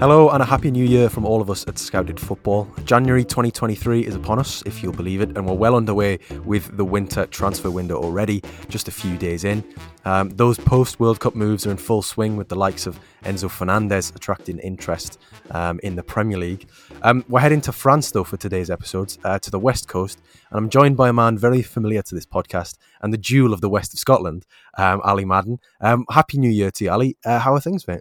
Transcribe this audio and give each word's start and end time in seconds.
Hello 0.00 0.30
and 0.30 0.42
a 0.42 0.46
happy 0.46 0.70
new 0.70 0.82
year 0.82 1.10
from 1.10 1.26
all 1.26 1.42
of 1.42 1.50
us 1.50 1.68
at 1.68 1.78
Scouted 1.78 2.18
Football. 2.18 2.66
January 2.86 3.22
2023 3.22 4.06
is 4.06 4.14
upon 4.14 4.38
us, 4.38 4.62
if 4.64 4.82
you'll 4.82 4.94
believe 4.94 5.20
it, 5.20 5.36
and 5.36 5.46
we're 5.46 5.52
well 5.52 5.74
underway 5.74 6.18
with 6.46 6.74
the 6.78 6.84
winter 6.86 7.26
transfer 7.26 7.70
window 7.70 8.02
already, 8.02 8.42
just 8.70 8.88
a 8.88 8.90
few 8.90 9.18
days 9.18 9.44
in. 9.44 9.62
Um, 10.06 10.30
those 10.30 10.56
post 10.56 11.00
World 11.00 11.20
Cup 11.20 11.34
moves 11.34 11.66
are 11.66 11.70
in 11.70 11.76
full 11.76 12.00
swing 12.00 12.38
with 12.38 12.48
the 12.48 12.54
likes 12.54 12.86
of 12.86 12.98
Enzo 13.24 13.50
Fernandez 13.50 14.10
attracting 14.16 14.58
interest 14.60 15.20
um, 15.50 15.78
in 15.82 15.96
the 15.96 16.02
Premier 16.02 16.38
League. 16.38 16.70
Um, 17.02 17.22
we're 17.28 17.40
heading 17.40 17.60
to 17.60 17.72
France, 17.72 18.10
though, 18.10 18.24
for 18.24 18.38
today's 18.38 18.70
episodes, 18.70 19.18
uh, 19.24 19.38
to 19.40 19.50
the 19.50 19.58
West 19.58 19.86
Coast, 19.86 20.18
and 20.48 20.56
I'm 20.56 20.70
joined 20.70 20.96
by 20.96 21.10
a 21.10 21.12
man 21.12 21.36
very 21.36 21.60
familiar 21.60 22.00
to 22.00 22.14
this 22.14 22.24
podcast 22.24 22.78
and 23.02 23.12
the 23.12 23.18
jewel 23.18 23.52
of 23.52 23.60
the 23.60 23.68
West 23.68 23.92
of 23.92 23.98
Scotland, 23.98 24.46
um, 24.78 25.02
Ally 25.04 25.24
Madden. 25.24 25.58
Um, 25.82 26.06
happy 26.08 26.38
New 26.38 26.48
Year 26.48 26.70
to 26.70 26.84
you, 26.84 26.90
Ally. 26.90 27.12
Uh, 27.22 27.40
how 27.40 27.52
are 27.52 27.60
things, 27.60 27.86
mate? 27.86 28.00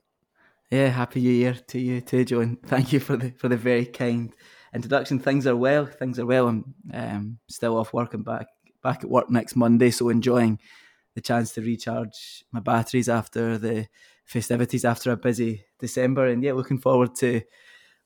Yeah, 0.71 0.89
happy 0.89 1.21
New 1.21 1.31
Year 1.31 1.55
to 1.55 1.79
you 1.79 1.99
too, 1.99 2.25
John. 2.25 2.57
Thank 2.65 2.93
you 2.93 2.99
for 2.99 3.17
the 3.17 3.31
for 3.31 3.49
the 3.49 3.57
very 3.57 3.85
kind 3.85 4.33
introduction. 4.73 5.19
Things 5.19 5.47
are 5.47 5.55
well. 5.55 5.87
Things 5.87 6.19
are 6.19 6.27
well. 6.27 6.47
I'm 6.47 6.75
um, 6.93 7.39
still 7.49 7.77
off 7.77 7.91
work 7.91 8.13
and 8.13 8.23
back 8.23 8.47
back 8.83 9.03
at 9.03 9.09
work 9.09 9.31
next 9.31 9.55
Monday, 9.55 9.89
so 9.89 10.09
enjoying 10.09 10.59
the 11.15 11.21
chance 11.21 11.53
to 11.53 11.61
recharge 11.61 12.43
my 12.51 12.59
batteries 12.59 13.09
after 13.09 13.57
the 13.57 13.87
festivities 14.25 14.85
after 14.85 15.11
a 15.11 15.17
busy 15.17 15.65
December, 15.79 16.27
and 16.27 16.43
yeah, 16.43 16.53
looking 16.53 16.77
forward 16.77 17.15
to 17.15 17.41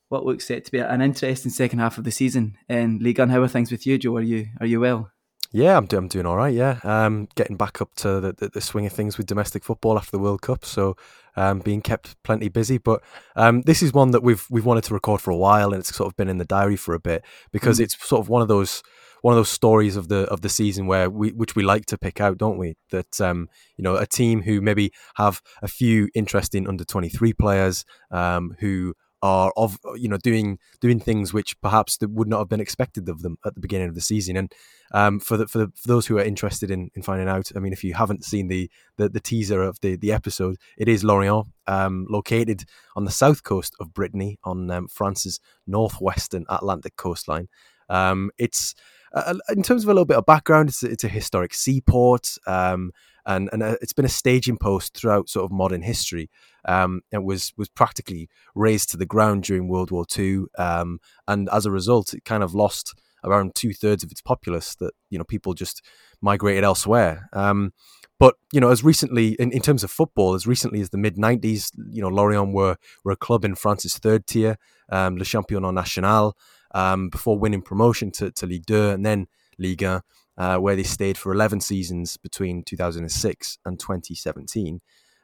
what 0.08 0.24
looks 0.24 0.46
set 0.46 0.64
to 0.64 0.72
be 0.72 0.78
an 0.78 1.02
interesting 1.02 1.50
second 1.50 1.80
half 1.80 1.98
of 1.98 2.04
the 2.04 2.10
season 2.10 2.56
in 2.66 2.98
League 2.98 3.18
One. 3.18 3.28
How 3.28 3.42
are 3.42 3.48
things 3.48 3.70
with 3.70 3.86
you, 3.86 3.98
Joe? 3.98 4.16
Are 4.16 4.22
you 4.22 4.46
are 4.58 4.66
you 4.66 4.80
well? 4.80 5.10
Yeah, 5.54 5.76
I'm, 5.76 5.86
I'm 5.92 6.08
doing 6.08 6.26
all 6.26 6.36
right. 6.36 6.52
Yeah, 6.52 6.80
um, 6.82 7.28
getting 7.36 7.56
back 7.56 7.80
up 7.80 7.94
to 7.98 8.20
the, 8.20 8.32
the, 8.32 8.48
the, 8.48 8.60
swing 8.60 8.86
of 8.86 8.92
things 8.92 9.16
with 9.16 9.26
domestic 9.28 9.62
football 9.62 9.96
after 9.96 10.10
the 10.10 10.18
World 10.18 10.42
Cup, 10.42 10.64
so 10.64 10.96
um, 11.36 11.60
being 11.60 11.80
kept 11.80 12.20
plenty 12.24 12.48
busy. 12.48 12.76
But 12.76 13.04
um, 13.36 13.62
this 13.62 13.80
is 13.80 13.92
one 13.92 14.10
that 14.10 14.24
we've 14.24 14.44
we've 14.50 14.64
wanted 14.64 14.82
to 14.84 14.94
record 14.94 15.20
for 15.20 15.30
a 15.30 15.36
while, 15.36 15.72
and 15.72 15.78
it's 15.78 15.94
sort 15.94 16.08
of 16.08 16.16
been 16.16 16.28
in 16.28 16.38
the 16.38 16.44
diary 16.44 16.74
for 16.74 16.92
a 16.92 16.98
bit 16.98 17.24
because 17.52 17.78
mm. 17.78 17.84
it's 17.84 18.04
sort 18.04 18.20
of 18.20 18.28
one 18.28 18.42
of 18.42 18.48
those 18.48 18.82
one 19.22 19.32
of 19.32 19.36
those 19.36 19.48
stories 19.48 19.94
of 19.94 20.08
the 20.08 20.24
of 20.24 20.40
the 20.40 20.48
season 20.48 20.88
where 20.88 21.08
we 21.08 21.30
which 21.30 21.54
we 21.54 21.62
like 21.62 21.86
to 21.86 21.98
pick 21.98 22.20
out, 22.20 22.36
don't 22.36 22.58
we? 22.58 22.76
That 22.90 23.20
um, 23.20 23.48
you 23.76 23.84
know 23.84 23.94
a 23.94 24.06
team 24.06 24.42
who 24.42 24.60
maybe 24.60 24.92
have 25.14 25.40
a 25.62 25.68
few 25.68 26.08
interesting 26.16 26.68
under 26.68 26.84
twenty 26.84 27.10
three 27.10 27.32
players 27.32 27.84
um, 28.10 28.56
who 28.58 28.94
are 29.24 29.54
of 29.56 29.78
you 29.96 30.06
know 30.06 30.18
doing 30.18 30.58
doing 30.82 31.00
things 31.00 31.32
which 31.32 31.58
perhaps 31.62 31.96
would 32.02 32.28
not 32.28 32.40
have 32.40 32.48
been 32.50 32.60
expected 32.60 33.08
of 33.08 33.22
them 33.22 33.38
at 33.46 33.54
the 33.54 33.60
beginning 33.60 33.88
of 33.88 33.94
the 33.94 34.00
season. 34.02 34.36
And 34.36 34.52
um, 34.92 35.18
for 35.18 35.38
the, 35.38 35.48
for, 35.48 35.58
the, 35.58 35.72
for 35.74 35.88
those 35.88 36.06
who 36.06 36.18
are 36.18 36.22
interested 36.22 36.70
in, 36.70 36.90
in 36.94 37.00
finding 37.00 37.26
out, 37.26 37.50
I 37.56 37.58
mean, 37.58 37.72
if 37.72 37.82
you 37.82 37.94
haven't 37.94 38.22
seen 38.22 38.48
the 38.48 38.70
the, 38.98 39.08
the 39.08 39.20
teaser 39.20 39.62
of 39.62 39.80
the 39.80 39.96
the 39.96 40.12
episode, 40.12 40.56
it 40.76 40.88
is 40.88 41.02
Lorient, 41.02 41.46
um, 41.66 42.06
located 42.10 42.64
on 42.96 43.06
the 43.06 43.10
south 43.10 43.44
coast 43.44 43.74
of 43.80 43.94
Brittany 43.94 44.38
on 44.44 44.70
um, 44.70 44.88
France's 44.88 45.40
northwestern 45.66 46.44
Atlantic 46.50 46.96
coastline. 46.96 47.48
Um, 47.88 48.30
it's 48.36 48.74
uh, 49.14 49.36
in 49.48 49.62
terms 49.62 49.84
of 49.84 49.88
a 49.88 49.94
little 49.94 50.04
bit 50.04 50.18
of 50.18 50.26
background, 50.26 50.68
it's, 50.68 50.82
it's 50.82 51.04
a 51.04 51.08
historic 51.08 51.54
seaport. 51.54 52.36
Um, 52.46 52.92
and 53.26 53.48
and 53.52 53.62
uh, 53.62 53.76
it's 53.80 53.92
been 53.92 54.04
a 54.04 54.08
staging 54.08 54.58
post 54.58 54.96
throughout 54.96 55.28
sort 55.28 55.44
of 55.44 55.52
modern 55.52 55.82
history. 55.82 56.30
Um, 56.66 57.02
it 57.12 57.22
was 57.22 57.52
was 57.56 57.68
practically 57.68 58.28
razed 58.54 58.90
to 58.90 58.96
the 58.96 59.06
ground 59.06 59.44
during 59.44 59.68
World 59.68 59.90
War 59.90 60.04
II, 60.16 60.44
um, 60.58 60.98
and 61.26 61.48
as 61.52 61.66
a 61.66 61.70
result, 61.70 62.14
it 62.14 62.24
kind 62.24 62.42
of 62.42 62.54
lost 62.54 62.94
around 63.22 63.54
two 63.54 63.72
thirds 63.72 64.04
of 64.04 64.10
its 64.10 64.20
populace. 64.20 64.74
That 64.76 64.92
you 65.10 65.18
know 65.18 65.24
people 65.24 65.54
just 65.54 65.82
migrated 66.20 66.64
elsewhere. 66.64 67.28
Um, 67.32 67.72
but 68.18 68.36
you 68.52 68.60
know, 68.60 68.70
as 68.70 68.84
recently 68.84 69.32
in, 69.34 69.50
in 69.52 69.60
terms 69.60 69.82
of 69.82 69.90
football, 69.90 70.34
as 70.34 70.46
recently 70.46 70.80
as 70.80 70.90
the 70.90 70.98
mid 70.98 71.16
'90s, 71.16 71.70
you 71.90 72.02
know, 72.02 72.08
Lorient 72.08 72.52
were 72.52 72.76
were 73.04 73.12
a 73.12 73.16
club 73.16 73.44
in 73.44 73.54
France's 73.54 73.98
third 73.98 74.26
tier, 74.26 74.56
um, 74.90 75.16
Le 75.16 75.24
Championnat 75.24 75.74
National, 75.74 76.36
um, 76.74 77.08
before 77.08 77.38
winning 77.38 77.62
promotion 77.62 78.10
to, 78.12 78.30
to 78.32 78.46
Ligue 78.46 78.66
2 78.66 78.90
and 78.90 79.06
then 79.06 79.26
Ligue 79.58 79.82
1 79.82 80.00
uh, 80.36 80.58
where 80.58 80.76
they 80.76 80.82
stayed 80.82 81.18
for 81.18 81.32
11 81.32 81.60
seasons 81.60 82.16
between 82.16 82.62
2006 82.62 83.58
and 83.64 83.78
2017. 83.78 84.80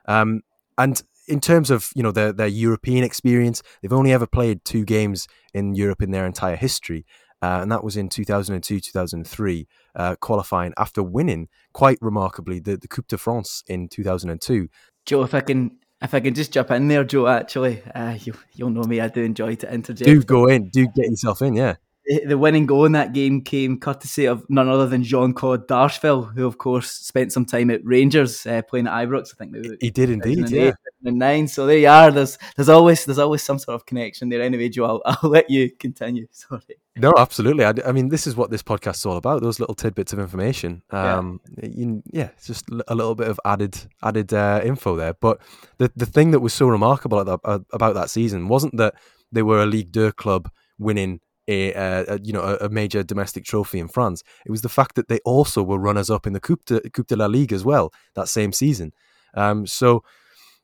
Um, 0.07 0.43
and 0.79 1.03
in 1.29 1.41
terms 1.41 1.71
of 1.71 1.91
you 1.95 2.03
know 2.03 2.13
their, 2.13 2.33
their 2.33 2.47
European 2.47 3.05
experience, 3.05 3.63
they've 3.81 3.93
only 3.93 4.13
ever 4.13 4.27
played 4.27 4.65
two 4.65 4.85
games 4.85 5.29
in 5.55 5.75
Europe 5.75 6.03
in 6.03 6.11
their 6.11 6.27
entire 6.27 6.57
history. 6.57 7.05
Uh, 7.43 7.61
and 7.63 7.73
that 7.73 7.83
was 7.83 7.97
in 7.97 8.09
2002 8.09 8.81
2003, 8.81 9.67
uh, 9.95 10.15
qualifying 10.21 10.75
after 10.77 11.03
winning 11.03 11.49
quite 11.73 11.97
remarkably 12.03 12.61
the, 12.61 12.77
the 12.77 12.89
Coupe 12.89 13.09
de 13.09 13.17
France 13.17 13.63
in 13.67 13.89
2002. 13.89 14.69
Joe, 15.07 15.23
if 15.23 15.35
I 15.35 15.41
can 15.41 15.79
if 16.03 16.15
I 16.15 16.21
can 16.21 16.35
just 16.35 16.53
jump 16.53 16.71
in 16.71 16.89
there, 16.89 17.05
Joe, 17.05 17.27
actually, 17.27 17.83
uh, 17.95 18.17
you, 18.21 18.35
you'll 18.55 18.71
know 18.71 18.83
me, 18.83 19.01
I 19.01 19.09
do 19.09 19.23
enjoy 19.23 19.55
to 19.57 19.73
interject. 19.73 20.07
Do 20.07 20.23
go 20.23 20.47
in, 20.47 20.69
do 20.69 20.87
get 20.89 21.07
yourself 21.07 21.43
in, 21.43 21.55
yeah 21.55 21.77
the 22.25 22.37
winning 22.37 22.67
goal 22.67 22.87
in 22.87 22.93
that 22.93 23.13
game 23.13 23.41
came 23.41 23.79
courtesy 23.79 24.25
of 24.25 24.45
none 24.49 24.69
other 24.69 24.87
than 24.87 25.05
Jean 25.05 25.33
Claude 25.33 25.69
Darcheville, 25.69 26.35
who 26.35 26.45
of 26.45 26.59
course 26.59 26.91
spent 26.91 27.33
some 27.33 27.45
time 27.45 27.71
at 27.71 27.85
Rangers 27.85 28.45
uh, 28.47 28.63
playing 28.63 28.89
at 28.89 28.93
Ibrox. 28.93 29.33
I 29.33 29.37
think 29.39 29.53
maybe 29.53 29.77
he 29.81 29.91
did 29.91 30.11
indeed, 30.11 30.51
yeah. 30.51 30.73
Nine. 31.03 31.47
So 31.47 31.67
there 31.67 31.79
you 31.79 31.89
are. 31.89 32.11
There's 32.11 32.37
there's 32.57 32.69
always 32.69 33.05
there's 33.05 33.19
always 33.19 33.43
some 33.43 33.59
sort 33.59 33.77
of 33.77 33.87
connection 33.87 34.29
there. 34.29 34.43
Anyway, 34.43 34.69
Joe, 34.69 34.85
I'll, 34.87 35.03
I'll 35.23 35.31
let 35.31 35.49
you 35.49 35.71
continue. 35.71 36.27
Sorry. 36.33 36.61
No, 36.97 37.13
absolutely. 37.17 37.65
I, 37.65 37.73
I, 37.87 37.93
mean, 37.93 38.09
this 38.09 38.27
is 38.27 38.37
what 38.37 38.51
this 38.51 38.63
podcast 38.63 38.97
is 38.97 39.07
all 39.07 39.17
about. 39.17 39.43
Those 39.43 39.61
little 39.61 39.77
tidbits 39.77 40.13
of 40.13 40.19
information. 40.19 40.83
Um, 40.91 41.41
yeah. 41.57 41.69
You, 41.73 42.03
yeah, 42.13 42.29
it's 42.37 42.47
just 42.49 42.67
a 42.89 42.95
little 42.95 43.15
bit 43.15 43.29
of 43.29 43.41
added 43.45 43.79
added 44.03 44.35
uh, 44.35 44.61
info 44.65 44.97
there. 44.97 45.15
But 45.15 45.41
the 45.79 45.91
the 45.95 46.07
thing 46.07 46.33
that 46.33 46.41
was 46.41 46.53
so 46.53 46.67
remarkable 46.67 47.25
that, 47.25 47.65
about 47.73 47.95
that 47.95 48.11
season 48.11 48.49
wasn't 48.49 48.77
that 48.79 48.95
they 49.33 49.43
were 49.43 49.63
a 49.63 49.67
League 49.67 49.93
2 49.93 50.13
club 50.13 50.51
winning 50.79 51.21
a, 51.51 52.05
a, 52.09 52.21
you 52.23 52.33
know 52.33 52.57
a, 52.61 52.69
major 52.69 53.03
domestic 53.03 53.45
trophy 53.45 53.79
in 53.79 53.89
France. 53.89 54.23
It 54.47 54.51
was 54.51 54.63
the 54.63 54.69
fact 54.69 54.95
that 54.95 55.09
they 55.09 55.19
also 55.25 55.63
were 55.63 55.79
runners 55.79 56.11
up 56.11 56.27
in 56.27 56.33
the 56.33 56.41
Coupe 56.41 56.65
de, 56.67 56.81
Coupe 56.91 57.09
de 57.09 57.17
la 57.17 57.27
Ligue 57.27 57.53
as 57.53 57.65
well 57.65 57.93
that 58.15 58.29
same 58.29 58.53
season. 58.53 58.93
Um, 59.35 59.67
so 59.67 60.03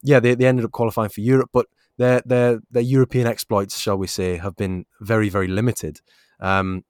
yeah, 0.02 0.20
they, 0.20 0.34
they 0.34 0.46
ended 0.46 0.64
up 0.64 0.72
qualifying 0.72 1.10
for 1.10 1.20
Europe, 1.20 1.50
but 1.52 1.66
their 1.98 2.22
their 2.24 2.60
their 2.70 2.82
European 2.82 3.26
exploits, 3.26 3.78
shall 3.78 3.96
we 3.96 4.06
say, 4.06 4.36
have 4.36 4.56
been 4.56 4.86
very 5.00 5.28
very 5.28 5.48
limited. 5.48 6.00
Um, 6.40 6.84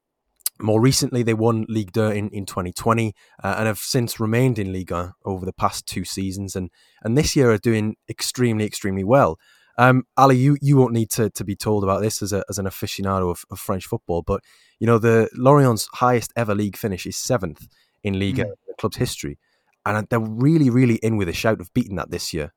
more 0.59 0.81
recently, 0.81 1.23
they 1.23 1.35
won 1.35 1.67
Ligue 1.69 1.93
2 1.93 2.05
in, 2.05 2.31
in 2.31 2.47
2020 2.47 3.15
uh, 3.45 3.55
and 3.59 3.67
have 3.67 3.79
since 3.79 4.19
remained 4.19 4.59
in 4.59 4.73
Ligue 4.73 4.91
1 4.91 5.13
over 5.27 5.45
the 5.45 5.53
past 5.53 5.87
two 5.87 6.05
seasons, 6.05 6.57
and 6.57 6.71
and 7.03 7.17
this 7.17 7.37
year 7.37 7.51
are 7.51 7.59
doing 7.59 7.97
extremely 8.09 8.65
extremely 8.65 9.05
well. 9.05 9.39
Um, 9.79 10.05
Ali, 10.17 10.37
you, 10.37 10.57
you 10.61 10.77
won't 10.77 10.93
need 10.93 11.11
to, 11.11 11.29
to 11.31 11.45
be 11.45 11.55
told 11.55 11.85
about 11.85 12.01
this 12.01 12.23
as, 12.23 12.33
a, 12.33 12.43
as 12.49 12.59
an 12.59 12.67
aficionado 12.67 13.31
of, 13.31 13.45
of 13.51 13.59
French 13.59 13.87
football, 13.87 14.23
but 14.23 14.43
you 14.81 14.87
know 14.87 14.99
the 14.99 15.29
Lorient's 15.35 15.89
highest 15.95 16.33
ever 16.37 16.55
league 16.55 16.77
finish 16.77 17.07
is 17.07 17.17
seventh 17.17 17.69
in 18.03 18.19
Ligue 18.19 18.39
1 18.39 18.47
mm. 18.47 18.51
the 18.67 18.75
club's 18.79 18.97
history, 18.97 19.39
and 19.85 20.07
they're 20.09 20.21
really 20.21 20.71
really 20.71 20.97
in 20.97 21.17
with 21.17 21.29
a 21.29 21.33
shout 21.33 21.61
of 21.61 21.73
beating 21.75 21.97
that 21.97 22.11
this 22.11 22.33
year. 22.33 22.53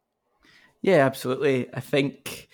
Yeah, 0.82 1.06
absolutely. 1.06 1.68
I 1.74 1.82
think 1.82 2.48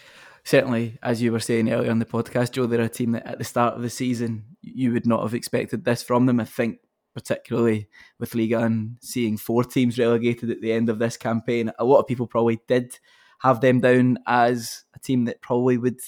certainly, 0.44 0.98
as 1.04 1.22
you 1.22 1.32
were 1.32 1.40
saying 1.40 1.72
earlier 1.72 1.92
on 1.92 2.00
the 2.00 2.06
podcast, 2.06 2.52
Joe, 2.52 2.66
they're 2.66 2.82
a 2.82 2.90
team 2.90 3.12
that 3.12 3.28
at 3.28 3.38
the 3.38 3.44
start 3.44 3.76
of 3.76 3.82
the 3.82 3.90
season 3.90 4.46
you 4.62 4.94
would 4.94 5.06
not 5.06 5.22
have 5.22 5.36
expected 5.36 5.86
this 5.86 6.02
from 6.02 6.26
them. 6.26 6.40
I 6.40 6.46
think 6.46 6.80
particularly 7.14 7.88
with 8.20 8.36
Ligue 8.36 8.54
1 8.54 8.64
and 8.64 8.98
seeing 9.00 9.38
four 9.38 9.64
teams 9.64 9.98
relegated 9.98 10.50
at 10.50 10.62
the 10.62 10.74
end 10.74 10.90
of 10.90 11.00
this 11.00 11.18
campaign, 11.18 11.72
a 11.80 11.86
lot 11.86 12.00
of 12.00 12.08
people 12.08 12.28
probably 12.28 12.60
did 12.68 13.00
have 13.46 13.62
them 13.62 13.80
down 13.80 14.18
as 14.26 14.84
a 14.96 15.00
team 15.00 15.26
that 15.26 15.40
probably 15.42 15.78
would 15.78 16.00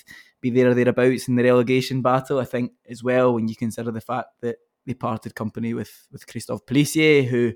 be 0.41 0.49
there 0.49 0.69
or 0.69 0.73
thereabouts 0.73 1.27
in 1.27 1.35
the 1.35 1.43
relegation 1.43 2.01
battle. 2.01 2.39
I 2.39 2.45
think 2.45 2.71
as 2.89 3.03
well 3.03 3.33
when 3.33 3.47
you 3.47 3.55
consider 3.55 3.91
the 3.91 4.01
fact 4.01 4.29
that 4.41 4.57
they 4.87 4.95
parted 4.95 5.35
company 5.35 5.73
with 5.73 6.07
with 6.11 6.25
Christophe 6.25 6.65
Pélissier, 6.65 7.25
who, 7.27 7.53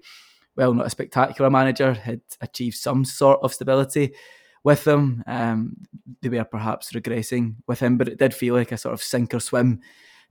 well, 0.55 0.73
not 0.73 0.85
a 0.85 0.91
spectacular 0.91 1.49
manager, 1.49 1.93
had 1.93 2.21
achieved 2.41 2.77
some 2.77 3.03
sort 3.03 3.39
of 3.41 3.53
stability 3.53 4.13
with 4.63 4.83
them. 4.83 5.23
Um, 5.25 5.77
they 6.21 6.29
were 6.29 6.43
perhaps 6.43 6.91
regressing 6.91 7.55
with 7.67 7.79
him, 7.79 7.97
but 7.97 8.07
it 8.07 8.19
did 8.19 8.35
feel 8.35 8.53
like 8.53 8.71
a 8.71 8.77
sort 8.77 8.93
of 8.93 9.01
sink 9.01 9.33
or 9.33 9.39
swim 9.39 9.79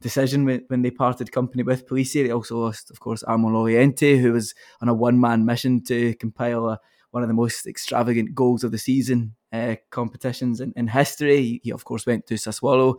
decision 0.01 0.45
when, 0.45 0.83
they 0.83 0.91
parted 0.91 1.33
company 1.33 1.63
with 1.63 1.87
Pélissier. 1.87 2.25
They 2.25 2.33
also 2.33 2.59
lost, 2.59 2.91
of 2.91 3.01
course, 3.01 3.23
Armand 3.25 3.55
Laurienté, 3.55 4.21
who 4.21 4.33
was 4.33 4.55
on 4.81 4.89
a 4.89 4.95
one 4.95 5.21
man 5.21 5.45
mission 5.45 5.83
to 5.85 6.15
compile 6.15 6.69
a 6.69 6.81
one 7.11 7.23
of 7.23 7.29
the 7.29 7.35
most 7.35 7.67
extravagant 7.67 8.35
goals 8.35 8.65
of 8.65 8.71
the 8.71 8.79
season 8.79 9.35
uh, 9.53 9.77
competitions 9.91 10.61
in, 10.61 10.73
in 10.77 10.87
history. 10.87 11.61
He, 11.63 11.71
of 11.71 11.85
course, 11.85 12.07
went 12.07 12.27
to 12.27 12.35
Sassuolo. 12.35 12.99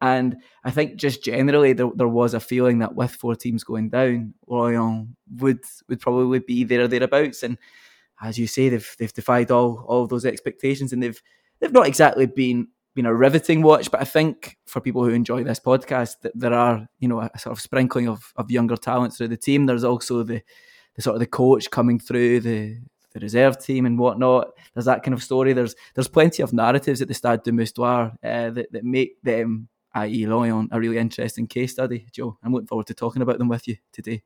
And 0.00 0.36
I 0.62 0.70
think 0.70 0.96
just 0.96 1.24
generally 1.24 1.72
there, 1.72 1.90
there 1.94 2.08
was 2.08 2.34
a 2.34 2.40
feeling 2.40 2.80
that 2.80 2.94
with 2.94 3.12
four 3.12 3.34
teams 3.34 3.64
going 3.64 3.88
down, 3.88 4.34
Lorient 4.46 5.08
would 5.36 5.60
would 5.88 6.00
probably 6.00 6.38
be 6.40 6.64
there 6.64 6.82
or 6.82 6.88
thereabouts. 6.88 7.42
And 7.42 7.56
as 8.20 8.38
you 8.38 8.46
say, 8.46 8.68
they've 8.68 8.94
they've 8.98 9.12
defied 9.12 9.50
all 9.50 9.84
all 9.88 10.06
those 10.06 10.26
expectations, 10.26 10.92
and 10.92 11.02
they've 11.02 11.20
they've 11.60 11.72
not 11.72 11.86
exactly 11.86 12.26
been 12.26 12.68
been 12.94 13.06
a 13.06 13.14
riveting 13.14 13.62
watch. 13.62 13.90
But 13.90 14.02
I 14.02 14.04
think 14.04 14.58
for 14.66 14.82
people 14.82 15.02
who 15.02 15.10
enjoy 15.10 15.44
this 15.44 15.60
podcast, 15.60 16.20
that 16.22 16.32
there 16.34 16.52
are 16.52 16.86
you 16.98 17.08
know 17.08 17.22
a, 17.22 17.30
a 17.32 17.38
sort 17.38 17.56
of 17.56 17.62
sprinkling 17.62 18.06
of, 18.06 18.34
of 18.36 18.50
younger 18.50 18.76
talent 18.76 19.14
through 19.14 19.28
the 19.28 19.36
team. 19.38 19.64
There's 19.64 19.84
also 19.84 20.22
the 20.24 20.42
the 20.96 21.02
sort 21.02 21.14
of 21.14 21.20
the 21.20 21.26
coach 21.26 21.70
coming 21.70 21.98
through 21.98 22.40
the 22.40 22.78
the 23.16 23.24
reserve 23.24 23.58
team 23.58 23.86
and 23.86 23.98
whatnot. 23.98 24.48
There's 24.74 24.84
that 24.84 25.02
kind 25.02 25.14
of 25.14 25.22
story. 25.22 25.54
There's 25.54 25.74
there's 25.94 26.06
plenty 26.08 26.42
of 26.42 26.52
narratives 26.52 27.00
at 27.00 27.08
the 27.08 27.14
Stade 27.14 27.42
de 27.42 27.50
Moustoir 27.50 28.12
uh, 28.22 28.50
that, 28.50 28.70
that 28.72 28.84
make 28.84 29.20
them, 29.22 29.68
i.e. 29.94 30.26
Lyon, 30.26 30.68
a 30.70 30.78
really 30.78 30.98
interesting 30.98 31.46
case 31.46 31.72
study, 31.72 32.06
Joe. 32.12 32.36
I'm 32.44 32.52
looking 32.52 32.66
forward 32.66 32.86
to 32.88 32.94
talking 32.94 33.22
about 33.22 33.38
them 33.38 33.48
with 33.48 33.66
you 33.66 33.76
today. 33.90 34.22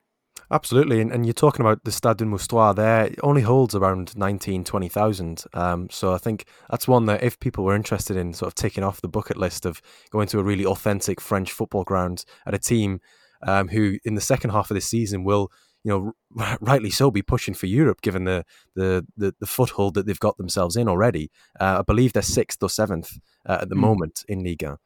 Absolutely, 0.51 1.01
and, 1.01 1.13
and 1.13 1.25
you're 1.25 1.33
talking 1.33 1.65
about 1.65 1.85
the 1.85 1.93
Stade 1.93 2.17
de 2.17 2.25
Moustoir 2.25 2.75
there. 2.75 3.05
It 3.05 3.21
only 3.23 3.43
holds 3.43 3.77
around 3.77 4.17
19, 4.17 4.65
20,000. 4.65 5.45
Um, 5.55 5.89
so 5.89 6.13
I 6.13 6.19
think 6.19 6.47
that's 6.69 6.89
one 6.89 7.07
that 7.07 7.23
if 7.23 7.39
people 7.39 7.63
were 7.63 7.77
interested 7.77 8.17
in 8.17 8.33
sort 8.33 8.49
of 8.49 8.57
ticking 8.57 8.83
off 8.83 9.01
the 9.01 9.09
bucket 9.09 9.37
list 9.37 9.65
of 9.65 9.81
going 10.11 10.27
to 10.29 10.41
a 10.41 10.43
really 10.43 10.67
authentic 10.67 11.21
French 11.21 11.53
football 11.53 11.85
ground 11.85 12.25
at 12.45 12.55
a 12.55 12.59
team 12.59 13.01
um, 13.47 13.69
who 13.69 13.99
in 14.05 14.17
the 14.17 14.21
second 14.21 14.51
half 14.51 14.69
of 14.69 14.75
this 14.75 14.87
season 14.87 15.23
will, 15.23 15.53
you 15.85 15.91
know, 15.91 16.13
r- 16.39 16.59
rightly 16.61 16.91
so, 16.91 17.11
be 17.11 17.23
pushing 17.23 17.55
for 17.55 17.67
Europe 17.67 18.01
given 18.03 18.25
the 18.25 18.45
the 18.75 19.07
the, 19.17 19.35
the 19.41 19.47
foothold 19.47 19.95
that 19.95 20.07
they've 20.07 20.21
got 20.21 20.37
themselves 20.37 20.77
in 20.77 20.89
already. 20.89 21.31
Uh, 21.59 21.77
I 21.81 21.83
believe 21.83 22.13
they're 22.13 22.23
sixth 22.23 22.63
or 22.63 22.71
seventh 22.71 23.19
uh, 23.47 23.59
at 23.63 23.69
the 23.69 23.77
mm. 23.77 23.81
moment 23.81 24.25
in 24.29 24.43
Ligue 24.43 24.63
1. 24.63 24.77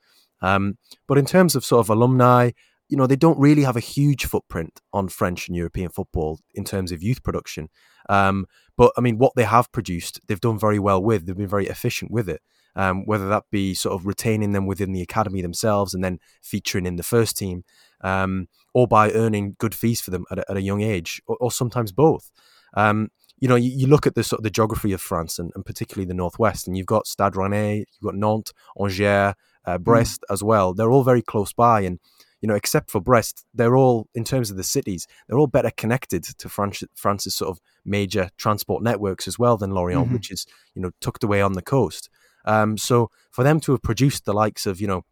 Um, 0.43 0.79
but 1.06 1.19
in 1.19 1.25
terms 1.25 1.56
of 1.56 1.64
sort 1.64 1.81
of 1.81 1.91
alumni, 1.91 2.50
you 2.88 2.96
know, 2.96 3.06
they 3.06 3.17
don't 3.17 3.38
really 3.38 3.62
have 3.62 3.76
a 3.76 3.81
huge 3.81 4.26
footprint 4.26 4.81
on 4.93 5.08
French 5.08 5.49
and 5.49 5.56
European 5.56 5.88
football 5.88 6.41
in 6.55 6.64
terms 6.64 6.93
of 6.93 7.02
youth 7.02 7.23
production. 7.23 7.69
Um, 8.08 8.47
but 8.76 8.93
I 8.97 9.00
mean, 9.00 9.19
what 9.19 9.32
they 9.37 9.44
have 9.44 9.73
produced, 9.73 10.20
they've 10.26 10.40
done 10.40 10.58
very 10.58 10.79
well 10.79 11.02
with. 11.02 11.26
They've 11.26 11.37
been 11.37 11.49
very 11.49 11.67
efficient 11.67 12.11
with 12.11 12.29
it. 12.29 12.43
Um, 12.76 13.06
whether 13.06 13.29
that 13.29 13.44
be 13.52 13.73
sort 13.73 13.94
of 13.94 14.05
retaining 14.05 14.50
them 14.50 14.67
within 14.67 14.93
the 14.93 15.00
academy 15.00 15.40
themselves 15.40 15.94
and 15.94 16.02
then 16.02 16.19
featuring 16.43 16.87
in 16.87 16.97
the 16.97 17.05
first 17.05 17.37
team, 17.37 17.62
um, 18.05 18.47
or 18.75 18.87
by 18.87 19.11
earning 19.11 19.56
good 19.59 19.75
fees 19.75 20.01
for 20.01 20.12
them 20.12 20.25
at 20.31 20.39
a, 20.39 20.51
at 20.51 20.56
a 20.56 20.62
young 20.62 20.83
age, 20.83 21.21
or, 21.27 21.37
or 21.41 21.51
sometimes 21.51 21.91
both. 21.91 22.31
Um, 22.75 23.09
you 23.39 23.49
know, 23.49 23.56
you, 23.56 23.71
you, 23.71 23.87
look 23.87 24.06
at 24.06 24.15
the 24.15 24.23
sort 24.23 24.39
of 24.39 24.45
the 24.45 24.51
geography 24.51 24.93
of 24.93 25.01
France 25.01 25.39
and, 25.39 25.51
and 25.55 25.65
particularly 25.67 26.06
the 26.06 26.15
northwest, 26.15 26.69
and 26.69 26.77
you've 26.77 26.87
got 26.87 27.06
Stade 27.06 27.33
Rennais, 27.33 27.79
you've 27.79 28.12
got 28.12 28.15
Nantes, 28.15 28.53
Angers, 28.79 29.35
uh, 29.67 29.79
mm. 29.79 29.85
Brest 29.85 30.21
mm. 30.21 30.33
as 30.33 30.43
well. 30.43 30.75
They're 30.75 30.91
all 30.91 31.03
very 31.03 31.23
close 31.23 31.53
by, 31.53 31.81
and 31.81 31.99
you 32.41 32.49
know, 32.49 32.55
except 32.55 32.91
for 32.91 33.01
Brest, 33.01 33.45
they're 33.55 33.77
all 33.77 34.07
in 34.15 34.23
terms 34.23 34.50
of 34.50 34.57
the 34.57 34.65
cities, 34.65 35.07
they're 35.27 35.39
all 35.39 35.47
better 35.47 35.71
connected 35.77 36.25
to 36.25 36.49
France, 36.49 36.85
France's 36.95 37.35
sort 37.35 37.50
of 37.50 37.61
major 37.85 38.29
transport 38.37 38.83
networks 38.83 39.27
as 39.27 39.39
well 39.39 39.57
than 39.57 39.71
Lorient, 39.71 40.07
mm-hmm. 40.07 40.15
which 40.15 40.31
is 40.31 40.47
you 40.75 40.83
know 40.83 40.91
tucked 41.00 41.25
away 41.25 41.41
on 41.41 41.55
the 41.55 41.62
coast. 41.62 42.11
Um, 42.45 42.77
so 42.77 43.11
for 43.31 43.43
them 43.43 43.61
to 43.61 43.73
have 43.73 43.83
produced 43.83 44.27
the 44.27 44.35
likes 44.35 44.67
of 44.67 44.81
you 44.81 44.87
know 44.87 45.05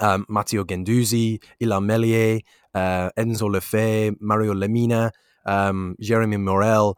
um, 0.00 0.26
Matteo 0.28 0.64
Guendouzi, 0.64 1.42
Illan 1.60 1.84
Meslier, 1.84 2.40
uh, 2.74 3.10
Enzo 3.16 3.50
Le 3.50 3.60
Fée, 3.60 4.14
Mario 4.20 4.54
Lemina, 4.54 5.10
um, 5.46 5.96
Jeremy 6.00 6.36
Morel, 6.36 6.96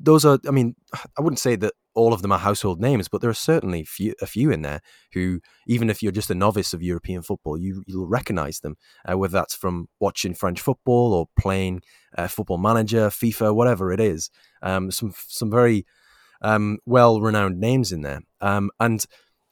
those 0.00 0.24
are, 0.24 0.38
I 0.46 0.50
mean, 0.50 0.76
I 0.94 1.20
wouldn't 1.20 1.40
say 1.40 1.56
that 1.56 1.72
all 1.94 2.12
of 2.12 2.22
them 2.22 2.30
are 2.30 2.38
household 2.38 2.80
names, 2.80 3.08
but 3.08 3.20
there 3.20 3.30
are 3.30 3.34
certainly 3.34 3.84
few, 3.84 4.14
a 4.22 4.26
few 4.26 4.50
in 4.52 4.62
there 4.62 4.80
who, 5.12 5.40
even 5.66 5.90
if 5.90 6.02
you're 6.02 6.12
just 6.12 6.30
a 6.30 6.34
novice 6.34 6.72
of 6.72 6.82
European 6.82 7.22
football, 7.22 7.58
you 7.58 7.82
you'll 7.86 8.06
recognise 8.06 8.60
them, 8.60 8.76
uh, 9.04 9.18
whether 9.18 9.32
that's 9.32 9.54
from 9.54 9.88
watching 9.98 10.34
French 10.34 10.60
football 10.60 11.12
or 11.12 11.26
playing 11.36 11.82
uh, 12.16 12.28
Football 12.28 12.58
Manager, 12.58 13.08
FIFA, 13.08 13.54
whatever 13.54 13.90
it 13.90 13.98
is. 13.98 14.30
Um, 14.62 14.92
some 14.92 15.12
some 15.16 15.50
very 15.50 15.86
um, 16.40 16.78
well 16.86 17.20
renowned 17.20 17.58
names 17.58 17.90
in 17.90 18.02
there, 18.02 18.20
um, 18.40 18.70
and 18.78 19.04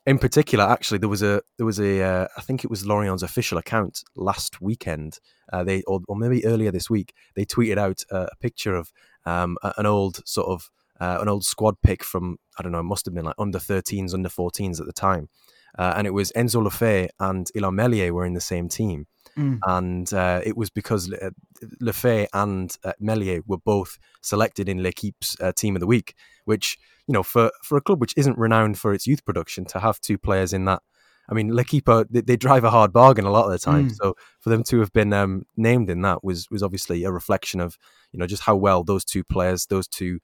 in 0.07 0.19
particular, 0.19 0.65
actually, 0.65 0.99
there 0.99 1.09
was 1.09 1.23
a 1.23 1.43
there 1.57 1.67
was 1.67 1.81
a 1.81 2.03
uh, 2.03 2.29
I 2.37 2.41
think 2.41 2.65
it 2.65 2.71
was 2.71 2.87
Lorient's 2.87 3.25
official 3.25 3.59
account 3.59 4.05
last 4.15 4.61
weekend. 4.61 5.19
Uh, 5.53 5.65
they 5.65 5.83
or, 5.83 6.01
or, 6.09 6.17
maybe 6.17 6.45
earlier 6.47 6.71
this 6.71 6.89
week 6.89 7.13
they 7.35 7.45
tweeted 7.45 7.77
out 7.77 8.03
uh, 8.11 8.27
a 8.31 8.37
picture 8.37 8.75
of 8.75 8.93
um, 9.25 9.57
an 9.77 9.87
old 9.87 10.27
sort 10.27 10.49
of 10.49 10.71
uh, 11.01 11.19
an 11.21 11.29
old 11.29 11.45
squad 11.45 11.75
pick 11.83 12.05
from 12.05 12.39
I 12.59 12.63
don't 12.63 12.73
know, 12.73 12.81
it 12.81 12.85
must 12.85 13.05
have 13.07 13.15
been 13.15 13.25
like 13.25 13.35
under 13.39 13.59
13s, 13.59 14.15
under 14.15 14.29
14s 14.29 14.81
at 14.81 14.87
the 14.87 14.93
time, 14.93 15.29
uh, 15.77 15.95
and 15.97 16.07
it 16.07 16.13
was 16.13 16.33
Enzo 16.33 16.63
Le 16.63 16.71
Fée 16.71 17.09
and 17.19 17.49
Illan 17.57 17.75
Meslier 17.75 18.15
were 18.15 18.25
in 18.25 18.35
the 18.35 18.41
same 18.41 18.69
team, 18.69 19.09
mm. 19.37 19.59
and 19.67 20.13
uh, 20.15 20.41
it 20.45 20.57
was 20.57 20.71
because 20.71 21.09
Le- 21.09 21.33
Lefebvre 21.81 22.29
and 22.33 22.77
uh, 22.85 22.93
Meslier 23.01 23.41
were 23.47 23.59
both 23.59 23.99
selected 24.23 24.69
in 24.69 24.83
L'Equipe's 24.83 25.37
uh, 25.41 25.53
team 25.53 25.75
of 25.75 25.81
the 25.81 25.87
week, 25.87 26.15
which 26.45 26.79
you 27.07 27.13
know 27.13 27.23
for 27.23 27.51
for 27.63 27.77
a 27.79 27.81
club 27.81 28.01
which 28.01 28.15
isn't 28.17 28.39
renowned 28.39 28.79
for 28.79 28.93
its 28.93 29.07
youth 29.07 29.25
production 29.25 29.65
to 29.65 29.81
have 29.81 30.01
two 30.01 30.19
players 30.19 30.53
in 30.53 30.65
that 30.65 30.83
I 31.29 31.35
mean, 31.35 31.53
L'Equipe, 31.53 32.07
they, 32.09 32.21
they, 32.21 32.37
drive 32.37 32.65
a 32.65 32.71
hard 32.71 32.93
bargain 32.93 33.25
a 33.25 33.31
lot 33.31 33.47
of 33.47 33.51
the 33.51 33.59
time. 33.59 33.89
Mm. 33.89 33.97
So 33.97 34.17
for 34.41 34.51
them 34.51 34.63
to 34.65 34.79
have 34.81 34.93
been 34.93 35.13
um, 35.13 35.45
named 35.57 35.91
in 35.91 36.03
that 36.03 36.23
was 36.23 36.49
was 36.51 36.63
obviously 36.63 37.03
a 37.05 37.11
reflection 37.11 37.61
of 37.61 37.77
you 38.13 38.19
know 38.19 38.27
just 38.27 38.43
how 38.43 38.57
well 38.57 38.85
those 38.85 39.05
two 39.05 39.25
players, 39.25 39.67
those 39.67 39.89
two 39.89 40.21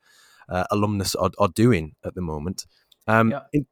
uh, 0.49 0.65
alumnus 0.71 1.15
are, 1.15 1.31
are 1.39 1.49
doing 1.49 1.95
at 2.05 2.15
the 2.15 2.21
moment. 2.21 2.67
Um, 3.09 3.33
yeah. 3.33 3.41
in, 3.53 3.67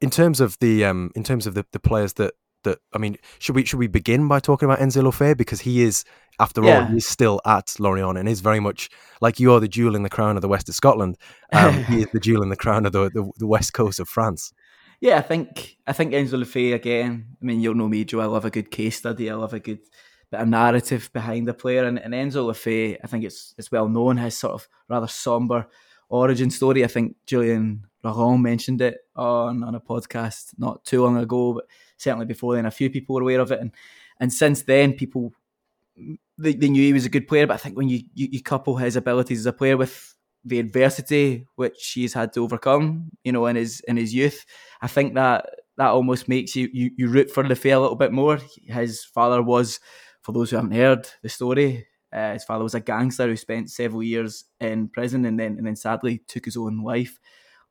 in 0.00 0.10
terms 0.10 0.40
of 0.40 0.56
the 0.60 0.84
um, 0.84 1.10
in 1.14 1.22
terms 1.22 1.46
of 1.46 1.54
the, 1.54 1.66
the 1.72 1.80
players 1.80 2.14
that 2.14 2.34
that 2.64 2.78
I 2.92 2.98
mean, 2.98 3.16
should 3.38 3.54
we 3.54 3.64
should 3.64 3.78
we 3.78 3.86
begin 3.86 4.28
by 4.28 4.40
talking 4.40 4.66
about 4.66 4.80
Enzo 4.80 5.02
Le 5.02 5.10
Fée 5.10 5.36
because 5.36 5.60
he 5.60 5.82
is, 5.82 6.04
after 6.38 6.62
yeah. 6.62 6.80
all, 6.80 6.86
he's 6.86 7.06
still 7.06 7.40
at 7.44 7.74
Lorient 7.78 8.18
and 8.18 8.28
is 8.28 8.40
very 8.40 8.60
much 8.60 8.88
like 9.20 9.40
you 9.40 9.52
are 9.52 9.60
the 9.60 9.68
jewel 9.68 9.94
in 9.94 10.02
the 10.02 10.10
crown 10.10 10.36
of 10.36 10.42
the 10.42 10.48
west 10.48 10.68
of 10.68 10.74
Scotland. 10.74 11.16
Um, 11.52 11.84
he 11.84 12.02
is 12.02 12.08
the 12.12 12.20
jewel 12.20 12.42
in 12.42 12.48
the 12.48 12.56
crown 12.56 12.86
of 12.86 12.92
the, 12.92 13.10
the, 13.10 13.30
the 13.38 13.46
west 13.46 13.72
coast 13.72 14.00
of 14.00 14.08
France. 14.08 14.52
Yeah, 15.00 15.16
I 15.16 15.22
think 15.22 15.76
I 15.86 15.92
think 15.92 16.12
Enzo 16.12 16.38
Le 16.38 16.44
Fée 16.44 16.74
again. 16.74 17.36
I 17.40 17.44
mean, 17.44 17.60
you'll 17.60 17.74
know 17.74 17.88
me, 17.88 18.04
Joe. 18.04 18.20
I 18.20 18.26
love 18.26 18.44
a 18.44 18.50
good 18.50 18.70
case 18.70 18.98
study. 18.98 19.30
I 19.30 19.34
love 19.34 19.54
a 19.54 19.60
good 19.60 19.80
bit 20.30 20.40
of 20.40 20.48
narrative 20.48 21.10
behind 21.12 21.48
a 21.48 21.54
player. 21.54 21.84
And, 21.84 21.98
and 21.98 22.14
Enzo 22.14 22.46
Le 22.46 22.52
Fée, 22.52 22.98
I 23.02 23.06
think 23.06 23.24
it's 23.24 23.54
it's 23.56 23.72
well 23.72 23.88
known 23.88 24.18
his 24.18 24.36
sort 24.36 24.54
of 24.54 24.68
rather 24.88 25.06
somber 25.06 25.66
origin 26.10 26.50
story. 26.50 26.84
I 26.84 26.88
think 26.88 27.16
Julien 27.26 27.86
Laurens 28.04 28.42
mentioned 28.42 28.82
it 28.82 28.98
on 29.16 29.64
on 29.64 29.74
a 29.74 29.80
podcast 29.80 30.54
not 30.58 30.84
too 30.84 31.02
long 31.02 31.16
ago, 31.16 31.54
but 31.54 31.64
certainly 32.00 32.26
before 32.26 32.54
then, 32.54 32.66
a 32.66 32.70
few 32.70 32.90
people 32.90 33.14
were 33.14 33.22
aware 33.22 33.40
of 33.40 33.52
it. 33.52 33.60
And 33.60 33.72
and 34.18 34.32
since 34.32 34.62
then, 34.62 34.94
people 34.94 35.32
they, 36.38 36.54
they 36.54 36.68
knew 36.68 36.82
he 36.82 36.92
was 36.92 37.06
a 37.06 37.10
good 37.10 37.28
player. 37.28 37.46
But 37.46 37.54
I 37.54 37.58
think 37.58 37.76
when 37.76 37.88
you, 37.88 38.02
you, 38.14 38.28
you 38.32 38.42
couple 38.42 38.76
his 38.76 38.96
abilities 38.96 39.40
as 39.40 39.46
a 39.46 39.52
player 39.52 39.76
with 39.76 40.14
the 40.44 40.58
adversity 40.58 41.46
which 41.56 41.92
he's 41.92 42.14
had 42.14 42.32
to 42.32 42.42
overcome, 42.42 43.10
you 43.24 43.32
know, 43.32 43.46
in 43.46 43.56
his 43.56 43.80
in 43.86 43.96
his 43.96 44.14
youth. 44.14 44.44
I 44.80 44.88
think 44.88 45.14
that 45.14 45.50
that 45.76 45.88
almost 45.90 46.28
makes 46.28 46.56
you 46.56 46.68
you, 46.72 46.90
you 46.96 47.08
root 47.08 47.30
for 47.30 47.46
Le 47.46 47.54
Fée 47.54 47.76
a 47.76 47.78
little 47.78 47.96
bit 47.96 48.12
more. 48.12 48.38
His 48.64 49.04
father 49.04 49.42
was, 49.42 49.80
for 50.22 50.32
those 50.32 50.50
who 50.50 50.56
haven't 50.56 50.72
heard 50.72 51.08
the 51.22 51.28
story, 51.28 51.86
uh, 52.12 52.32
his 52.32 52.44
father 52.44 52.64
was 52.64 52.74
a 52.74 52.80
gangster 52.80 53.26
who 53.26 53.36
spent 53.36 53.70
several 53.70 54.02
years 54.02 54.44
in 54.60 54.88
prison 54.88 55.24
and 55.24 55.38
then 55.38 55.58
and 55.58 55.66
then 55.66 55.76
sadly 55.76 56.22
took 56.26 56.44
his 56.46 56.56
own 56.56 56.82
life 56.82 57.18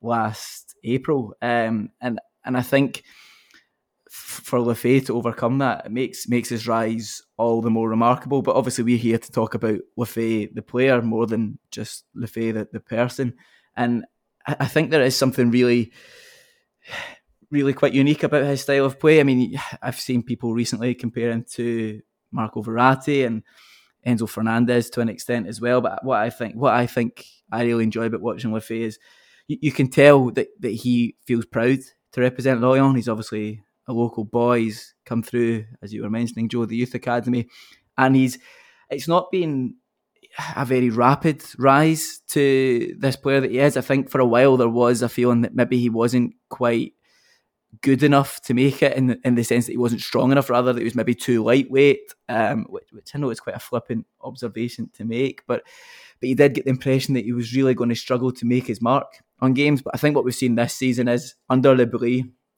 last 0.00 0.76
April. 0.84 1.34
Um, 1.42 1.90
and 2.00 2.20
and 2.44 2.56
I 2.56 2.62
think 2.62 3.02
for 4.10 4.60
Le 4.60 4.74
Fée 4.74 5.06
to 5.06 5.16
overcome 5.16 5.58
that 5.58 5.86
it 5.86 5.92
makes 5.92 6.28
makes 6.28 6.48
his 6.48 6.66
rise 6.66 7.22
all 7.36 7.62
the 7.62 7.70
more 7.70 7.88
remarkable. 7.88 8.42
But 8.42 8.56
obviously, 8.56 8.82
we're 8.82 8.98
here 8.98 9.18
to 9.18 9.32
talk 9.32 9.54
about 9.54 9.78
Le 9.96 10.04
Fée, 10.04 10.52
the 10.52 10.62
player, 10.62 11.00
more 11.00 11.26
than 11.26 11.60
just 11.70 12.04
Le 12.14 12.26
Fée, 12.26 12.52
the, 12.52 12.68
the 12.72 12.80
person. 12.80 13.34
And 13.76 14.04
I 14.44 14.66
think 14.66 14.90
there 14.90 15.02
is 15.02 15.16
something 15.16 15.52
really, 15.52 15.92
really 17.52 17.72
quite 17.72 17.94
unique 17.94 18.24
about 18.24 18.44
his 18.46 18.62
style 18.62 18.84
of 18.84 18.98
play. 18.98 19.20
I 19.20 19.22
mean, 19.22 19.56
I've 19.80 20.00
seen 20.00 20.24
people 20.24 20.54
recently 20.54 20.94
comparing 20.96 21.44
to 21.52 22.00
Marco 22.32 22.62
Verratti 22.64 23.24
and 23.24 23.44
Enzo 24.04 24.28
Fernandez 24.28 24.90
to 24.90 25.02
an 25.02 25.08
extent 25.08 25.46
as 25.46 25.60
well. 25.60 25.80
But 25.80 26.04
what 26.04 26.18
I 26.18 26.30
think, 26.30 26.56
what 26.56 26.74
I 26.74 26.86
think, 26.86 27.26
I 27.52 27.62
really 27.62 27.84
enjoy 27.84 28.06
about 28.06 28.22
watching 28.22 28.52
Le 28.52 28.60
Fée 28.60 28.80
is 28.80 28.98
you, 29.46 29.58
you 29.60 29.72
can 29.72 29.86
tell 29.86 30.32
that, 30.32 30.48
that 30.58 30.72
he 30.72 31.14
feels 31.26 31.46
proud 31.46 31.78
to 32.12 32.20
represent 32.20 32.60
Lorient. 32.60 32.96
He's 32.96 33.08
obviously 33.08 33.62
local 33.92 34.24
boy. 34.24 34.60
He's 34.60 34.94
come 35.04 35.22
through, 35.22 35.66
as 35.82 35.92
you 35.92 36.02
were 36.02 36.10
mentioning, 36.10 36.48
Joe, 36.48 36.64
the 36.64 36.76
youth 36.76 36.94
academy, 36.94 37.48
and 37.96 38.16
he's. 38.16 38.38
It's 38.90 39.06
not 39.06 39.30
been 39.30 39.76
a 40.56 40.64
very 40.64 40.90
rapid 40.90 41.44
rise 41.58 42.20
to 42.28 42.94
this 42.98 43.16
player 43.16 43.40
that 43.40 43.50
he 43.50 43.58
is. 43.58 43.76
I 43.76 43.80
think 43.80 44.10
for 44.10 44.20
a 44.20 44.26
while 44.26 44.56
there 44.56 44.68
was 44.68 45.02
a 45.02 45.08
feeling 45.08 45.42
that 45.42 45.54
maybe 45.54 45.78
he 45.78 45.88
wasn't 45.88 46.34
quite 46.48 46.94
good 47.82 48.02
enough 48.02 48.40
to 48.42 48.54
make 48.54 48.82
it 48.82 48.96
in 48.96 49.06
the, 49.08 49.20
in 49.24 49.36
the 49.36 49.44
sense 49.44 49.66
that 49.66 49.72
he 49.72 49.78
wasn't 49.78 50.00
strong 50.00 50.32
enough, 50.32 50.50
rather 50.50 50.72
that 50.72 50.80
he 50.80 50.84
was 50.84 50.94
maybe 50.94 51.14
too 51.14 51.42
lightweight, 51.44 52.14
um, 52.28 52.66
which, 52.68 52.88
which, 52.92 53.10
I 53.14 53.18
know 53.18 53.30
is 53.30 53.40
quite 53.40 53.56
a 53.56 53.60
flippant 53.60 54.06
observation 54.20 54.90
to 54.94 55.04
make, 55.04 55.42
but 55.46 55.62
but 56.20 56.28
you 56.28 56.34
did 56.34 56.54
get 56.54 56.64
the 56.64 56.70
impression 56.70 57.14
that 57.14 57.24
he 57.24 57.32
was 57.32 57.54
really 57.54 57.74
going 57.74 57.88
to 57.88 57.96
struggle 57.96 58.30
to 58.30 58.44
make 58.44 58.66
his 58.66 58.82
mark 58.82 59.06
on 59.40 59.54
games. 59.54 59.80
But 59.80 59.94
I 59.94 59.98
think 59.98 60.14
what 60.14 60.24
we've 60.24 60.34
seen 60.34 60.54
this 60.54 60.74
season 60.74 61.08
is 61.08 61.34
under 61.48 61.74
Le 61.74 61.86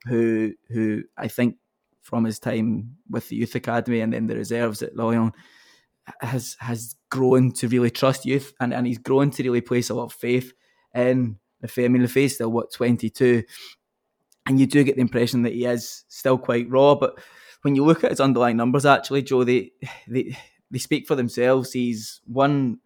who 0.07 0.53
who 0.69 1.03
I 1.17 1.29
think 1.29 1.57
from 2.03 2.25
his 2.25 2.39
time 2.39 2.97
with 3.09 3.29
the 3.29 3.37
youth 3.37 3.55
academy 3.55 4.01
and 4.01 4.13
then 4.13 4.27
the 4.27 4.37
reserves 4.37 4.83
at 4.83 4.97
Lorient 4.97 5.35
has 6.21 6.57
has 6.59 6.97
grown 7.11 7.53
to 7.53 7.69
really 7.69 7.91
trust 7.91 8.27
youth 8.27 8.53
and, 8.61 8.75
and 8.75 8.87
he's 8.87 8.99
grown 8.99 9.31
to 9.31 9.43
really 9.43 9.61
place 9.61 9.89
a 9.91 9.95
lot 9.95 10.07
of 10.07 10.13
faith 10.13 10.53
in 10.95 11.39
the 11.63 11.85
I 11.85 11.89
mean, 11.89 12.29
still 12.29 12.51
what 12.51 12.73
twenty 12.73 13.09
two, 13.09 13.45
and 14.47 14.59
you 14.59 14.67
do 14.67 14.83
get 14.83 14.97
the 14.97 15.01
impression 15.01 15.43
that 15.43 15.53
he 15.53 15.65
is 15.65 16.05
still 16.09 16.37
quite 16.37 16.69
raw. 16.69 16.97
But 16.97 17.21
when 17.63 17.77
you 17.77 17.85
look 17.85 18.03
at 18.03 18.11
his 18.11 18.21
underlying 18.21 18.57
numbers, 18.57 18.85
actually, 18.85 19.23
Joe, 19.23 19.45
they 19.45 19.71
they, 20.09 20.37
they 20.71 20.79
speak 20.79 21.07
for 21.07 21.15
themselves. 21.15 21.73
He's 21.73 22.21
won 22.27 22.81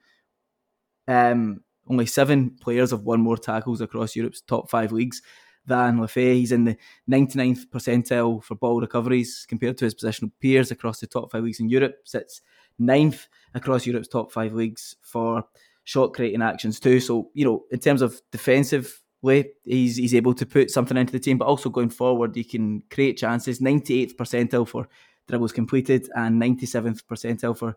um, 1.09 1.63
Only 1.89 2.07
seven 2.07 2.51
players 2.61 2.91
have 2.91 3.03
won 3.03 3.21
more 3.21 3.39
tackles 3.39 3.81
across 3.81 4.17
Europe's 4.17 4.41
top 4.41 4.69
five 4.71 4.93
leagues 4.93 5.23
Le 5.69 6.07
Fée. 6.07 6.35
He's 6.35 6.53
in 6.53 6.65
the 6.65 6.77
99th 7.11 7.67
percentile 7.67 8.43
for 8.43 8.55
ball 8.55 8.81
recoveries 8.81 9.47
compared 9.49 9.79
to 9.79 9.85
his 9.85 9.95
positional 9.95 10.31
peers 10.41 10.71
across 10.71 11.01
the 11.01 11.07
top 11.07 11.31
five 11.31 11.45
leagues 11.45 11.61
in 11.61 11.69
Europe. 11.69 11.97
Sits 12.05 12.41
ninth 12.79 13.29
across 13.55 13.87
Europe's 13.87 14.09
top 14.09 14.33
five 14.33 14.53
leagues 14.53 14.97
for 15.01 15.45
shot 15.85 16.13
creating 16.13 16.43
actions 16.43 16.81
too. 16.81 17.01
So, 17.01 17.31
you 17.35 17.45
know, 17.45 17.65
in 17.71 17.81
terms 17.81 18.03
of 18.03 18.21
defensively, 18.33 19.51
he's 19.65 19.97
he's 19.97 20.15
able 20.15 20.35
to 20.35 20.47
put 20.47 20.71
something 20.71 20.97
into 20.97 21.13
the 21.13 21.21
team, 21.21 21.39
but 21.39 21.47
also 21.47 21.71
going 21.71 21.91
forward, 21.91 22.35
he 22.35 22.45
can 22.45 22.83
create 22.91 23.17
chances. 23.17 23.61
98th 23.61 24.17
percentile 24.17 24.69
for 24.69 24.89
dribbles 25.29 25.53
completed 25.53 26.09
and 26.15 26.41
97th 26.41 27.03
percentile 27.11 27.57
for 27.57 27.77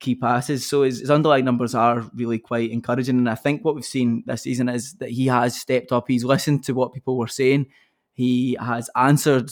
key 0.00 0.14
passes. 0.14 0.66
So 0.66 0.82
his, 0.82 1.00
his, 1.00 1.10
underlying 1.10 1.44
numbers 1.44 1.74
are 1.74 2.10
really 2.14 2.38
quite 2.38 2.70
encouraging. 2.70 3.18
And 3.18 3.30
I 3.30 3.34
think 3.34 3.64
what 3.64 3.74
we've 3.74 3.84
seen 3.84 4.24
this 4.26 4.42
season 4.42 4.68
is 4.68 4.94
that 4.94 5.10
he 5.10 5.26
has 5.26 5.58
stepped 5.58 5.92
up. 5.92 6.08
He's 6.08 6.24
listened 6.24 6.64
to 6.64 6.74
what 6.74 6.92
people 6.92 7.16
were 7.16 7.28
saying. 7.28 7.66
He 8.14 8.56
has 8.60 8.90
answered 8.96 9.50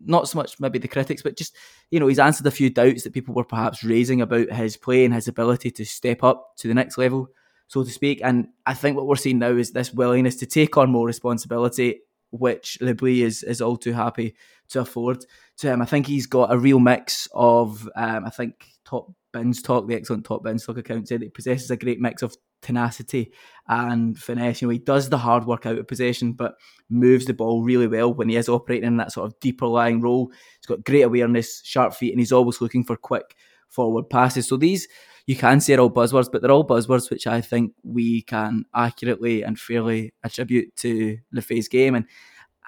not 0.00 0.28
so 0.28 0.38
much 0.38 0.60
maybe 0.60 0.78
the 0.78 0.88
critics, 0.88 1.22
but 1.22 1.36
just 1.36 1.56
you 1.90 1.98
know 2.00 2.06
he's 2.06 2.18
answered 2.18 2.46
a 2.46 2.52
few 2.52 2.70
doubts 2.70 3.02
that 3.02 3.12
people 3.12 3.34
were 3.34 3.44
perhaps 3.44 3.84
raising 3.84 4.20
about 4.20 4.50
his 4.52 4.76
play 4.76 5.04
and 5.04 5.14
his 5.14 5.28
ability 5.28 5.70
to 5.72 5.84
step 5.84 6.22
up 6.22 6.56
to 6.56 6.68
the 6.68 6.74
next 6.74 6.98
level, 6.98 7.28
so 7.66 7.82
to 7.82 7.90
speak. 7.90 8.20
And 8.22 8.48
I 8.66 8.74
think 8.74 8.96
what 8.96 9.06
we're 9.06 9.16
seeing 9.16 9.38
now 9.38 9.50
is 9.56 9.72
this 9.72 9.92
willingness 9.92 10.36
to 10.36 10.46
take 10.46 10.76
on 10.76 10.90
more 10.90 11.06
responsibility, 11.06 12.00
which 12.30 12.78
Le 12.80 12.94
Bris 12.94 13.20
is 13.20 13.42
is 13.42 13.60
all 13.60 13.76
too 13.76 13.92
happy 13.92 14.36
to 14.68 14.80
afford 14.80 15.24
to 15.58 15.68
him. 15.68 15.82
I 15.82 15.86
think 15.86 16.06
he's 16.06 16.26
got 16.26 16.52
a 16.52 16.58
real 16.58 16.78
mix 16.78 17.28
of 17.34 17.88
um, 17.96 18.24
I 18.24 18.30
think 18.30 18.64
top 18.84 19.12
Bins 19.32 19.62
Talk, 19.62 19.86
the 19.86 19.94
excellent 19.94 20.24
Top 20.24 20.42
Bins 20.42 20.64
Talk 20.64 20.78
account, 20.78 21.08
said 21.08 21.22
he 21.22 21.28
possesses 21.28 21.70
a 21.70 21.76
great 21.76 22.00
mix 22.00 22.22
of 22.22 22.36
tenacity 22.62 23.32
and 23.68 24.18
finesse. 24.18 24.62
You 24.62 24.68
know, 24.68 24.72
he 24.72 24.78
does 24.78 25.08
the 25.08 25.18
hard 25.18 25.46
work 25.46 25.66
out 25.66 25.78
of 25.78 25.86
possession, 25.86 26.32
but 26.32 26.54
moves 26.90 27.26
the 27.26 27.34
ball 27.34 27.62
really 27.62 27.86
well 27.86 28.12
when 28.12 28.28
he 28.28 28.36
is 28.36 28.48
operating 28.48 28.86
in 28.86 28.96
that 28.96 29.12
sort 29.12 29.26
of 29.26 29.38
deeper 29.40 29.66
lying 29.66 30.00
role. 30.00 30.30
He's 30.58 30.66
got 30.66 30.84
great 30.84 31.02
awareness, 31.02 31.62
sharp 31.64 31.94
feet, 31.94 32.12
and 32.12 32.20
he's 32.20 32.32
always 32.32 32.60
looking 32.60 32.84
for 32.84 32.96
quick 32.96 33.36
forward 33.68 34.08
passes. 34.10 34.48
So 34.48 34.56
these 34.56 34.88
you 35.26 35.36
can 35.36 35.60
say 35.60 35.74
are 35.74 35.80
all 35.80 35.90
buzzwords, 35.90 36.32
but 36.32 36.40
they're 36.40 36.50
all 36.50 36.66
buzzwords 36.66 37.10
which 37.10 37.26
I 37.26 37.42
think 37.42 37.74
we 37.84 38.22
can 38.22 38.64
accurately 38.74 39.42
and 39.42 39.60
fairly 39.60 40.14
attribute 40.24 40.74
to 40.76 41.18
Le 41.32 41.42
Fée's 41.42 41.68
game. 41.68 41.94
And 41.94 42.06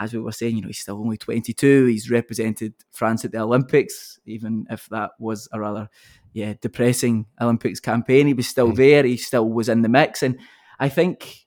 as 0.00 0.14
we 0.14 0.18
were 0.18 0.32
saying, 0.32 0.56
you 0.56 0.62
know, 0.62 0.68
he's 0.68 0.80
still 0.80 0.98
only 0.98 1.18
22. 1.18 1.84
He's 1.84 2.10
represented 2.10 2.72
France 2.90 3.24
at 3.24 3.32
the 3.32 3.40
Olympics, 3.40 4.18
even 4.24 4.66
if 4.70 4.88
that 4.88 5.10
was 5.18 5.46
a 5.52 5.60
rather, 5.60 5.90
yeah, 6.32 6.54
depressing 6.62 7.26
Olympics 7.38 7.80
campaign. 7.80 8.26
He 8.26 8.32
was 8.32 8.48
still 8.48 8.72
there. 8.72 9.04
He 9.04 9.18
still 9.18 9.48
was 9.48 9.68
in 9.68 9.82
the 9.82 9.90
mix. 9.90 10.22
And 10.22 10.38
I 10.78 10.88
think, 10.88 11.46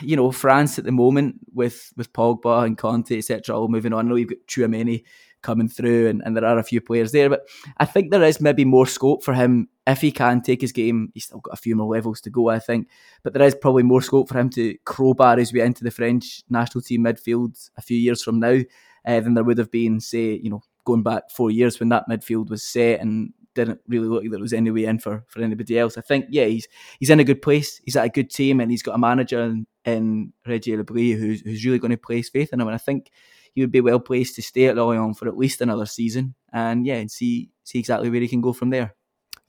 you 0.00 0.16
know, 0.16 0.32
France 0.32 0.78
at 0.78 0.86
the 0.86 0.92
moment 0.92 1.36
with 1.52 1.92
with 1.94 2.12
Pogba 2.14 2.64
and 2.64 2.78
Kanté, 2.78 3.18
etc., 3.18 3.54
all 3.54 3.68
moving 3.68 3.92
on. 3.92 4.06
I 4.06 4.08
know 4.08 4.16
you've 4.16 4.30
got 4.30 4.46
Tchouameni 4.48 5.04
coming 5.42 5.68
through, 5.68 6.08
and, 6.08 6.22
and 6.24 6.34
there 6.34 6.44
are 6.44 6.58
a 6.58 6.62
few 6.62 6.80
players 6.80 7.12
there. 7.12 7.28
But 7.28 7.42
I 7.76 7.84
think 7.84 8.10
there 8.10 8.22
is 8.22 8.40
maybe 8.40 8.64
more 8.64 8.86
scope 8.86 9.22
for 9.22 9.34
him 9.34 9.68
if 9.90 10.00
he 10.00 10.12
can 10.12 10.40
take 10.40 10.60
his 10.60 10.72
game. 10.72 11.10
He's 11.14 11.24
still 11.24 11.40
got 11.40 11.54
a 11.54 11.60
few 11.60 11.76
more 11.76 11.94
levels 11.94 12.20
to 12.22 12.30
go, 12.30 12.48
I 12.48 12.58
think. 12.58 12.88
But 13.22 13.32
there 13.32 13.46
is 13.46 13.54
probably 13.54 13.82
more 13.82 14.02
scope 14.02 14.28
for 14.28 14.38
him 14.38 14.50
to 14.50 14.76
crowbar 14.84 15.38
his 15.38 15.52
way 15.52 15.60
into 15.60 15.84
the 15.84 15.90
French 15.90 16.42
national 16.48 16.82
team 16.82 17.04
midfield 17.04 17.70
a 17.76 17.82
few 17.82 17.96
years 17.96 18.22
from 18.22 18.40
now 18.40 18.60
uh, 19.04 19.20
than 19.20 19.34
there 19.34 19.44
would 19.44 19.58
have 19.58 19.70
been, 19.70 20.00
say, 20.00 20.34
you 20.42 20.50
know, 20.50 20.62
going 20.84 21.02
back 21.02 21.30
four 21.30 21.50
years 21.50 21.78
when 21.78 21.90
that 21.90 22.08
midfield 22.08 22.50
was 22.50 22.62
set 22.62 23.00
and 23.00 23.32
didn't 23.54 23.80
really 23.88 24.06
look 24.06 24.22
like 24.22 24.30
there 24.30 24.40
was 24.40 24.52
any 24.52 24.70
way 24.70 24.84
in 24.84 24.98
for, 24.98 25.24
for 25.28 25.42
anybody 25.42 25.78
else. 25.78 25.98
I 25.98 26.00
think, 26.00 26.26
yeah, 26.30 26.44
he's 26.44 26.68
he's 26.98 27.10
in 27.10 27.20
a 27.20 27.24
good 27.24 27.42
place. 27.42 27.80
He's 27.84 27.96
at 27.96 28.06
a 28.06 28.08
good 28.08 28.30
team 28.30 28.60
and 28.60 28.70
he's 28.70 28.82
got 28.82 28.94
a 28.94 28.98
manager 28.98 29.42
in, 29.42 29.66
in 29.84 30.32
Reggie 30.46 30.76
Le 30.76 30.84
Bris 30.84 31.18
who's, 31.18 31.40
who's 31.40 31.64
really 31.64 31.78
going 31.78 31.90
to 31.90 31.96
place 31.96 32.28
faith 32.28 32.52
in 32.52 32.60
him. 32.60 32.68
And 32.68 32.74
I 32.74 32.78
think 32.78 33.10
he 33.52 33.60
would 33.60 33.72
be 33.72 33.80
well 33.80 34.00
placed 34.00 34.36
to 34.36 34.42
stay 34.42 34.66
at 34.66 34.76
Lorient 34.76 35.18
for 35.18 35.26
at 35.26 35.36
least 35.36 35.60
another 35.60 35.86
season, 35.86 36.34
and 36.52 36.86
yeah, 36.86 36.96
and 36.96 37.10
see 37.10 37.50
see 37.64 37.78
exactly 37.78 38.08
where 38.10 38.20
he 38.20 38.28
can 38.28 38.40
go 38.40 38.52
from 38.52 38.70
there. 38.70 38.94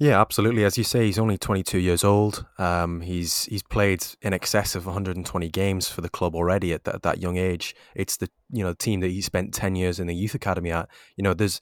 Yeah, 0.02 0.20
absolutely. 0.20 0.66
As 0.66 0.80
you 0.80 0.84
say, 0.84 1.06
he's 1.06 1.20
only 1.20 1.38
22 1.38 1.78
years 1.78 2.04
old. 2.04 2.44
Um, 2.58 3.02
he's 3.02 3.46
he's 3.46 3.62
played 3.62 4.04
in 4.24 4.34
excess 4.34 4.74
of 4.74 4.88
120 4.88 5.48
games 5.50 5.90
for 5.90 6.02
the 6.02 6.10
club 6.10 6.34
already 6.34 6.74
at, 6.74 6.88
at 6.88 7.04
that 7.04 7.22
young 7.22 7.38
age. 7.38 7.76
It's 7.94 8.18
the 8.18 8.28
you 8.52 8.64
know 8.64 8.74
team 8.74 9.02
that 9.02 9.12
he 9.12 9.22
spent 9.22 9.54
10 9.54 9.76
years 9.76 10.00
in 10.00 10.08
the 10.08 10.16
youth 10.16 10.34
academy 10.34 10.72
at. 10.72 10.90
You 11.18 11.24
know, 11.24 11.36
there's, 11.36 11.62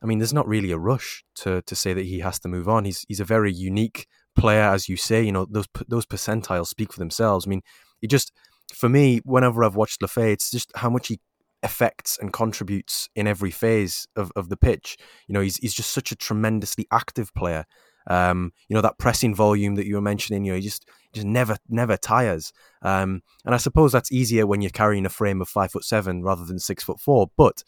I 0.00 0.06
mean, 0.06 0.18
there's 0.18 0.32
not 0.32 0.46
really 0.46 0.70
a 0.70 0.78
rush 0.78 1.24
to 1.38 1.62
to 1.62 1.74
say 1.74 1.92
that 1.92 2.06
he 2.06 2.20
has 2.20 2.38
to 2.40 2.48
move 2.48 2.68
on. 2.68 2.84
He's 2.84 3.04
he's 3.08 3.18
a 3.18 3.24
very 3.24 3.52
unique 3.52 4.06
player, 4.36 4.62
as 4.62 4.88
you 4.88 4.96
say. 4.96 5.24
You 5.24 5.32
know, 5.32 5.48
those 5.50 5.66
those 5.88 6.06
percentiles 6.06 6.68
speak 6.68 6.92
for 6.92 7.00
themselves. 7.00 7.44
I 7.44 7.50
mean, 7.50 7.62
he 8.00 8.06
just 8.06 8.30
for 8.72 8.88
me, 8.88 9.20
whenever 9.24 9.64
I've 9.64 9.74
watched 9.74 10.00
Le 10.00 10.06
Fée, 10.06 10.32
it's 10.32 10.52
just 10.52 10.70
how 10.76 10.90
much 10.90 11.08
he 11.08 11.18
affects 11.62 12.18
and 12.20 12.32
contributes 12.32 13.08
in 13.14 13.26
every 13.26 13.50
phase 13.50 14.06
of, 14.16 14.32
of 14.36 14.48
the 14.48 14.56
pitch. 14.56 14.96
You 15.26 15.34
know, 15.34 15.40
he's 15.40 15.56
he's 15.56 15.74
just 15.74 15.92
such 15.92 16.12
a 16.12 16.16
tremendously 16.16 16.86
active 16.90 17.32
player. 17.34 17.64
Um, 18.06 18.52
you 18.68 18.74
know 18.74 18.80
that 18.80 18.98
pressing 18.98 19.34
volume 19.34 19.74
that 19.74 19.86
you 19.86 19.94
were 19.94 20.00
mentioning. 20.00 20.44
You 20.44 20.52
know, 20.52 20.56
he 20.56 20.62
just 20.62 20.88
just 21.12 21.26
never 21.26 21.56
never 21.68 21.96
tires. 21.96 22.52
Um, 22.82 23.22
and 23.44 23.54
I 23.54 23.58
suppose 23.58 23.92
that's 23.92 24.12
easier 24.12 24.46
when 24.46 24.62
you're 24.62 24.70
carrying 24.70 25.06
a 25.06 25.10
frame 25.10 25.40
of 25.40 25.48
five 25.48 25.72
foot 25.72 25.84
seven 25.84 26.22
rather 26.22 26.44
than 26.44 26.58
six 26.58 26.82
foot 26.82 27.00
four. 27.00 27.30
But 27.36 27.62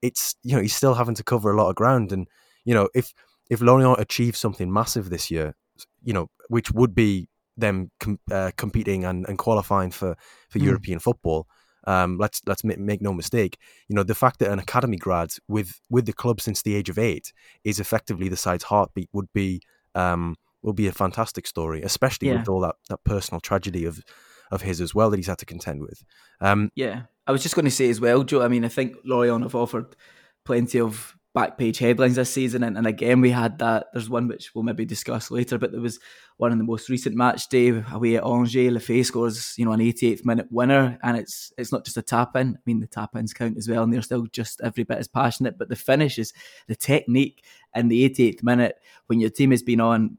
it's 0.00 0.36
you 0.42 0.56
know 0.56 0.62
he's 0.62 0.74
still 0.74 0.94
having 0.94 1.14
to 1.16 1.24
cover 1.24 1.50
a 1.50 1.56
lot 1.56 1.70
of 1.70 1.76
ground. 1.76 2.12
And 2.12 2.28
you 2.64 2.74
know 2.74 2.88
if 2.94 3.12
if 3.50 3.60
Lorient 3.60 4.00
achieves 4.00 4.38
something 4.38 4.72
massive 4.72 5.10
this 5.10 5.30
year, 5.30 5.54
you 6.02 6.12
know 6.12 6.28
which 6.48 6.70
would 6.72 6.94
be 6.94 7.28
them 7.56 7.90
com- 8.00 8.20
uh, 8.30 8.50
competing 8.56 9.04
and, 9.04 9.26
and 9.28 9.36
qualifying 9.36 9.90
for 9.90 10.16
for 10.48 10.58
mm. 10.58 10.64
European 10.64 11.00
football 11.00 11.46
um, 11.84 12.18
let's 12.18 12.40
let's 12.46 12.64
make 12.64 13.02
no 13.02 13.12
mistake. 13.12 13.58
You 13.88 13.96
know 13.96 14.02
the 14.02 14.14
fact 14.14 14.38
that 14.40 14.50
an 14.50 14.58
academy 14.58 14.96
grad 14.96 15.32
with 15.48 15.80
with 15.90 16.06
the 16.06 16.12
club 16.12 16.40
since 16.40 16.62
the 16.62 16.74
age 16.74 16.88
of 16.88 16.98
eight 16.98 17.32
is 17.64 17.80
effectively 17.80 18.28
the 18.28 18.36
side's 18.36 18.64
heartbeat 18.64 19.08
would 19.12 19.32
be 19.32 19.60
um, 19.94 20.36
will 20.62 20.72
be 20.72 20.86
a 20.86 20.92
fantastic 20.92 21.46
story, 21.46 21.82
especially 21.82 22.28
yeah. 22.28 22.38
with 22.38 22.48
all 22.48 22.60
that, 22.60 22.76
that 22.88 23.04
personal 23.04 23.40
tragedy 23.40 23.84
of 23.84 24.02
of 24.50 24.62
his 24.62 24.80
as 24.80 24.94
well 24.94 25.10
that 25.10 25.16
he's 25.16 25.26
had 25.26 25.38
to 25.38 25.46
contend 25.46 25.80
with. 25.80 26.04
Um, 26.40 26.70
yeah, 26.74 27.02
I 27.26 27.32
was 27.32 27.42
just 27.42 27.54
going 27.54 27.64
to 27.64 27.70
say 27.70 27.88
as 27.88 28.00
well, 28.00 28.22
Joe. 28.22 28.42
I 28.42 28.48
mean, 28.48 28.64
I 28.64 28.68
think 28.68 28.96
Lorient 29.04 29.42
have 29.42 29.54
offered 29.54 29.96
plenty 30.44 30.78
of 30.78 31.16
back 31.34 31.56
page 31.56 31.78
headlines 31.78 32.16
this 32.16 32.30
season. 32.30 32.62
And, 32.62 32.76
and, 32.76 32.86
again, 32.86 33.20
we 33.20 33.30
had 33.30 33.58
that. 33.58 33.86
There's 33.92 34.10
one 34.10 34.28
which 34.28 34.54
we'll 34.54 34.64
maybe 34.64 34.84
discuss 34.84 35.30
later, 35.30 35.58
but 35.58 35.72
there 35.72 35.80
was 35.80 35.98
one 36.36 36.52
in 36.52 36.58
the 36.58 36.64
most 36.64 36.88
recent 36.88 37.16
match 37.16 37.48
day 37.48 37.82
away 37.90 38.16
at 38.16 38.24
Angers. 38.24 38.72
Le 38.72 38.80
Fée 38.80 39.04
scores, 39.04 39.54
you 39.56 39.64
know, 39.64 39.72
an 39.72 39.80
88th 39.80 40.24
minute 40.24 40.46
winner, 40.50 40.98
and 41.02 41.16
it's 41.16 41.52
it's 41.56 41.72
not 41.72 41.84
just 41.84 41.96
a 41.96 42.02
tap 42.02 42.36
in. 42.36 42.54
I 42.56 42.60
mean, 42.66 42.80
the 42.80 42.86
tap 42.86 43.16
ins 43.16 43.32
count 43.32 43.56
as 43.56 43.68
well, 43.68 43.82
and 43.82 43.92
they're 43.92 44.02
still 44.02 44.26
just 44.26 44.60
every 44.62 44.84
bit 44.84 44.98
as 44.98 45.08
passionate. 45.08 45.58
But 45.58 45.68
the 45.68 45.76
finish 45.76 46.18
is 46.18 46.32
the 46.66 46.76
technique 46.76 47.44
in 47.74 47.88
the 47.88 48.08
88th 48.08 48.42
minute 48.42 48.76
when 49.06 49.20
your 49.20 49.30
team 49.30 49.50
has 49.50 49.62
been 49.62 49.80
on 49.80 50.18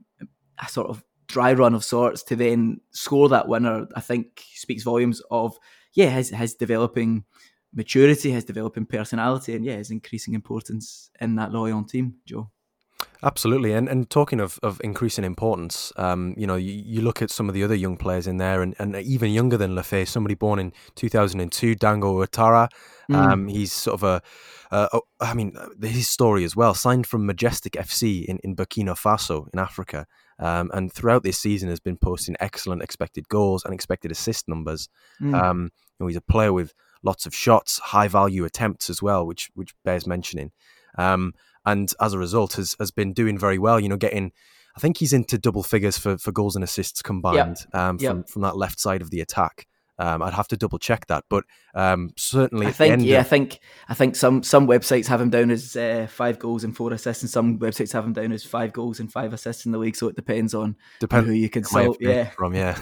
a 0.61 0.67
sort 0.67 0.89
of 0.89 1.03
dry 1.27 1.53
run 1.53 1.73
of 1.73 1.83
sorts 1.83 2.23
to 2.23 2.35
then 2.35 2.79
score 2.91 3.29
that 3.29 3.47
winner. 3.47 3.87
I 3.95 4.01
think 4.01 4.43
speaks 4.53 4.83
volumes 4.83 5.21
of 5.29 5.57
yeah 5.93 6.09
his 6.09 6.29
his 6.29 6.55
developing 6.55 7.25
maturity, 7.73 8.31
his 8.31 8.45
developing 8.45 8.85
personality, 8.85 9.55
and 9.55 9.65
yeah, 9.65 9.75
his 9.75 9.91
increasing 9.91 10.33
importance 10.33 11.09
in 11.19 11.35
that 11.35 11.51
Lorient 11.51 11.89
team, 11.89 12.15
Joe. 12.25 12.49
Absolutely, 13.21 13.73
and 13.73 13.87
and 13.87 14.09
talking 14.09 14.39
of, 14.39 14.59
of 14.63 14.81
increasing 14.83 15.23
importance, 15.23 15.93
um, 15.95 16.33
you 16.37 16.45
know, 16.45 16.55
you, 16.55 16.71
you 16.85 17.01
look 17.01 17.21
at 17.21 17.31
some 17.31 17.47
of 17.47 17.55
the 17.55 17.63
other 17.63 17.75
young 17.75 17.97
players 17.97 18.27
in 18.27 18.37
there, 18.37 18.61
and, 18.61 18.75
and 18.79 18.95
even 18.97 19.31
younger 19.31 19.57
than 19.57 19.75
Fée, 19.75 20.07
somebody 20.07 20.35
born 20.35 20.59
in 20.59 20.73
two 20.95 21.09
thousand 21.09 21.39
and 21.39 21.51
two, 21.51 21.75
Dango 21.75 22.17
Ouattara. 22.17 22.69
Mm. 23.09 23.15
Um, 23.15 23.47
he's 23.47 23.73
sort 23.73 23.95
of 23.95 24.03
a, 24.03 24.21
uh, 24.71 24.99
I 25.19 25.33
mean, 25.33 25.55
his 25.81 26.09
story 26.09 26.43
as 26.43 26.55
well. 26.55 26.73
Signed 26.73 27.07
from 27.07 27.25
Majestic 27.25 27.73
FC 27.73 28.25
in, 28.25 28.39
in 28.43 28.55
Burkina 28.55 28.97
Faso 28.97 29.47
in 29.53 29.59
Africa, 29.59 30.05
um, 30.39 30.69
and 30.73 30.91
throughout 30.91 31.23
this 31.23 31.37
season 31.37 31.69
has 31.69 31.79
been 31.79 31.97
posting 31.97 32.35
excellent 32.39 32.81
expected 32.81 33.29
goals 33.29 33.63
and 33.63 33.73
expected 33.73 34.11
assist 34.11 34.47
numbers. 34.47 34.89
Mm. 35.21 35.41
Um, 35.41 35.61
you 35.63 36.03
know, 36.03 36.07
he's 36.07 36.17
a 36.17 36.21
player 36.21 36.51
with 36.51 36.73
lots 37.03 37.25
of 37.25 37.35
shots, 37.35 37.79
high 37.79 38.07
value 38.07 38.45
attempts 38.45 38.89
as 38.89 39.01
well, 39.01 39.25
which 39.25 39.49
which 39.53 39.73
bears 39.83 40.07
mentioning. 40.07 40.51
Um, 40.97 41.33
and 41.65 41.93
as 41.99 42.13
a 42.13 42.19
result, 42.19 42.53
has 42.53 42.75
has 42.79 42.91
been 42.91 43.13
doing 43.13 43.37
very 43.37 43.57
well. 43.59 43.79
You 43.79 43.89
know, 43.89 43.97
getting 43.97 44.31
I 44.75 44.79
think 44.79 44.97
he's 44.97 45.13
into 45.13 45.37
double 45.37 45.63
figures 45.63 45.97
for, 45.97 46.17
for 46.17 46.31
goals 46.31 46.55
and 46.55 46.63
assists 46.63 47.01
combined 47.01 47.57
yep. 47.73 47.75
Um, 47.75 47.97
from 47.97 48.17
yep. 48.17 48.29
from 48.29 48.41
that 48.41 48.57
left 48.57 48.79
side 48.79 49.01
of 49.01 49.11
the 49.11 49.21
attack. 49.21 49.67
Um, 49.99 50.23
I'd 50.23 50.33
have 50.33 50.47
to 50.47 50.57
double 50.57 50.79
check 50.79 51.05
that, 51.07 51.23
but 51.29 51.43
um, 51.75 52.09
certainly, 52.17 52.65
I 52.65 52.71
think 52.71 53.03
yeah, 53.03 53.19
of... 53.19 53.27
I 53.27 53.29
think 53.29 53.59
I 53.87 53.93
think 53.93 54.15
some 54.15 54.41
some 54.41 54.67
websites 54.67 55.05
have 55.05 55.21
him 55.21 55.29
down 55.29 55.51
as 55.51 55.75
uh, 55.75 56.07
five 56.09 56.39
goals 56.39 56.63
and 56.63 56.75
four 56.75 56.91
assists, 56.91 57.21
and 57.21 57.29
some 57.29 57.59
websites 57.59 57.93
have 57.93 58.03
him 58.03 58.13
down 58.13 58.31
as 58.31 58.43
five 58.43 58.73
goals 58.73 58.99
and 58.99 59.11
five 59.11 59.33
assists 59.33 59.67
in 59.67 59.71
the 59.71 59.77
league. 59.77 59.95
So 59.95 60.07
it 60.07 60.15
depends 60.15 60.55
on 60.55 60.75
Depend- 60.99 61.27
who 61.27 61.33
you 61.33 61.47
consult. 61.47 61.97
Yeah, 61.99 62.29
from 62.31 62.55
yeah. 62.55 62.81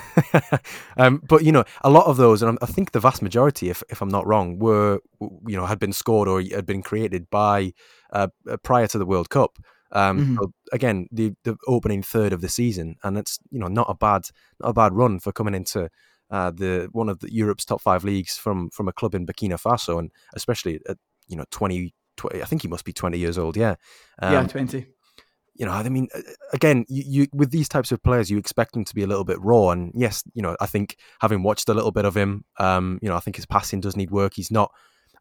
um, 0.98 1.22
but 1.28 1.44
you 1.44 1.52
know, 1.52 1.66
a 1.82 1.90
lot 1.90 2.06
of 2.06 2.16
those, 2.16 2.42
and 2.42 2.58
I 2.62 2.66
think 2.66 2.92
the 2.92 3.02
vast 3.02 3.22
majority, 3.22 3.70
if 3.70 3.84
if 3.90 4.02
I'm 4.02 4.10
not 4.10 4.26
wrong, 4.26 4.58
were 4.58 5.00
you 5.20 5.58
know 5.58 5.66
had 5.66 5.80
been 5.80 5.94
scored 5.94 6.30
or 6.30 6.42
had 6.42 6.66
been 6.66 6.82
created 6.82 7.30
by 7.30 7.74
uh, 8.14 8.28
uh 8.50 8.56
prior 8.58 8.88
to 8.88 8.98
the 8.98 9.06
World 9.06 9.30
Cup. 9.30 9.58
Um, 9.94 10.38
mm-hmm. 10.38 10.46
again, 10.72 11.08
the 11.12 11.34
the 11.44 11.58
opening 11.68 12.04
third 12.04 12.32
of 12.32 12.40
the 12.40 12.48
season, 12.50 12.96
and 13.04 13.18
it's 13.18 13.40
you 13.50 13.60
know 13.60 13.68
not 13.68 13.90
a 13.90 13.96
bad 13.96 14.24
not 14.62 14.70
a 14.70 14.74
bad 14.74 14.94
run 14.94 15.20
for 15.20 15.34
coming 15.34 15.54
into 15.54 15.90
uh, 16.32 16.50
the 16.50 16.90
one 16.92 17.10
of 17.10 17.20
the 17.20 17.32
Europe's 17.32 17.66
top 17.66 17.82
five 17.82 18.04
leagues 18.04 18.38
from 18.38 18.70
from 18.70 18.88
a 18.88 18.94
club 18.94 19.14
in 19.14 19.26
Burkina 19.26 19.62
Faso, 19.62 20.00
and 20.00 20.12
especially 20.34 20.80
at 20.88 20.98
you 21.28 21.36
know 21.36 21.46
20, 21.52 21.94
20 22.18 22.42
I 22.42 22.46
think 22.46 22.62
he 22.62 22.68
must 22.68 22.86
be 22.86 22.94
twenty 22.94 23.18
years 23.18 23.38
old. 23.38 23.58
Yeah, 23.58 23.76
um, 24.20 24.34
yeah, 24.34 24.48
twenty. 24.48 24.88
You 25.54 25.66
know, 25.66 25.74
I 25.74 25.88
mean, 25.90 26.08
again, 26.54 26.86
you, 26.88 27.04
you 27.06 27.28
with 27.34 27.52
these 27.52 27.68
types 27.68 27.92
of 27.92 28.02
players, 28.02 28.32
you 28.32 28.38
expect 28.38 28.74
them 28.74 28.86
to 28.86 28.96
be 28.96 29.04
a 29.04 29.08
little 29.08 29.26
bit 29.26 29.40
raw. 29.42 29.70
And 29.70 29.92
yes, 29.94 30.24
you 30.34 30.42
know, 30.42 30.56
I 30.60 30.66
think 30.66 30.96
having 31.20 31.44
watched 31.44 31.68
a 31.70 31.74
little 31.74 31.92
bit 31.92 32.06
of 32.06 32.16
him, 32.16 32.46
um, 32.58 32.98
you 33.02 33.10
know, 33.10 33.16
I 33.16 33.20
think 33.20 33.36
his 33.36 33.46
passing 33.46 33.82
does 33.82 33.98
need 33.98 34.12
work. 34.12 34.34
He's 34.36 34.50
not 34.50 34.72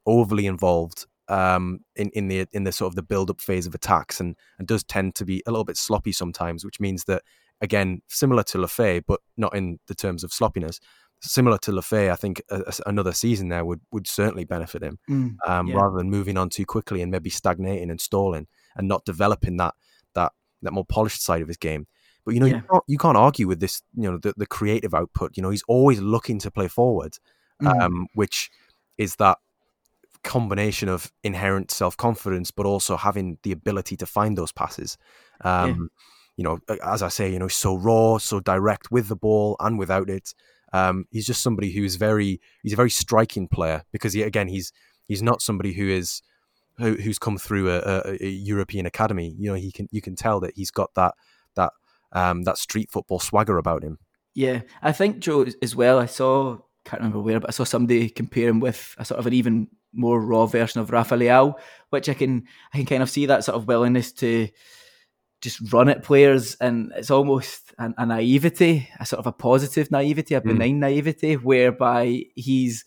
overly 0.06 0.46
involved 0.46 1.06
um, 1.28 1.80
in 1.96 2.10
in 2.10 2.28
the 2.28 2.46
in 2.52 2.62
the 2.62 2.72
sort 2.72 2.92
of 2.92 2.94
the 2.94 3.02
build 3.02 3.30
up 3.30 3.40
phase 3.40 3.66
of 3.66 3.74
attacks, 3.74 4.20
and 4.20 4.36
and 4.58 4.68
does 4.68 4.84
tend 4.84 5.16
to 5.16 5.24
be 5.24 5.42
a 5.46 5.50
little 5.50 5.64
bit 5.64 5.76
sloppy 5.76 6.12
sometimes, 6.12 6.64
which 6.64 6.78
means 6.78 7.04
that 7.04 7.22
again, 7.60 8.00
similar 8.08 8.42
to 8.42 8.58
Fée, 8.58 9.02
but 9.06 9.20
not 9.36 9.54
in 9.54 9.78
the 9.86 9.94
terms 9.94 10.24
of 10.24 10.32
sloppiness. 10.32 10.80
Similar 11.22 11.58
to 11.58 11.72
Le 11.72 11.82
Fée, 11.82 12.10
I 12.10 12.16
think 12.16 12.42
a, 12.50 12.60
a, 12.60 12.72
another 12.86 13.12
season 13.12 13.48
there 13.48 13.64
would 13.64 13.80
would 13.92 14.06
certainly 14.06 14.44
benefit 14.44 14.82
him, 14.82 14.98
mm, 15.08 15.36
um, 15.46 15.66
yeah. 15.66 15.76
rather 15.76 15.98
than 15.98 16.10
moving 16.10 16.38
on 16.38 16.48
too 16.48 16.64
quickly 16.64 17.02
and 17.02 17.12
maybe 17.12 17.28
stagnating 17.28 17.90
and 17.90 18.00
stalling 18.00 18.46
and 18.76 18.88
not 18.88 19.04
developing 19.04 19.58
that 19.58 19.74
that 20.14 20.32
that 20.62 20.72
more 20.72 20.84
polished 20.84 21.22
side 21.22 21.42
of 21.42 21.48
his 21.48 21.58
game. 21.58 21.86
But 22.24 22.34
you 22.34 22.40
know, 22.40 22.46
yeah. 22.46 22.56
you, 22.56 22.62
can't, 22.70 22.84
you 22.86 22.98
can't 22.98 23.16
argue 23.16 23.48
with 23.48 23.60
this. 23.60 23.82
You 23.94 24.12
know, 24.12 24.18
the, 24.18 24.34
the 24.36 24.46
creative 24.46 24.94
output. 24.94 25.36
You 25.36 25.42
know, 25.42 25.50
he's 25.50 25.64
always 25.68 26.00
looking 26.00 26.38
to 26.40 26.50
play 26.50 26.68
forward, 26.68 27.16
mm. 27.62 27.80
um, 27.80 28.06
which 28.14 28.50
is 28.98 29.16
that 29.16 29.38
combination 30.22 30.88
of 30.88 31.12
inherent 31.24 31.70
self 31.70 31.96
confidence, 31.96 32.50
but 32.50 32.66
also 32.66 32.96
having 32.96 33.38
the 33.42 33.52
ability 33.52 33.96
to 33.96 34.06
find 34.06 34.36
those 34.36 34.52
passes. 34.52 34.98
Um, 35.42 35.68
yeah. 35.68 35.86
You 36.36 36.44
know, 36.44 36.76
as 36.84 37.02
I 37.02 37.08
say, 37.08 37.30
you 37.30 37.38
know, 37.38 37.48
so 37.48 37.76
raw, 37.76 38.16
so 38.18 38.40
direct 38.40 38.90
with 38.90 39.08
the 39.08 39.16
ball 39.16 39.56
and 39.60 39.78
without 39.78 40.08
it. 40.08 40.32
Um, 40.72 41.06
he's 41.10 41.26
just 41.26 41.42
somebody 41.42 41.72
who 41.72 41.84
is 41.84 41.96
very, 41.96 42.40
he's 42.62 42.72
a 42.72 42.76
very 42.76 42.90
striking 42.90 43.48
player 43.48 43.84
because 43.92 44.12
he, 44.12 44.22
again, 44.22 44.48
he's 44.48 44.72
he's 45.06 45.22
not 45.22 45.42
somebody 45.42 45.72
who 45.72 45.88
is 45.88 46.22
who, 46.78 46.94
who's 46.94 47.18
come 47.18 47.36
through 47.36 47.70
a, 47.70 47.78
a, 47.78 48.24
a, 48.24 48.28
European 48.28 48.86
academy. 48.86 49.34
You 49.38 49.50
know, 49.50 49.56
he 49.56 49.72
can 49.72 49.88
you 49.90 50.00
can 50.00 50.16
tell 50.16 50.40
that 50.40 50.54
he's 50.54 50.70
got 50.70 50.94
that 50.94 51.14
that 51.56 51.72
um, 52.12 52.42
that 52.42 52.58
street 52.58 52.90
football 52.90 53.20
swagger 53.20 53.58
about 53.58 53.82
him. 53.82 53.98
Yeah, 54.34 54.62
I 54.80 54.92
think 54.92 55.18
Joe 55.18 55.46
as 55.60 55.74
well. 55.74 55.98
I 55.98 56.06
saw 56.06 56.58
can't 56.84 57.00
remember 57.00 57.20
where, 57.20 57.40
but 57.40 57.50
I 57.50 57.52
saw 57.52 57.64
somebody 57.64 58.08
compare 58.08 58.48
him 58.48 58.60
with 58.60 58.94
a 58.98 59.04
sort 59.04 59.20
of 59.20 59.26
an 59.26 59.34
even 59.34 59.68
more 59.92 60.20
raw 60.20 60.46
version 60.46 60.80
of 60.80 60.90
Rafa 60.90 61.16
Leao, 61.16 61.54
which 61.90 62.08
I 62.08 62.14
can 62.14 62.44
I 62.72 62.78
can 62.78 62.86
kind 62.86 63.02
of 63.02 63.10
see 63.10 63.26
that 63.26 63.44
sort 63.44 63.56
of 63.56 63.66
willingness 63.66 64.12
to 64.14 64.48
just 65.40 65.72
run 65.72 65.88
at 65.88 66.02
players, 66.02 66.54
and 66.56 66.92
it's 66.96 67.10
almost 67.10 67.72
a, 67.78 67.92
a 67.96 68.06
naivety, 68.06 68.88
a 68.98 69.06
sort 69.06 69.20
of 69.20 69.26
a 69.26 69.32
positive 69.32 69.90
naivety, 69.90 70.34
a 70.34 70.40
hmm. 70.40 70.48
benign 70.48 70.76
mm. 70.76 70.80
naivety, 70.80 71.34
whereby 71.34 72.22
he's 72.34 72.84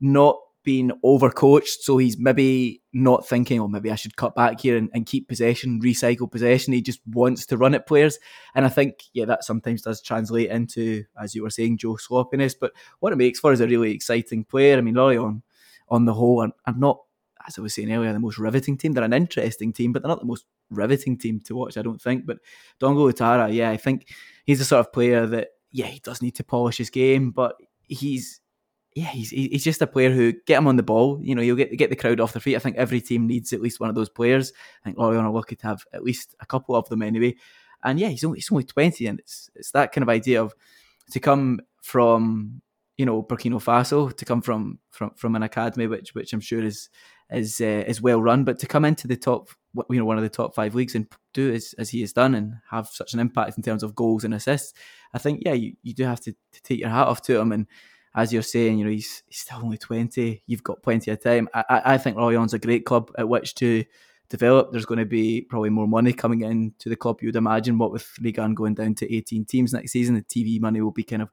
not 0.00 0.36
being 0.64 0.92
overcoached, 1.04 1.80
so 1.80 1.98
he's 1.98 2.18
maybe 2.18 2.82
not 2.92 3.26
thinking, 3.26 3.60
oh, 3.60 3.68
maybe 3.68 3.90
I 3.90 3.96
should 3.96 4.16
cut 4.16 4.34
back 4.34 4.60
here 4.60 4.76
and, 4.76 4.90
and, 4.94 5.06
keep 5.06 5.28
possession, 5.28 5.80
recycle 5.82 6.30
possession. 6.30 6.72
He 6.72 6.82
just 6.82 7.00
wants 7.06 7.46
to 7.46 7.56
run 7.56 7.74
at 7.74 7.86
players. 7.86 8.18
And 8.54 8.64
I 8.64 8.68
think, 8.68 9.02
yeah, 9.12 9.24
that 9.24 9.44
sometimes 9.44 9.82
does 9.82 10.00
translate 10.00 10.50
into, 10.50 11.04
as 11.20 11.34
you 11.34 11.42
were 11.42 11.50
saying, 11.50 11.78
Joe, 11.78 11.96
sloppiness. 11.96 12.54
But 12.54 12.72
what 13.00 13.12
it 13.12 13.16
makes 13.16 13.40
for 13.40 13.52
is 13.52 13.60
a 13.60 13.66
really 13.66 13.92
exciting 13.92 14.44
player. 14.44 14.78
I 14.78 14.82
mean, 14.82 14.94
Lorient 14.94 15.24
on 15.24 15.42
on 15.88 16.04
the 16.06 16.14
whole, 16.14 16.40
are 16.40 16.74
not, 16.76 17.00
as 17.46 17.58
I 17.58 17.62
was 17.62 17.74
saying 17.74 17.92
earlier, 17.92 18.12
the 18.12 18.18
most 18.18 18.38
riveting 18.38 18.76
team. 18.76 18.92
They're 18.92 19.04
an 19.04 19.12
interesting 19.12 19.72
team, 19.72 19.92
but 19.92 20.02
they're 20.02 20.08
not 20.08 20.20
the 20.20 20.26
most 20.26 20.46
riveting 20.70 21.18
team 21.18 21.40
to 21.40 21.54
watch, 21.54 21.76
I 21.76 21.82
don't 21.82 22.00
think. 22.00 22.26
But 22.26 22.38
Dango 22.78 23.10
Ouattara, 23.10 23.52
yeah, 23.52 23.70
I 23.70 23.76
think 23.76 24.08
he's 24.44 24.58
the 24.58 24.64
sort 24.64 24.80
of 24.80 24.92
player 24.92 25.26
that, 25.26 25.48
yeah, 25.70 25.86
he 25.86 26.00
does 26.00 26.22
need 26.22 26.36
to 26.36 26.44
polish 26.44 26.78
his 26.78 26.90
game, 26.90 27.30
but 27.30 27.56
he's, 27.88 28.40
yeah, 28.94 29.06
he's 29.06 29.30
he's 29.30 29.64
just 29.64 29.80
a 29.80 29.86
player 29.86 30.10
who 30.10 30.34
get 30.46 30.58
him 30.58 30.66
on 30.66 30.76
the 30.76 30.82
ball. 30.82 31.18
You 31.22 31.34
know, 31.34 31.40
you'll 31.40 31.56
get 31.56 31.76
get 31.78 31.88
the 31.88 31.96
crowd 31.96 32.20
off 32.20 32.34
their 32.34 32.40
feet. 32.40 32.56
I 32.56 32.58
think 32.58 32.76
every 32.76 33.00
team 33.00 33.26
needs 33.26 33.54
at 33.54 33.62
least 33.62 33.80
one 33.80 33.88
of 33.88 33.94
those 33.94 34.10
players. 34.10 34.52
I 34.82 34.84
think 34.84 34.98
Lorient 34.98 35.24
are 35.24 35.32
lucky 35.32 35.56
to 35.56 35.66
have 35.66 35.84
at 35.94 36.04
least 36.04 36.34
a 36.40 36.46
couple 36.46 36.76
of 36.76 36.88
them 36.90 37.00
anyway. 37.00 37.36
And 37.82 37.98
yeah, 37.98 38.08
he's 38.08 38.22
only 38.22 38.38
he's 38.38 38.52
only 38.52 38.64
twenty, 38.64 39.06
and 39.06 39.18
it's 39.18 39.50
it's 39.54 39.70
that 39.70 39.92
kind 39.92 40.02
of 40.02 40.10
idea 40.10 40.42
of 40.42 40.54
to 41.10 41.20
come 41.20 41.60
from 41.80 42.60
you 43.02 43.06
know 43.06 43.20
Burkina 43.20 43.60
Faso 43.60 44.16
to 44.16 44.24
come 44.24 44.40
from 44.40 44.78
from 44.90 45.10
from 45.16 45.34
an 45.34 45.42
academy 45.42 45.88
which 45.88 46.14
which 46.14 46.32
I'm 46.32 46.40
sure 46.40 46.62
is 46.62 46.88
is 47.32 47.60
uh, 47.60 47.82
is 47.88 48.00
well 48.00 48.22
run, 48.22 48.44
but 48.44 48.60
to 48.60 48.68
come 48.68 48.84
into 48.84 49.08
the 49.08 49.16
top 49.16 49.48
you 49.90 49.98
know 49.98 50.04
one 50.04 50.18
of 50.18 50.22
the 50.22 50.28
top 50.28 50.54
five 50.54 50.76
leagues 50.76 50.94
and 50.94 51.08
do 51.34 51.52
as, 51.52 51.74
as 51.78 51.90
he 51.90 52.00
has 52.02 52.12
done 52.12 52.36
and 52.36 52.54
have 52.70 52.86
such 52.86 53.12
an 53.12 53.18
impact 53.18 53.56
in 53.56 53.64
terms 53.64 53.82
of 53.82 53.96
goals 53.96 54.22
and 54.22 54.34
assists, 54.34 54.72
I 55.12 55.18
think 55.18 55.42
yeah 55.44 55.54
you, 55.54 55.72
you 55.82 55.94
do 55.94 56.04
have 56.04 56.20
to, 56.20 56.32
to 56.32 56.62
take 56.62 56.78
your 56.78 56.90
hat 56.90 57.08
off 57.08 57.22
to 57.22 57.40
him 57.40 57.50
and 57.50 57.66
as 58.14 58.32
you're 58.32 58.42
saying, 58.42 58.78
you 58.78 58.84
know, 58.84 58.90
he's 58.92 59.24
he's 59.26 59.40
still 59.40 59.58
only 59.64 59.78
twenty. 59.78 60.44
You've 60.46 60.62
got 60.62 60.84
plenty 60.84 61.10
of 61.10 61.20
time. 61.20 61.48
I, 61.54 61.82
I 61.84 61.98
think 61.98 62.16
Lorient's 62.16 62.52
a 62.52 62.58
great 62.60 62.84
club 62.84 63.10
at 63.18 63.28
which 63.28 63.56
to 63.56 63.84
develop. 64.28 64.70
There's 64.70 64.84
going 64.84 65.00
to 65.00 65.06
be 65.06 65.40
probably 65.40 65.70
more 65.70 65.88
money 65.88 66.12
coming 66.12 66.42
in 66.42 66.74
to 66.78 66.88
the 66.88 66.96
club. 66.96 67.22
You 67.22 67.28
would 67.28 67.36
imagine. 67.36 67.78
What 67.78 67.90
with 67.90 68.06
Ligue 68.20 68.38
1 68.38 68.54
going 68.54 68.74
down 68.74 68.94
to 68.96 69.12
18 69.12 69.46
teams 69.46 69.72
next 69.72 69.92
season, 69.92 70.14
the 70.14 70.22
TV 70.22 70.60
money 70.60 70.82
will 70.82 70.92
be 70.92 71.04
kind 71.04 71.22
of 71.22 71.30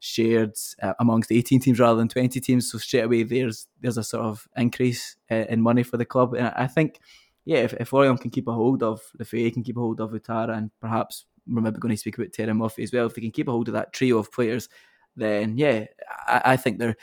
shared 0.00 0.52
uh, 0.82 0.94
amongst 1.00 1.32
18 1.32 1.60
teams 1.60 1.80
rather 1.80 1.98
than 1.98 2.08
20 2.08 2.40
teams. 2.40 2.70
So 2.70 2.78
straight 2.78 3.04
away, 3.04 3.22
there's 3.22 3.66
there's 3.80 3.98
a 3.98 4.04
sort 4.04 4.24
of 4.24 4.46
increase 4.56 5.16
uh, 5.30 5.46
in 5.48 5.60
money 5.60 5.82
for 5.82 5.96
the 5.96 6.04
club, 6.04 6.34
and 6.34 6.52
I 6.56 6.66
think, 6.66 7.00
yeah, 7.44 7.58
if, 7.58 7.72
if 7.74 7.92
Lorient 7.92 8.20
can 8.20 8.30
keep 8.30 8.48
a 8.48 8.52
hold 8.52 8.82
of 8.82 9.02
Le 9.18 9.24
Fée, 9.24 9.52
can 9.52 9.62
keep 9.62 9.76
a 9.76 9.80
hold 9.80 10.00
of 10.00 10.10
Ouattara, 10.10 10.56
and 10.56 10.70
perhaps 10.80 11.24
we're 11.46 11.62
maybe 11.62 11.78
going 11.78 11.94
to 11.94 11.96
speak 11.96 12.18
about 12.18 12.32
Terem 12.32 12.58
Moffi 12.58 12.82
as 12.82 12.92
well. 12.92 13.06
If 13.06 13.14
they 13.14 13.22
can 13.22 13.30
keep 13.30 13.48
a 13.48 13.52
hold 13.52 13.68
of 13.68 13.74
that 13.74 13.92
trio 13.92 14.18
of 14.18 14.30
players, 14.32 14.68
then 15.16 15.56
yeah, 15.56 15.86
I, 16.26 16.42
I 16.44 16.56
think 16.56 16.78
they're 16.78 16.96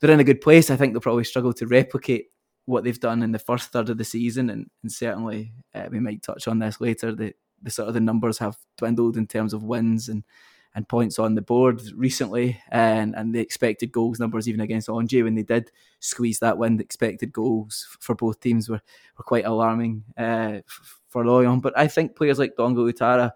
they're 0.00 0.10
in 0.10 0.20
a 0.20 0.24
good 0.24 0.40
place. 0.40 0.70
I 0.70 0.76
think 0.76 0.92
they'll 0.92 1.00
probably 1.00 1.24
struggle 1.24 1.52
to 1.54 1.66
replicate 1.66 2.26
what 2.64 2.84
they've 2.84 3.00
done 3.00 3.22
in 3.22 3.32
the 3.32 3.38
first 3.38 3.72
third 3.72 3.88
of 3.88 3.98
the 3.98 4.04
season, 4.04 4.50
and, 4.50 4.70
and 4.82 4.92
certainly 4.92 5.52
uh, 5.74 5.88
we 5.90 6.00
might 6.00 6.22
touch 6.22 6.48
on 6.48 6.58
this 6.58 6.80
later. 6.80 7.14
The 7.14 7.34
the 7.60 7.70
sort 7.70 7.88
of 7.88 7.94
the 7.94 8.00
numbers 8.00 8.38
have 8.38 8.56
dwindled 8.76 9.16
in 9.16 9.26
terms 9.26 9.52
of 9.52 9.64
wins 9.64 10.08
and 10.08 10.22
and 10.74 10.88
points 10.88 11.18
on 11.18 11.34
the 11.34 11.42
board 11.42 11.82
recently, 11.94 12.60
and 12.70 13.14
and 13.14 13.34
the 13.34 13.40
expected 13.40 13.92
goals 13.92 14.20
numbers 14.20 14.48
even 14.48 14.60
against 14.60 14.88
Angers 14.88 15.24
when 15.24 15.34
they 15.34 15.42
did 15.42 15.70
squeeze 16.00 16.38
that 16.38 16.58
win, 16.58 16.76
the 16.76 16.84
expected 16.84 17.32
goals 17.32 17.86
for 18.00 18.14
both 18.14 18.40
teams 18.40 18.68
were 18.68 18.80
were 19.16 19.24
quite 19.24 19.44
alarming 19.44 20.04
uh, 20.16 20.58
for 21.08 21.24
Lorient. 21.24 21.62
But 21.62 21.76
I 21.76 21.88
think 21.88 22.16
players 22.16 22.38
like 22.38 22.56
Dango 22.56 22.86
Ouattara 22.86 23.32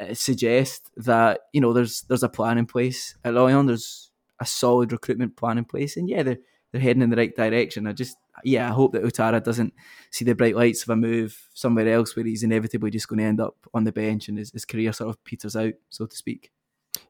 uh, 0.00 0.14
suggest 0.14 0.90
that 0.96 1.40
you 1.52 1.60
know 1.60 1.72
there's 1.72 2.02
there's 2.02 2.22
a 2.22 2.28
plan 2.28 2.58
in 2.58 2.66
place 2.66 3.16
at 3.24 3.34
Lorient. 3.34 3.66
There's 3.66 4.10
a 4.40 4.46
solid 4.46 4.92
recruitment 4.92 5.36
plan 5.36 5.58
in 5.58 5.64
place, 5.64 5.96
and 5.96 6.08
yeah, 6.08 6.22
they're 6.22 6.38
they're 6.72 6.80
heading 6.80 7.02
in 7.02 7.10
the 7.10 7.16
right 7.16 7.34
direction. 7.34 7.86
I 7.86 7.92
just 7.92 8.16
yeah, 8.44 8.68
I 8.68 8.72
hope 8.72 8.92
that 8.92 9.02
Ouattara 9.02 9.42
doesn't 9.42 9.74
see 10.10 10.24
the 10.24 10.34
bright 10.34 10.56
lights 10.56 10.82
of 10.82 10.90
a 10.90 10.96
move 10.96 11.48
somewhere 11.54 11.88
else 11.88 12.16
where 12.16 12.24
he's 12.24 12.42
inevitably 12.42 12.90
just 12.90 13.08
going 13.08 13.18
to 13.18 13.24
end 13.24 13.40
up 13.40 13.56
on 13.74 13.84
the 13.84 13.92
bench 13.92 14.28
and 14.28 14.38
his, 14.38 14.50
his 14.50 14.64
career 14.64 14.92
sort 14.92 15.10
of 15.10 15.22
peters 15.24 15.56
out, 15.56 15.74
so 15.90 16.06
to 16.06 16.16
speak. 16.16 16.50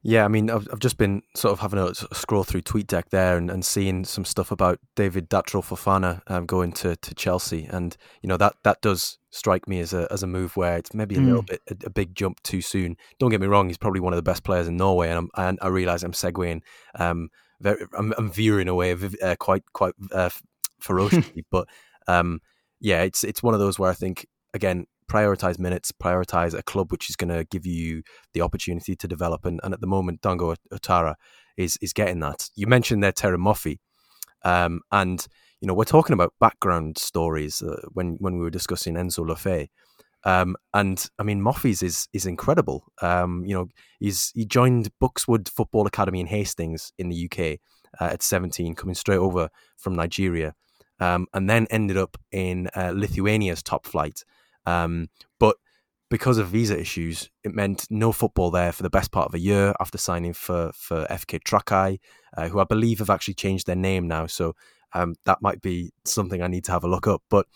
Yeah, 0.04 0.24
I 0.24 0.28
mean, 0.28 0.50
I've, 0.50 0.68
I've 0.72 0.78
just 0.78 0.98
been 0.98 1.22
sort 1.36 1.52
of 1.52 1.60
having 1.60 1.78
a 1.78 1.94
scroll 1.94 2.44
through 2.44 2.62
TweetDeck 2.62 3.10
there 3.10 3.36
and, 3.36 3.50
and 3.50 3.64
seeing 3.64 4.04
some 4.04 4.24
stuff 4.24 4.50
about 4.50 4.78
David 4.96 5.28
Datro 5.28 5.62
Fofana 5.62 6.22
um, 6.26 6.46
going 6.46 6.72
to, 6.72 6.96
to 6.96 7.14
Chelsea, 7.14 7.66
and 7.70 7.96
you 8.20 8.28
know 8.28 8.36
that 8.36 8.54
that 8.64 8.80
does 8.80 9.18
strike 9.30 9.68
me 9.68 9.80
as 9.80 9.92
a 9.92 10.06
as 10.10 10.22
a 10.22 10.26
move 10.26 10.56
where 10.56 10.76
it's 10.76 10.92
maybe 10.92 11.14
a 11.14 11.18
mm. 11.18 11.26
little 11.26 11.42
bit 11.42 11.62
a, 11.70 11.86
a, 11.86 11.90
big 11.90 12.14
jump 12.14 12.42
too 12.42 12.60
soon. 12.60 12.96
Don't 13.18 13.30
get 13.30 13.40
me 13.40 13.46
wrong; 13.46 13.68
he's 13.68 13.78
probably 13.78 14.00
one 14.00 14.12
of 14.12 14.16
the 14.16 14.22
best 14.22 14.44
players 14.44 14.68
in 14.68 14.76
Norway, 14.76 15.08
and, 15.08 15.18
I'm, 15.18 15.30
and 15.36 15.58
I 15.62 15.68
realize 15.68 16.02
I'm 16.02 16.12
segueing, 16.12 16.62
um, 16.96 17.30
very, 17.60 17.86
I'm, 17.96 18.12
I'm 18.18 18.30
veering 18.30 18.68
away 18.68 18.92
uh, 18.92 19.36
quite 19.36 19.62
quite 19.72 19.94
uh, 20.12 20.30
ferociously, 20.82 21.44
but 21.50 21.68
um, 22.08 22.40
yeah, 22.80 23.02
it's 23.02 23.24
it's 23.24 23.42
one 23.42 23.54
of 23.54 23.60
those 23.60 23.78
where 23.78 23.90
I 23.90 23.94
think 23.94 24.26
again 24.54 24.86
prioritize 25.10 25.58
minutes, 25.58 25.92
prioritize 25.92 26.54
a 26.54 26.62
club 26.62 26.90
which 26.90 27.10
is 27.10 27.16
going 27.16 27.28
to 27.28 27.44
give 27.44 27.66
you 27.66 28.02
the 28.32 28.40
opportunity 28.40 28.96
to 28.96 29.06
develop. 29.06 29.44
And, 29.44 29.60
and 29.62 29.74
at 29.74 29.80
the 29.80 29.86
moment, 29.86 30.22
Dango 30.22 30.54
Ouattara 30.72 31.16
is 31.56 31.76
is 31.80 31.92
getting 31.92 32.20
that. 32.20 32.48
You 32.56 32.66
mentioned 32.66 33.02
there 33.02 33.12
Terem 33.12 33.44
Moffi, 33.44 33.78
um, 34.44 34.80
and 34.90 35.26
you 35.60 35.68
know 35.68 35.74
we're 35.74 35.84
talking 35.84 36.14
about 36.14 36.34
background 36.40 36.98
stories 36.98 37.62
uh, 37.62 37.82
when 37.92 38.16
when 38.20 38.36
we 38.36 38.42
were 38.42 38.50
discussing 38.50 38.94
Enzo 38.94 39.26
Fée. 39.26 39.68
Um, 40.24 40.56
and 40.72 41.04
I 41.18 41.24
mean, 41.24 41.40
Moffi's 41.40 41.82
is 41.82 42.08
is 42.12 42.26
incredible. 42.26 42.84
Um, 43.00 43.44
you 43.44 43.54
know, 43.54 43.68
he's 43.98 44.30
he 44.34 44.44
joined 44.44 44.90
Buckswood 45.02 45.48
Football 45.48 45.86
Academy 45.86 46.20
in 46.20 46.26
Hastings 46.26 46.92
in 46.98 47.08
the 47.08 47.26
UK 47.26 47.58
uh, 48.00 48.12
at 48.12 48.22
17, 48.22 48.74
coming 48.74 48.94
straight 48.94 49.18
over 49.18 49.48
from 49.76 49.96
Nigeria, 49.96 50.54
um, 51.00 51.26
and 51.32 51.48
then 51.48 51.66
ended 51.70 51.96
up 51.96 52.16
in 52.30 52.68
uh, 52.74 52.92
Lithuania's 52.94 53.62
top 53.62 53.86
flight. 53.86 54.24
Um, 54.66 55.08
but 55.38 55.56
because 56.10 56.38
of 56.38 56.48
visa 56.48 56.78
issues, 56.78 57.30
it 57.42 57.54
meant 57.54 57.86
no 57.90 58.12
football 58.12 58.50
there 58.50 58.72
for 58.72 58.82
the 58.82 58.90
best 58.90 59.10
part 59.12 59.28
of 59.28 59.34
a 59.34 59.40
year 59.40 59.74
after 59.80 59.98
signing 59.98 60.34
for 60.34 60.70
for 60.74 61.06
FK 61.10 61.40
Trakai, 61.42 61.98
uh, 62.36 62.48
who 62.48 62.60
I 62.60 62.64
believe 62.64 62.98
have 62.98 63.10
actually 63.10 63.34
changed 63.34 63.66
their 63.66 63.76
name 63.76 64.06
now. 64.08 64.26
So 64.26 64.54
um, 64.92 65.14
that 65.24 65.38
might 65.40 65.62
be 65.62 65.92
something 66.04 66.42
I 66.42 66.48
need 66.48 66.64
to 66.64 66.72
have 66.72 66.84
a 66.84 66.88
look 66.88 67.06
up. 67.06 67.22
But 67.30 67.46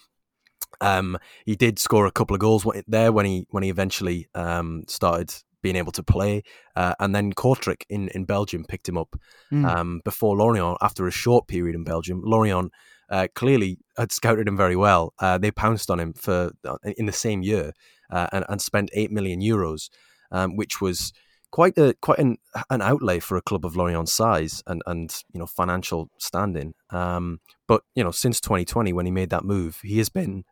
Um, 0.80 1.18
he 1.44 1.56
did 1.56 1.78
score 1.78 2.06
a 2.06 2.12
couple 2.12 2.34
of 2.34 2.40
goals 2.40 2.66
there 2.86 3.12
when 3.12 3.26
he 3.26 3.46
when 3.50 3.62
he 3.62 3.70
eventually 3.70 4.28
um, 4.34 4.82
started 4.88 5.32
being 5.62 5.76
able 5.76 5.92
to 5.92 6.02
play, 6.02 6.42
uh, 6.76 6.94
and 6.98 7.14
then 7.14 7.32
Kortrijk 7.32 7.82
in, 7.88 8.08
in 8.08 8.24
Belgium 8.24 8.64
picked 8.64 8.88
him 8.88 8.98
up 8.98 9.16
mm. 9.50 9.64
um, 9.66 10.00
before 10.04 10.36
Lorient 10.36 10.78
after 10.80 11.06
a 11.06 11.10
short 11.10 11.48
period 11.48 11.74
in 11.74 11.84
Belgium. 11.84 12.20
Lorient 12.24 12.72
uh, 13.08 13.28
clearly 13.34 13.78
had 13.96 14.12
scouted 14.12 14.48
him 14.48 14.56
very 14.56 14.76
well. 14.76 15.14
Uh, 15.18 15.38
they 15.38 15.50
pounced 15.50 15.90
on 15.90 16.00
him 16.00 16.12
for 16.12 16.52
uh, 16.64 16.76
in 16.96 17.06
the 17.06 17.12
same 17.12 17.42
year 17.42 17.72
uh, 18.10 18.26
and, 18.32 18.44
and 18.48 18.60
spent 18.60 18.90
eight 18.92 19.10
million 19.10 19.40
euros, 19.40 19.88
um, 20.30 20.56
which 20.56 20.80
was 20.80 21.12
quite 21.50 21.78
a 21.78 21.94
quite 22.00 22.18
an, 22.18 22.36
an 22.70 22.82
outlay 22.82 23.18
for 23.18 23.36
a 23.36 23.42
club 23.42 23.64
of 23.64 23.76
Lorient's 23.76 24.12
size 24.12 24.62
and 24.66 24.82
and 24.86 25.22
you 25.32 25.38
know 25.38 25.46
financial 25.46 26.10
standing. 26.18 26.74
Um, 26.90 27.40
but 27.66 27.82
you 27.94 28.04
know 28.04 28.10
since 28.10 28.40
2020 28.40 28.92
when 28.92 29.06
he 29.06 29.12
made 29.12 29.30
that 29.30 29.44
move, 29.44 29.80
he 29.82 29.98
has 29.98 30.08
been 30.08 30.44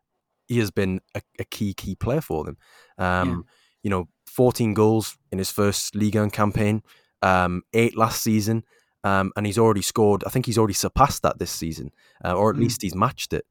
he 0.47 0.59
has 0.59 0.71
been 0.71 1.01
a, 1.15 1.23
a 1.39 1.45
key 1.45 1.75
key 1.75 1.95
player 1.95 2.21
for 2.21 2.45
them. 2.45 2.57
Um, 2.99 3.29
yeah. 3.29 3.37
You 3.83 3.91
know, 3.91 4.09
14 4.27 4.73
goals 4.73 5.19
in 5.31 5.37
his 5.37 5.51
first 5.51 5.95
Ligue 5.95 6.17
1 6.17 6.31
campaign, 6.31 6.83
um, 7.21 7.63
eight 7.75 7.99
last 7.99 8.23
season, 8.23 8.65
um, 9.05 9.31
and 9.37 9.47
he's 9.47 9.59
already 9.59 9.83
scored. 9.83 10.25
I 10.27 10.31
think 10.31 10.47
he's 10.47 10.59
already 10.59 10.75
surpassed 10.75 11.23
that 11.23 11.39
this 11.39 11.51
season, 11.51 11.93
uh, 12.25 12.35
or 12.35 12.51
at 12.51 12.57
mm. 12.57 12.61
least 12.61 12.83
he's 12.83 12.95
matched 12.95 13.33
it. 13.33 13.45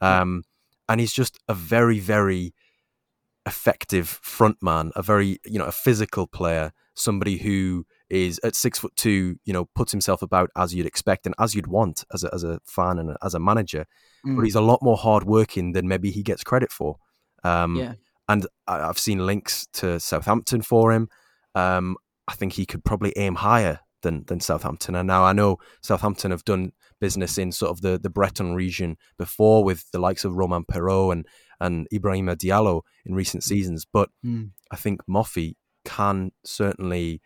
Um, 0.00 0.44
and 0.88 1.00
he's 1.00 1.12
just 1.12 1.38
a 1.48 1.54
very 1.54 1.98
very 1.98 2.54
effective 3.44 4.08
front 4.08 4.58
man, 4.62 4.92
a 4.96 5.02
very 5.02 5.40
you 5.44 5.58
know 5.58 5.66
a 5.66 5.72
physical 5.72 6.26
player, 6.26 6.72
somebody 6.94 7.38
who 7.38 7.84
is 8.08 8.40
at 8.44 8.54
six 8.54 8.78
foot 8.78 8.94
two, 8.96 9.36
you 9.44 9.52
know, 9.52 9.68
puts 9.74 9.92
himself 9.92 10.22
about 10.22 10.50
as 10.56 10.74
you'd 10.74 10.86
expect 10.86 11.26
and 11.26 11.34
as 11.38 11.54
you'd 11.54 11.66
want 11.66 12.04
as 12.14 12.24
a, 12.24 12.32
as 12.32 12.44
a 12.44 12.60
fan 12.64 12.98
and 12.98 13.16
as 13.22 13.34
a 13.34 13.40
manager. 13.40 13.86
Mm. 14.26 14.36
But 14.36 14.44
he's 14.44 14.54
a 14.54 14.60
lot 14.60 14.80
more 14.82 14.96
hardworking 14.96 15.72
than 15.72 15.88
maybe 15.88 16.10
he 16.10 16.22
gets 16.22 16.44
credit 16.44 16.70
for. 16.70 16.96
Um, 17.44 17.76
yeah. 17.76 17.94
And 18.28 18.46
I've 18.68 18.98
seen 18.98 19.26
links 19.26 19.66
to 19.74 19.98
Southampton 19.98 20.62
for 20.62 20.92
him. 20.92 21.08
Um, 21.56 21.96
I 22.28 22.34
think 22.34 22.52
he 22.52 22.64
could 22.64 22.84
probably 22.84 23.12
aim 23.16 23.34
higher 23.34 23.80
than 24.02 24.24
than 24.26 24.40
Southampton. 24.40 24.94
And 24.94 25.06
now 25.06 25.24
I 25.24 25.32
know 25.32 25.58
Southampton 25.82 26.30
have 26.30 26.44
done 26.44 26.72
business 27.00 27.38
in 27.38 27.52
sort 27.52 27.70
of 27.70 27.80
the, 27.80 27.98
the 27.98 28.10
Breton 28.10 28.54
region 28.54 28.96
before 29.18 29.64
with 29.64 29.90
the 29.90 29.98
likes 29.98 30.24
of 30.24 30.34
Romain 30.34 30.64
Perraud 30.64 31.12
and 31.12 31.26
and 31.60 31.86
Ibrahima 31.92 32.36
Diallo 32.36 32.82
in 33.04 33.14
recent 33.14 33.42
mm. 33.42 33.46
seasons. 33.46 33.86
But 33.90 34.10
mm. 34.24 34.50
I 34.70 34.76
think 34.76 35.00
Moffi 35.06 35.54
can 35.84 36.32
certainly, 36.44 37.20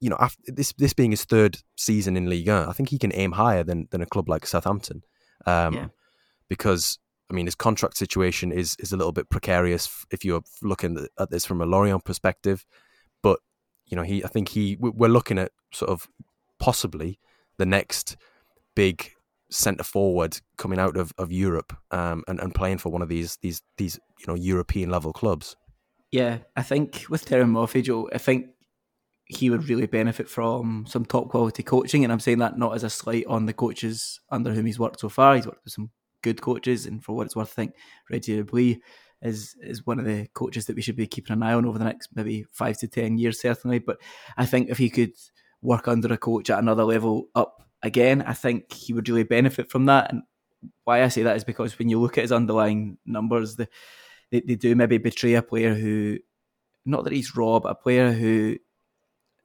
you 0.00 0.10
know, 0.10 0.16
after 0.20 0.40
this 0.46 0.72
this 0.74 0.92
being 0.92 1.10
his 1.10 1.24
third 1.24 1.58
season 1.76 2.16
in 2.16 2.28
Ligue 2.28 2.48
1, 2.48 2.68
I 2.68 2.72
think 2.72 2.90
he 2.90 2.98
can 2.98 3.12
aim 3.14 3.32
higher 3.32 3.64
than 3.64 3.88
than 3.90 4.02
a 4.02 4.06
club 4.06 4.28
like 4.28 4.46
Southampton, 4.46 5.02
um, 5.46 5.74
yeah. 5.74 5.86
because 6.48 6.98
I 7.30 7.34
mean 7.34 7.46
his 7.46 7.54
contract 7.54 7.96
situation 7.96 8.52
is 8.52 8.76
is 8.78 8.92
a 8.92 8.96
little 8.96 9.12
bit 9.12 9.30
precarious 9.30 10.04
if 10.10 10.24
you're 10.24 10.42
looking 10.62 11.06
at 11.18 11.30
this 11.30 11.46
from 11.46 11.60
a 11.60 11.66
Lorient 11.66 12.04
perspective. 12.04 12.66
You 13.86 13.96
know, 13.96 14.02
he 14.02 14.24
I 14.24 14.28
think 14.28 14.48
he 14.48 14.76
we're 14.78 15.08
looking 15.08 15.38
at 15.38 15.52
sort 15.72 15.90
of 15.90 16.08
possibly 16.58 17.18
the 17.58 17.66
next 17.66 18.16
big 18.74 19.12
centre 19.50 19.84
forward 19.84 20.40
coming 20.56 20.78
out 20.78 20.96
of, 20.96 21.12
of 21.18 21.30
Europe 21.30 21.76
um, 21.90 22.24
and, 22.26 22.40
and 22.40 22.54
playing 22.54 22.78
for 22.78 22.90
one 22.90 23.02
of 23.02 23.08
these 23.08 23.38
these 23.42 23.62
these 23.76 23.98
you 24.18 24.26
know 24.26 24.34
European 24.34 24.90
level 24.90 25.12
clubs. 25.12 25.56
Yeah, 26.10 26.38
I 26.56 26.62
think 26.62 27.06
with 27.08 27.24
Terem 27.24 27.50
Moffi, 27.50 27.82
Joe, 27.82 28.08
I 28.12 28.18
think 28.18 28.46
he 29.26 29.50
would 29.50 29.68
really 29.68 29.86
benefit 29.86 30.28
from 30.28 30.84
some 30.86 31.04
top 31.04 31.28
quality 31.28 31.62
coaching, 31.62 32.04
and 32.04 32.12
I'm 32.12 32.20
saying 32.20 32.38
that 32.38 32.58
not 32.58 32.74
as 32.74 32.84
a 32.84 32.90
slight 32.90 33.26
on 33.26 33.46
the 33.46 33.52
coaches 33.52 34.20
under 34.30 34.52
whom 34.52 34.66
he's 34.66 34.78
worked 34.78 35.00
so 35.00 35.08
far. 35.08 35.34
He's 35.34 35.46
worked 35.46 35.64
with 35.64 35.72
some 35.72 35.90
good 36.22 36.40
coaches, 36.40 36.86
and 36.86 37.02
for 37.02 37.16
what 37.16 37.26
it's 37.26 37.36
worth, 37.36 37.52
I 37.52 37.54
think 37.54 37.74
Reggie 38.10 38.38
Le 38.38 38.44
Bris 38.44 38.76
is 39.24 39.56
is 39.60 39.86
one 39.86 39.98
of 39.98 40.04
the 40.04 40.28
coaches 40.34 40.66
that 40.66 40.76
we 40.76 40.82
should 40.82 40.96
be 40.96 41.06
keeping 41.06 41.32
an 41.32 41.42
eye 41.42 41.54
on 41.54 41.64
over 41.64 41.78
the 41.78 41.84
next 41.84 42.10
maybe 42.14 42.44
five 42.52 42.78
to 42.78 42.88
ten 42.88 43.18
years, 43.18 43.40
certainly. 43.40 43.78
But 43.78 44.00
I 44.36 44.46
think 44.46 44.68
if 44.68 44.78
he 44.78 44.90
could 44.90 45.12
work 45.62 45.88
under 45.88 46.12
a 46.12 46.18
coach 46.18 46.50
at 46.50 46.58
another 46.58 46.84
level 46.84 47.28
up 47.34 47.62
again, 47.82 48.22
I 48.22 48.34
think 48.34 48.72
he 48.72 48.92
would 48.92 49.08
really 49.08 49.24
benefit 49.24 49.70
from 49.70 49.86
that. 49.86 50.12
And 50.12 50.22
why 50.84 51.02
I 51.02 51.08
say 51.08 51.22
that 51.22 51.36
is 51.36 51.44
because 51.44 51.78
when 51.78 51.88
you 51.88 52.00
look 52.00 52.18
at 52.18 52.22
his 52.22 52.32
underlying 52.32 52.98
numbers, 53.06 53.56
the, 53.56 53.68
they, 54.30 54.40
they 54.40 54.54
do 54.54 54.74
maybe 54.74 54.98
betray 54.98 55.34
a 55.34 55.42
player 55.42 55.74
who, 55.74 56.18
not 56.84 57.04
that 57.04 57.12
he's 57.12 57.36
raw, 57.36 57.60
but 57.60 57.70
a 57.70 57.74
player 57.74 58.12
who, 58.12 58.56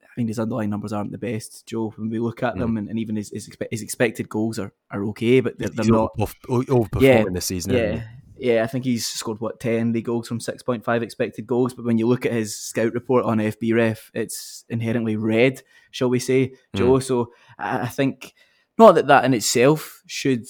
I 0.04 0.08
mean, 0.18 0.28
his 0.28 0.40
underlying 0.40 0.70
numbers 0.70 0.92
aren't 0.92 1.12
the 1.12 1.18
best, 1.18 1.66
Joe. 1.68 1.94
When 1.96 2.10
we 2.10 2.20
look 2.20 2.44
at 2.44 2.56
mm. 2.56 2.60
them, 2.60 2.78
and, 2.78 2.90
and, 2.90 3.00
even 3.00 3.16
his, 3.16 3.30
his, 3.30 3.50
his, 3.72 3.82
expected 3.82 4.28
goals 4.28 4.60
are, 4.60 4.74
are 4.92 5.06
okay, 5.06 5.40
but 5.40 5.58
they're, 5.58 5.70
they're 5.70 5.86
not 5.86 6.12
overperforming 6.18 7.02
yeah, 7.02 7.24
this 7.32 7.46
season. 7.46 7.74
Yeah, 7.74 8.04
yeah, 8.40 8.64
I 8.64 8.68
think 8.68 8.86
he's 8.86 9.06
scored 9.06 9.40
what 9.40 9.60
ten 9.60 9.94
league 9.94 10.06
goals 10.06 10.28
from 10.28 10.40
six 10.40 10.64
point 10.64 10.84
five 10.84 11.04
expected 11.04 11.48
goals. 11.48 11.74
But 11.74 11.86
when 11.86 11.98
you 11.98 12.08
look 12.08 12.26
at 12.26 12.32
his 12.32 12.56
scout 12.56 12.94
report 12.94 13.26
on 13.26 13.38
FBref, 13.38 14.12
it's 14.14 14.66
inherently 14.70 15.16
red, 15.16 15.62
shall 15.92 16.10
we 16.10 16.20
say, 16.20 16.54
Joe? 16.76 16.94
Mm. 16.94 17.04
So 17.04 17.34
I 17.58 17.88
think 17.88 18.34
not 18.78 18.96
that 18.96 19.08
that 19.08 19.26
in 19.26 19.34
itself 19.34 20.02
should 20.08 20.46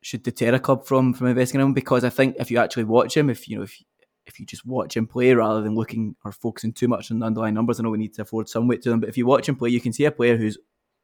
should 0.00 0.22
deter 0.22 0.54
a 0.54 0.60
club 0.60 0.86
from 0.86 1.12
from 1.12 1.26
investing 1.26 1.60
in 1.60 1.66
him 1.66 1.74
because 1.74 2.04
I 2.04 2.10
think 2.10 2.36
if 2.38 2.50
you 2.50 2.58
actually 2.58 2.84
watch 2.84 3.16
him, 3.16 3.30
if 3.30 3.48
you 3.48 3.56
know 3.56 3.64
if 3.64 3.82
if 4.26 4.38
you 4.38 4.46
just 4.46 4.66
watch 4.66 4.96
him 4.96 5.06
play 5.06 5.34
rather 5.34 5.62
than 5.62 5.74
looking 5.74 6.14
or 6.24 6.32
focusing 6.32 6.72
too 6.72 6.86
much 6.86 7.10
on 7.10 7.18
the 7.18 7.26
underlying 7.26 7.54
numbers, 7.54 7.80
I 7.80 7.82
know 7.82 7.90
we 7.90 7.98
need 7.98 8.14
to 8.14 8.22
afford 8.22 8.48
some 8.48 8.68
weight 8.68 8.82
to 8.82 8.90
them, 8.90 9.00
but 9.00 9.08
if 9.08 9.16
you 9.16 9.26
watch 9.26 9.48
him 9.48 9.56
play, 9.56 9.70
you 9.70 9.80
can 9.80 9.92
see 9.92 10.04
a 10.04 10.12
player 10.12 10.36
who's 10.36 10.58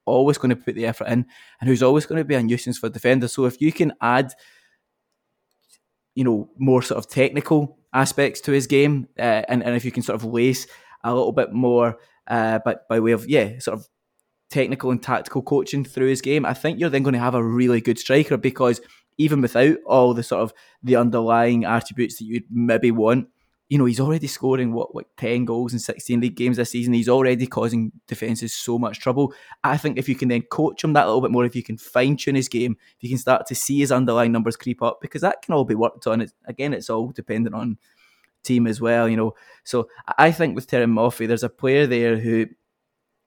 always 0.05 0.37
going 0.37 0.51
to 0.51 0.55
put 0.55 0.75
the 0.75 0.85
effort 0.85 1.07
in 1.07 1.25
and 1.59 1.67
who's 1.67 1.83
always 1.83 2.05
going 2.05 2.19
to 2.19 2.23
be 2.23 2.35
a 2.35 2.43
nuisance 2.43 2.77
for 2.77 2.89
defenders. 2.89 3.33
So 3.33 3.45
if 3.45 3.59
you 3.59 3.71
can 3.71 3.93
add 4.01 4.33
you 6.15 6.23
know, 6.23 6.49
more 6.57 6.81
sort 6.81 6.97
of 6.97 7.09
technical 7.09 7.77
aspects 7.93 8.41
to 8.41 8.51
his 8.51 8.67
game, 8.67 9.07
uh, 9.19 9.43
and 9.47 9.63
and 9.63 9.75
if 9.75 9.85
you 9.85 9.91
can 9.91 10.03
sort 10.03 10.15
of 10.15 10.23
lace 10.23 10.67
a 11.03 11.13
little 11.13 11.31
bit 11.31 11.53
more, 11.53 11.97
uh, 12.27 12.59
but 12.65 12.87
by 12.89 12.99
way 12.99 13.11
of 13.11 13.29
yeah, 13.29 13.59
sort 13.59 13.77
of 13.77 13.87
technical 14.49 14.91
and 14.91 15.03
tactical 15.03 15.41
coaching 15.41 15.85
through 15.85 16.07
his 16.07 16.21
game, 16.21 16.45
I 16.45 16.53
think 16.53 16.79
you're 16.79 16.89
then 16.89 17.03
going 17.03 17.13
to 17.13 17.19
have 17.19 17.35
a 17.35 17.43
really 17.43 17.81
good 17.81 17.99
striker 17.99 18.37
because 18.37 18.81
even 19.17 19.41
without 19.41 19.77
all 19.85 20.13
the 20.13 20.23
sort 20.23 20.41
of 20.41 20.53
the 20.83 20.95
underlying 20.95 21.65
attributes 21.65 22.17
that 22.17 22.25
you'd 22.25 22.43
maybe 22.49 22.91
want, 22.91 23.27
you 23.67 23.77
know, 23.77 23.85
he's 23.85 23.99
already 23.99 24.27
scoring 24.27 24.73
what 24.73 24.93
like 24.93 25.07
ten 25.17 25.43
goals 25.43 25.73
in 25.73 25.79
sixteen 25.79 26.19
league 26.21 26.35
games 26.35 26.57
this 26.57 26.69
season. 26.69 26.93
He's 26.93 27.09
already 27.09 27.47
causing 27.47 27.91
defenses 28.07 28.53
so 28.53 28.77
much 28.77 28.99
trouble. 28.99 29.33
I 29.63 29.77
think 29.77 29.97
if 29.97 30.07
you 30.07 30.15
can 30.15 30.27
then 30.27 30.43
coach 30.43 30.83
him 30.83 30.93
that 30.93 31.07
little 31.07 31.21
bit 31.21 31.31
more, 31.31 31.45
if 31.45 31.55
you 31.55 31.63
can 31.63 31.77
fine 31.77 32.15
tune 32.15 32.35
his 32.35 32.47
game, 32.47 32.77
if 32.97 33.03
you 33.03 33.09
can 33.09 33.17
start 33.17 33.47
to 33.47 33.55
see 33.55 33.79
his 33.79 33.91
underlying 33.91 34.31
numbers 34.31 34.55
creep 34.55 34.83
up, 34.83 34.99
because 35.01 35.21
that 35.21 35.41
can 35.41 35.55
all 35.55 35.65
be 35.65 35.73
worked 35.73 36.05
on. 36.05 36.21
It's, 36.21 36.33
again, 36.45 36.73
it's 36.73 36.89
all 36.89 37.09
dependent 37.09 37.55
on 37.55 37.77
team 38.43 38.67
as 38.67 38.79
well, 38.79 39.09
you 39.09 39.17
know. 39.17 39.33
So 39.63 39.89
I 40.17 40.31
think 40.31 40.55
with 40.55 40.67
Terem 40.67 40.91
Moffi, 40.91 41.27
there's 41.27 41.43
a 41.43 41.49
player 41.49 41.87
there 41.87 42.17
who 42.17 42.45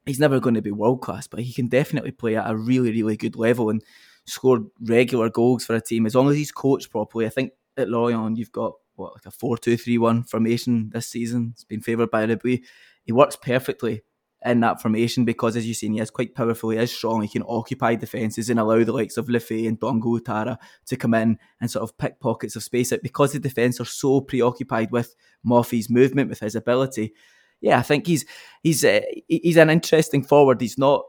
he's 0.07 0.21
never 0.21 0.39
going 0.39 0.55
to 0.55 0.63
be 0.63 0.71
world 0.71 1.03
class, 1.03 1.27
but 1.27 1.41
he 1.41 1.53
can 1.53 1.67
definitely 1.67 2.13
play 2.13 2.37
at 2.37 2.49
a 2.49 2.57
really, 2.57 2.93
really 2.93 3.17
good 3.17 3.35
level 3.35 3.71
and 3.71 3.83
score 4.25 4.61
regular 4.83 5.29
goals 5.29 5.65
for 5.65 5.75
a 5.75 5.81
team 5.81 6.07
as 6.07 6.15
long 6.15 6.31
as 6.31 6.37
he's 6.37 6.53
coached 6.53 6.91
properly. 6.91 7.27
I 7.27 7.31
think 7.31 7.53
at 7.77 7.89
Lorient, 7.89 8.39
you've 8.39 8.53
got 8.53 8.75
what 8.99 9.15
like 9.15 9.27
a 9.27 9.31
four 9.31 9.57
two 9.57 9.77
three 9.77 9.99
one 9.99 10.23
formation 10.23 10.91
this 10.93 11.07
season. 11.07 11.51
It's 11.55 11.65
been 11.65 11.81
favoured 11.81 12.11
by 12.11 12.25
Le 12.25 12.37
Bris. 12.37 12.61
He 13.05 13.13
works 13.13 13.37
perfectly 13.37 14.03
in 14.45 14.61
that 14.61 14.81
formation 14.81 15.25
because, 15.25 15.57
as 15.57 15.67
you've 15.67 15.77
seen, 15.77 15.95
he 15.95 16.01
is 16.01 16.11
quite 16.11 16.35
powerful. 16.35 16.71
He 16.71 16.79
is 16.79 16.93
strong. 16.93 17.23
He 17.23 17.29
can 17.29 17.43
occupy 17.49 17.97
defences 17.97 18.51
and 18.51 18.61
allow 18.61 18.85
the 18.85 18.93
likes 18.93 19.17
of 19.17 19.29
Le 19.29 19.41
Fée 19.41 19.67
and 19.67 19.81
Dango 19.81 20.17
Ouattara 20.17 20.59
to 20.87 20.97
come 20.97 21.15
in 21.15 21.39
and 21.61 21.71
sort 21.71 21.83
of 21.83 21.97
pick 21.99 22.21
pockets 22.21 22.55
of 22.55 22.63
space 22.63 22.93
out 22.93 23.03
because 23.03 23.33
the 23.33 23.41
defence 23.41 23.81
are 23.81 23.85
so 23.85 24.21
preoccupied 24.21 24.91
with 24.91 25.15
Moffi's 25.47 25.91
movement, 25.91 26.31
with 26.31 26.41
his 26.41 26.55
ability. 26.55 27.15
Yeah, 27.61 27.79
I 27.79 27.83
think 27.83 28.07
he's 28.07 28.25
he's 28.63 28.85
uh, 28.85 29.01
he's 29.27 29.57
an 29.57 29.71
interesting 29.71 30.23
forward. 30.23 30.61
He's 30.61 30.79
not 30.79 31.05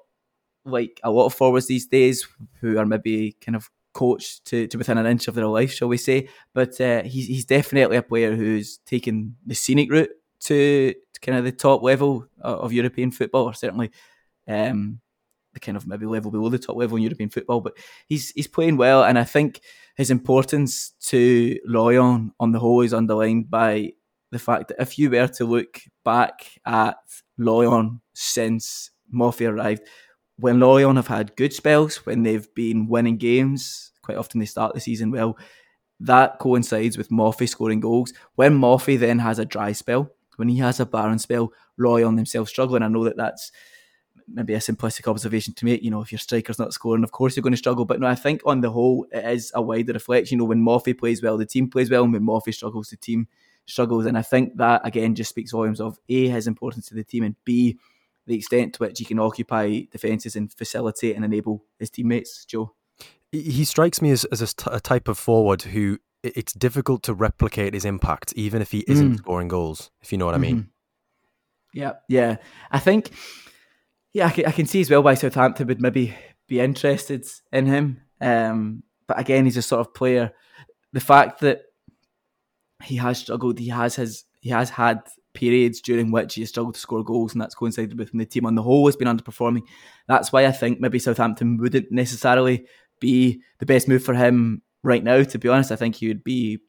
like 0.65 0.99
a 1.04 1.12
lot 1.12 1.28
of 1.28 1.34
forwards 1.34 1.67
these 1.67 1.88
days 1.88 2.28
who 2.62 2.78
are 2.78 2.86
maybe 2.86 3.38
kind 3.41 3.56
of 3.56 3.69
coach 3.93 4.43
to, 4.45 4.67
to 4.67 4.78
within 4.78 4.97
an 4.97 5.06
inch 5.06 5.28
of 5.28 5.36
their 5.36 5.47
life, 5.47 5.71
shall 5.71 5.88
we 5.88 5.97
say. 5.97 6.30
But 6.54 6.80
uh, 6.80 7.04
he's, 7.04 7.28
he's 7.28 7.45
definitely 7.45 7.97
a 7.97 8.04
player 8.04 8.36
who's 8.36 8.78
taken 8.86 9.36
the 9.45 9.56
scenic 9.56 9.91
route 9.91 10.12
to, 10.41 10.93
kind 11.21 11.38
of 11.38 11.43
the 11.43 11.52
top 11.52 11.82
level 11.84 12.25
of 12.41 12.73
European 12.73 13.12
football, 13.12 13.45
or 13.45 13.54
certainly 13.54 13.91
um, 14.47 14.99
the 15.54 15.60
kind 15.60 15.78
of 15.78 15.88
maybe 15.88 16.06
level 16.06 16.32
below 16.32 16.49
the 16.49 16.58
top 16.58 16.75
level 16.75 16.97
in 16.97 17.04
European 17.04 17.30
football. 17.30 17.62
But 17.62 17.78
he's 18.08 18.32
he's 18.32 18.47
playing 18.47 18.78
well, 18.78 19.04
and 19.04 19.19
I 19.19 19.23
think 19.23 19.62
his 19.95 20.12
importance 20.12 20.91
to 21.08 21.60
Lorient 21.65 22.34
on 22.39 22.52
the 22.52 22.60
whole 22.60 22.82
is 22.82 22.93
underlined 22.93 23.49
by 23.49 23.91
the 24.32 24.39
fact 24.39 24.69
that 24.69 24.82
if 24.82 24.97
you 24.97 25.10
were 25.10 25.28
to 25.28 25.45
look 25.45 25.82
back 26.06 26.52
at 26.65 26.97
Lorient 27.38 27.99
since 28.13 28.91
Moffi 29.13 29.49
arrived, 29.49 29.84
when 30.39 30.60
Lorient 30.60 30.95
have 30.95 31.08
had 31.08 31.36
good 31.36 31.54
spells, 31.54 31.97
when 32.06 32.23
they've 32.23 32.54
been 32.56 32.88
winning 32.88 33.17
games, 33.17 33.91
quite 34.02 34.17
often 34.17 34.39
they 34.39 34.45
start 34.45 34.73
the 34.73 34.80
season 34.80 35.12
well, 35.12 35.38
that 35.99 36.39
coincides 36.39 36.97
with 36.97 37.10
Moffi 37.10 37.47
scoring 37.47 37.80
goals. 37.80 38.13
When 38.36 38.58
Moffi 38.58 38.97
then 38.97 39.19
has 39.19 39.39
a 39.39 39.45
dry 39.45 39.73
spell, 39.73 40.12
when 40.38 40.47
he 40.47 40.58
has 40.60 40.80
a 40.80 40.86
barren 40.86 41.19
spell, 41.19 41.52
Lorient 41.78 42.15
themselves 42.15 42.49
struggling. 42.49 42.84
I 42.84 42.88
know 42.88 43.04
that 43.04 43.17
that's 43.17 43.52
maybe 44.28 44.54
a 44.54 44.60
simplistic 44.60 45.10
observation 45.10 45.54
to 45.56 45.65
make. 45.65 45.84
You 45.84 45.91
know, 45.91 46.02
if 46.02 46.12
your 46.12 46.19
striker's 46.19 46.60
not 46.60 46.73
scoring, 46.73 47.04
of 47.04 47.12
course 47.12 47.36
you're 47.36 47.43
going 47.43 47.52
to 47.52 47.58
struggle. 47.58 47.84
But 47.86 47.99
no, 47.99 48.08
I 48.08 48.15
think 48.15 48.41
on 48.45 48.62
the 48.62 48.69
whole, 48.69 49.06
it 49.12 49.25
is 49.25 49.52
a 49.54 49.62
wider 49.62 49.93
reflection. 49.93 50.36
You 50.36 50.39
know, 50.39 50.45
when 50.45 50.63
Moffi 50.63 50.97
plays 50.97 51.21
well, 51.21 51.38
the 51.38 51.45
team 51.45 51.69
plays 51.69 51.89
well, 51.89 52.04
and 52.04 52.13
when 52.13 52.23
Moffi 52.23 52.54
struggles, 52.54 52.89
the 52.89 52.97
team 52.97 53.28
struggles. 53.65 54.06
And 54.06 54.17
I 54.17 54.21
think 54.21 54.56
that 54.58 54.82
again 54.86 55.15
just 55.15 55.30
speaks 55.30 55.52
volumes 55.52 55.82
of 55.82 55.99
a 56.08 56.28
his 56.30 56.47
importance 56.47 56.88
to 56.88 56.95
the 56.95 57.04
team, 57.04 57.23
and 57.23 57.36
b 57.43 57.78
the 58.29 58.37
extent 58.37 58.75
to 58.75 58.83
which 58.83 58.99
he 58.99 59.05
can 59.05 59.19
occupy 59.19 59.81
defences 59.91 60.35
and 60.35 60.53
facilitate 60.53 61.15
and 61.15 61.25
enable 61.25 61.65
his 61.79 61.89
teammates. 61.89 62.45
Joe, 62.45 62.75
he 63.31 63.65
strikes 63.65 64.01
me 64.01 64.11
as 64.11 64.23
as 64.25 64.41
a, 64.41 64.47
t- 64.47 64.69
a 64.71 64.79
type 64.79 65.07
of 65.07 65.17
forward 65.17 65.63
who 65.63 65.97
it's 66.23 66.53
difficult 66.53 67.01
to 67.03 67.13
replicate 67.13 67.73
his 67.73 67.85
impact, 67.85 68.33
even 68.35 68.61
if 68.61 68.71
he 68.71 68.85
isn't 68.87 69.13
mm. 69.13 69.17
scoring 69.17 69.47
goals. 69.47 69.89
If 70.01 70.11
you 70.11 70.17
know 70.17 70.25
what 70.25 70.35
I 70.35 70.37
mean. 70.37 70.57
Mm-hmm. 70.57 71.79
Yeah, 71.79 71.93
yeah. 72.07 72.37
I 72.71 72.79
think, 72.79 73.11
yeah, 74.13 74.27
I 74.27 74.31
can, 74.31 74.45
I 74.45 74.51
can 74.51 74.65
see 74.65 74.81
as 74.81 74.89
well 74.89 75.03
why 75.03 75.13
Southampton 75.13 75.67
would 75.67 75.81
maybe 75.81 76.15
be 76.47 76.59
interested 76.59 77.25
in 77.51 77.67
him. 77.67 78.01
Um, 78.19 78.83
but 79.07 79.19
again, 79.19 79.45
he's 79.45 79.57
a 79.57 79.61
sort 79.61 79.81
of 79.81 79.93
player. 79.93 80.33
The 80.93 80.99
fact 80.99 81.41
that 81.41 81.61
he 82.83 82.97
has 82.97 83.19
struggled, 83.19 83.59
he 83.59 83.69
has 83.69 83.95
his, 83.95 84.25
he 84.41 84.49
has 84.49 84.71
had 84.71 85.01
periods 85.39 85.82
during 85.82 86.12
which 86.12 86.36
he 86.36 86.45
struggled 86.45 86.75
to 86.75 86.80
score 86.80 87.04
goals, 87.04 87.34
and 87.34 87.41
that's 87.41 87.56
coincided 87.56 87.97
with 87.97 88.12
when 88.12 88.19
the 88.19 88.25
team 88.25 88.45
on 88.45 88.56
the 88.56 88.62
whole 88.62 88.86
has 88.86 88.95
been 88.95 89.08
underperforming. 89.08 89.63
That's 90.08 90.32
why 90.32 90.45
I 90.45 90.52
think 90.52 90.80
maybe 90.80 90.99
Southampton 90.99 91.58
wouldn't 91.58 91.91
necessarily 91.91 92.65
be 92.99 93.41
the 93.60 93.65
best 93.65 93.88
move 93.88 94.04
for 94.04 94.13
him 94.13 94.62
right 94.84 95.04
now. 95.04 95.23
To 95.23 95.39
be 95.39 95.49
honest, 95.49 95.71
I 95.71 95.75
think 95.78 95.95
he 95.95 96.08
would 96.08 96.23
be, 96.23 96.60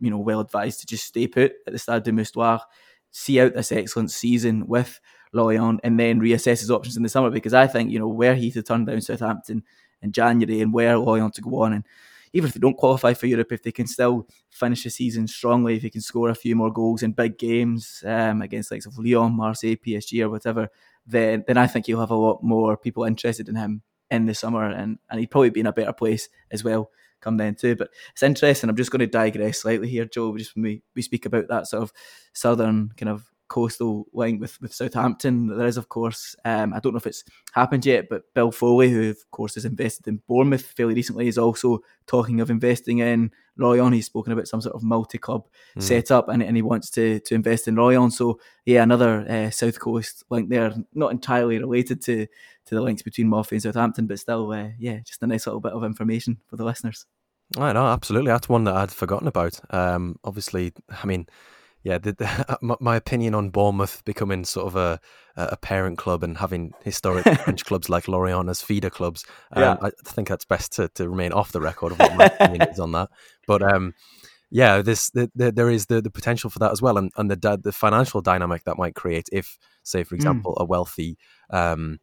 you 0.00 0.10
know, 0.10 0.18
well 0.18 0.40
advised 0.40 0.80
to 0.80 0.86
just 0.86 1.06
stay 1.06 1.26
put 1.26 1.52
at 1.66 1.72
the 1.72 1.78
Stade 1.78 2.02
de 2.02 2.12
Moustoir 2.12 2.60
see 3.10 3.40
out 3.40 3.54
this 3.54 3.72
excellent 3.72 4.10
season 4.10 4.66
with 4.66 5.00
Lorient 5.32 5.80
and 5.84 5.98
then 5.98 6.20
reassess 6.20 6.60
his 6.60 6.70
options 6.70 6.96
in 6.96 7.02
the 7.02 7.08
summer 7.08 7.30
because 7.30 7.54
I 7.54 7.66
think, 7.66 7.90
you 7.90 7.98
know, 7.98 8.08
where 8.08 8.34
he 8.34 8.50
to 8.52 8.62
turn 8.62 8.84
down 8.84 9.00
Southampton 9.00 9.64
in 10.02 10.12
January 10.12 10.60
and 10.60 10.72
where 10.72 10.98
Lorient 10.98 11.34
to 11.34 11.42
go 11.42 11.62
on 11.62 11.72
and 11.72 11.86
even 12.32 12.48
if 12.48 12.54
they 12.54 12.60
don't 12.60 12.76
qualify 12.76 13.14
for 13.14 13.26
Europe, 13.26 13.52
if 13.52 13.62
they 13.62 13.72
can 13.72 13.86
still 13.86 14.26
finish 14.50 14.84
the 14.84 14.90
season 14.90 15.26
strongly, 15.26 15.76
if 15.76 15.82
he 15.82 15.90
can 15.90 16.00
score 16.00 16.30
a 16.30 16.34
few 16.34 16.54
more 16.56 16.72
goals 16.72 17.02
in 17.02 17.12
big 17.12 17.38
games 17.38 18.02
um, 18.06 18.42
against 18.42 18.70
likes 18.70 18.86
of 18.86 18.98
Lyon, 18.98 19.32
Marseille, 19.32 19.76
PSG, 19.76 20.22
or 20.24 20.30
whatever, 20.30 20.68
then 21.06 21.44
then 21.46 21.56
I 21.56 21.66
think 21.66 21.88
you'll 21.88 22.00
have 22.00 22.10
a 22.10 22.14
lot 22.14 22.42
more 22.42 22.76
people 22.76 23.04
interested 23.04 23.48
in 23.48 23.56
him 23.56 23.82
in 24.10 24.26
the 24.26 24.34
summer, 24.34 24.64
and 24.68 24.98
and 25.10 25.20
he'd 25.20 25.30
probably 25.30 25.50
be 25.50 25.60
in 25.60 25.66
a 25.66 25.72
better 25.72 25.92
place 25.92 26.28
as 26.50 26.64
well 26.64 26.90
come 27.20 27.36
then 27.36 27.54
too. 27.54 27.76
But 27.76 27.90
it's 28.12 28.22
interesting. 28.22 28.70
I'm 28.70 28.76
just 28.76 28.90
going 28.90 29.00
to 29.00 29.06
digress 29.06 29.60
slightly 29.60 29.88
here, 29.88 30.06
Joe, 30.06 30.36
just 30.36 30.56
when 30.56 30.62
we, 30.62 30.82
we 30.94 31.02
speak 31.02 31.26
about 31.26 31.48
that 31.48 31.66
sort 31.66 31.82
of 31.82 31.92
southern 32.32 32.92
kind 32.96 33.10
of 33.10 33.30
coastal 33.50 34.06
link 34.14 34.40
with, 34.40 34.58
with 34.62 34.72
Southampton. 34.72 35.48
There 35.48 35.66
is, 35.66 35.76
of 35.76 35.90
course, 35.90 36.34
um, 36.46 36.72
I 36.72 36.80
don't 36.80 36.92
know 36.92 36.98
if 36.98 37.06
it's 37.06 37.24
happened 37.52 37.84
yet, 37.84 38.08
but 38.08 38.32
Bill 38.32 38.50
Foley, 38.50 38.88
who 38.88 39.10
of 39.10 39.30
course 39.30 39.54
has 39.54 39.66
invested 39.66 40.08
in 40.08 40.22
Bournemouth 40.26 40.64
fairly 40.64 40.94
recently, 40.94 41.28
is 41.28 41.36
also 41.36 41.80
talking 42.06 42.40
of 42.40 42.48
investing 42.48 43.00
in 43.00 43.30
Lorient. 43.58 43.94
He's 43.94 44.06
spoken 44.06 44.32
about 44.32 44.48
some 44.48 44.62
sort 44.62 44.74
of 44.74 44.82
multi-club 44.82 45.46
mm. 45.76 45.82
setup, 45.82 46.30
and, 46.30 46.42
and 46.42 46.56
he 46.56 46.62
wants 46.62 46.88
to 46.92 47.20
to 47.20 47.34
invest 47.34 47.68
in 47.68 47.74
Lorient. 47.74 48.14
So 48.14 48.40
yeah, 48.64 48.82
another 48.82 49.28
uh, 49.28 49.50
South 49.50 49.78
Coast 49.78 50.24
link 50.30 50.48
there, 50.48 50.72
not 50.94 51.12
entirely 51.12 51.58
related 51.58 52.00
to 52.02 52.26
to 52.66 52.74
the 52.74 52.80
links 52.80 53.02
between 53.02 53.28
Moffi 53.28 53.52
and 53.52 53.62
Southampton, 53.62 54.06
but 54.06 54.20
still, 54.20 54.52
uh, 54.52 54.68
yeah, 54.78 55.00
just 55.00 55.22
a 55.22 55.26
nice 55.26 55.46
little 55.46 55.60
bit 55.60 55.72
of 55.72 55.84
information 55.84 56.38
for 56.46 56.56
the 56.56 56.64
listeners. 56.64 57.06
I 57.58 57.72
know, 57.72 57.86
absolutely. 57.86 58.30
That's 58.30 58.48
one 58.48 58.64
that 58.64 58.76
I'd 58.76 58.92
forgotten 58.92 59.26
about. 59.26 59.58
Um, 59.70 60.16
obviously, 60.22 60.72
I 60.88 61.04
mean, 61.04 61.26
yeah, 61.82 61.98
the, 61.98 62.12
the, 62.12 62.76
my 62.80 62.96
opinion 62.96 63.34
on 63.34 63.50
Bournemouth 63.50 64.02
becoming 64.04 64.44
sort 64.44 64.66
of 64.66 64.76
a 64.76 65.00
a 65.36 65.56
parent 65.56 65.96
club 65.96 66.22
and 66.22 66.36
having 66.36 66.74
historic 66.84 67.24
French 67.24 67.64
clubs 67.66 67.88
like 67.88 68.08
Lorient 68.08 68.50
as 68.50 68.60
feeder 68.60 68.90
clubs, 68.90 69.24
um, 69.52 69.62
yeah. 69.62 69.76
I 69.80 69.90
think 70.04 70.28
that's 70.28 70.44
best 70.44 70.72
to, 70.72 70.88
to 70.96 71.08
remain 71.08 71.32
off 71.32 71.52
the 71.52 71.62
record 71.62 71.92
of 71.92 71.98
what 71.98 72.14
my 72.14 72.26
opinion 72.26 72.68
is 72.68 72.78
on 72.78 72.92
that. 72.92 73.08
But 73.46 73.62
um, 73.62 73.94
yeah, 74.50 74.82
this 74.82 75.08
the, 75.10 75.30
the, 75.34 75.50
there 75.50 75.70
is 75.70 75.86
the, 75.86 76.02
the 76.02 76.10
potential 76.10 76.50
for 76.50 76.58
that 76.58 76.72
as 76.72 76.82
well, 76.82 76.98
and 76.98 77.10
and 77.16 77.30
the 77.30 77.58
the 77.62 77.72
financial 77.72 78.20
dynamic 78.20 78.64
that 78.64 78.76
might 78.76 78.94
create 78.94 79.28
if, 79.32 79.56
say, 79.82 80.04
for 80.04 80.14
hmm. 80.14 80.16
example, 80.16 80.54
mm. 80.58 80.62
a 80.62 80.66
wealthy 80.66 81.16
um, 81.50 82.00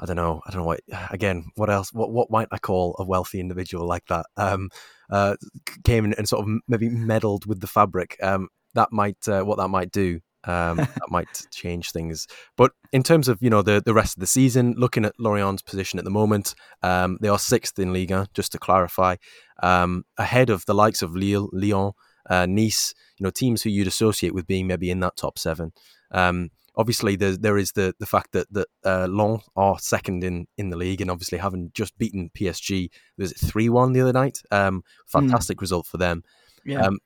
I 0.00 0.06
don't 0.06 0.16
know. 0.16 0.42
I 0.46 0.50
don't 0.50 0.60
know 0.60 0.66
what. 0.66 0.80
Again, 1.10 1.46
what 1.56 1.70
else? 1.70 1.92
What 1.92 2.10
what 2.10 2.30
might 2.30 2.48
I 2.50 2.58
call 2.58 2.96
a 2.98 3.04
wealthy 3.04 3.40
individual 3.40 3.86
like 3.86 4.06
that? 4.06 4.26
Um, 4.36 4.70
uh, 5.10 5.36
came 5.84 6.04
in 6.04 6.14
and 6.14 6.28
sort 6.28 6.46
of 6.46 6.54
maybe 6.68 6.88
meddled 6.88 7.46
with 7.46 7.60
the 7.60 7.66
fabric. 7.66 8.16
Um, 8.22 8.48
that 8.74 8.92
might 8.92 9.28
uh, 9.28 9.42
what 9.42 9.58
that 9.58 9.68
might 9.68 9.90
do. 9.90 10.20
Um, 10.46 10.76
that 10.76 11.08
might 11.08 11.46
change 11.50 11.92
things. 11.92 12.26
But 12.56 12.72
in 12.92 13.02
terms 13.02 13.28
of 13.28 13.42
you 13.42 13.50
know 13.50 13.62
the 13.62 13.82
the 13.84 13.94
rest 13.94 14.16
of 14.16 14.20
the 14.20 14.26
season, 14.26 14.74
looking 14.76 15.04
at 15.04 15.18
Lorient's 15.18 15.62
position 15.62 15.98
at 15.98 16.04
the 16.04 16.10
moment, 16.10 16.54
um, 16.82 17.18
they 17.20 17.28
are 17.28 17.38
sixth 17.38 17.78
in 17.78 17.92
Ligue 17.92 18.10
1. 18.10 18.28
Just 18.34 18.52
to 18.52 18.58
clarify, 18.58 19.16
um, 19.62 20.04
ahead 20.18 20.50
of 20.50 20.64
the 20.66 20.74
likes 20.74 21.02
of 21.02 21.16
Lille, 21.16 21.48
Lyon, 21.52 21.92
uh, 22.28 22.46
Nice. 22.46 22.94
You 23.18 23.24
know 23.24 23.30
teams 23.30 23.62
who 23.62 23.70
you'd 23.70 23.86
associate 23.86 24.34
with 24.34 24.46
being 24.46 24.66
maybe 24.66 24.90
in 24.90 25.00
that 25.00 25.16
top 25.16 25.38
seven. 25.38 25.72
Um, 26.10 26.50
obviously 26.76 27.16
there 27.16 27.36
there 27.36 27.58
is 27.58 27.72
the 27.72 27.94
the 27.98 28.06
fact 28.06 28.32
that 28.32 28.52
that 28.52 28.66
uh, 28.84 29.06
Lens 29.08 29.42
are 29.56 29.78
second 29.78 30.24
in 30.24 30.46
in 30.56 30.70
the 30.70 30.76
league, 30.76 31.00
and 31.00 31.10
obviously 31.10 31.38
having 31.38 31.70
just 31.74 31.96
beaten 31.98 32.30
PSG, 32.36 32.90
was 33.16 33.32
it 33.32 33.38
three 33.38 33.68
one 33.68 33.92
the 33.92 34.00
other 34.00 34.12
night? 34.12 34.38
Um, 34.50 34.82
hmm. 35.12 35.18
fantastic 35.20 35.58
mm. 35.58 35.62
result 35.62 35.86
for 35.86 35.98
them. 35.98 36.22
Yeah. 36.64 36.86
Um, 36.86 36.98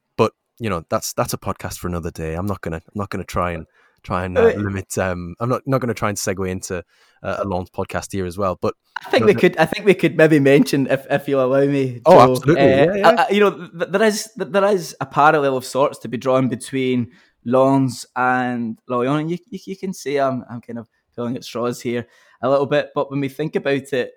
you 0.59 0.71
know 0.71 0.85
that's 0.89 1.13
that's 1.13 1.35
a 1.35 1.39
podcast 1.39 1.79
for 1.79 1.89
another 1.89 2.11
day. 2.11 2.35
I'm 2.35 2.47
not 2.47 2.61
gonna 2.61 2.77
I'm 2.77 2.95
not 2.95 3.11
gonna 3.11 3.25
try 3.25 3.53
and 3.53 3.67
try 4.03 4.25
and 4.25 4.39
uh, 4.39 4.53
limit. 4.57 4.97
Um, 4.99 5.35
I'm 5.41 5.49
not 5.49 5.63
not 5.67 5.81
going 5.81 5.89
to 5.89 5.95
try 5.95 6.09
and 6.09 6.19
segue 6.19 6.49
into 6.49 6.85
uh, 7.23 7.37
a 7.41 7.45
Lens 7.45 7.71
podcast 7.71 8.13
here 8.13 8.27
as 8.27 8.39
well. 8.39 8.59
But 8.61 8.75
I 9.05 9.11
think 9.11 9.27
we 9.27 9.35
could. 9.35 9.57
I 9.57 9.67
think 9.67 9.85
we 9.87 9.95
could 9.95 10.17
maybe 10.17 10.41
mention 10.41 10.87
if 10.87 11.07
if 11.11 11.29
you 11.29 11.41
allow 11.41 11.65
me. 11.65 12.01
Oh, 12.07 12.19
absolutely. 12.19 12.63
Uh, 12.63 12.67
yeah, 12.67 12.95
yeah. 12.95 13.27
I, 13.29 13.33
you 13.33 13.41
know, 13.41 13.51
there 13.73 14.03
is 14.03 14.31
there 14.37 14.65
is 14.67 14.97
a 15.01 15.07
parallel 15.07 15.57
of 15.57 15.65
sorts 15.65 15.99
to 16.01 16.09
be 16.09 16.17
drawn 16.17 16.49
between 16.49 17.13
Lens 17.45 18.07
and. 18.17 18.79
And 18.89 19.31
you, 19.31 19.39
you, 19.51 19.59
you, 19.65 19.77
can 19.77 19.93
see 19.93 20.19
I'm, 20.19 20.45
I'm 20.49 20.61
kind 20.61 20.79
of 20.79 20.89
pulling 21.15 21.37
at 21.37 21.45
straws 21.45 21.81
here 21.81 22.07
a 22.43 22.49
little 22.49 22.67
bit. 22.67 22.91
But 22.95 23.11
when 23.11 23.21
we 23.21 23.29
think 23.29 23.57
about 23.57 23.93
it, 23.93 24.13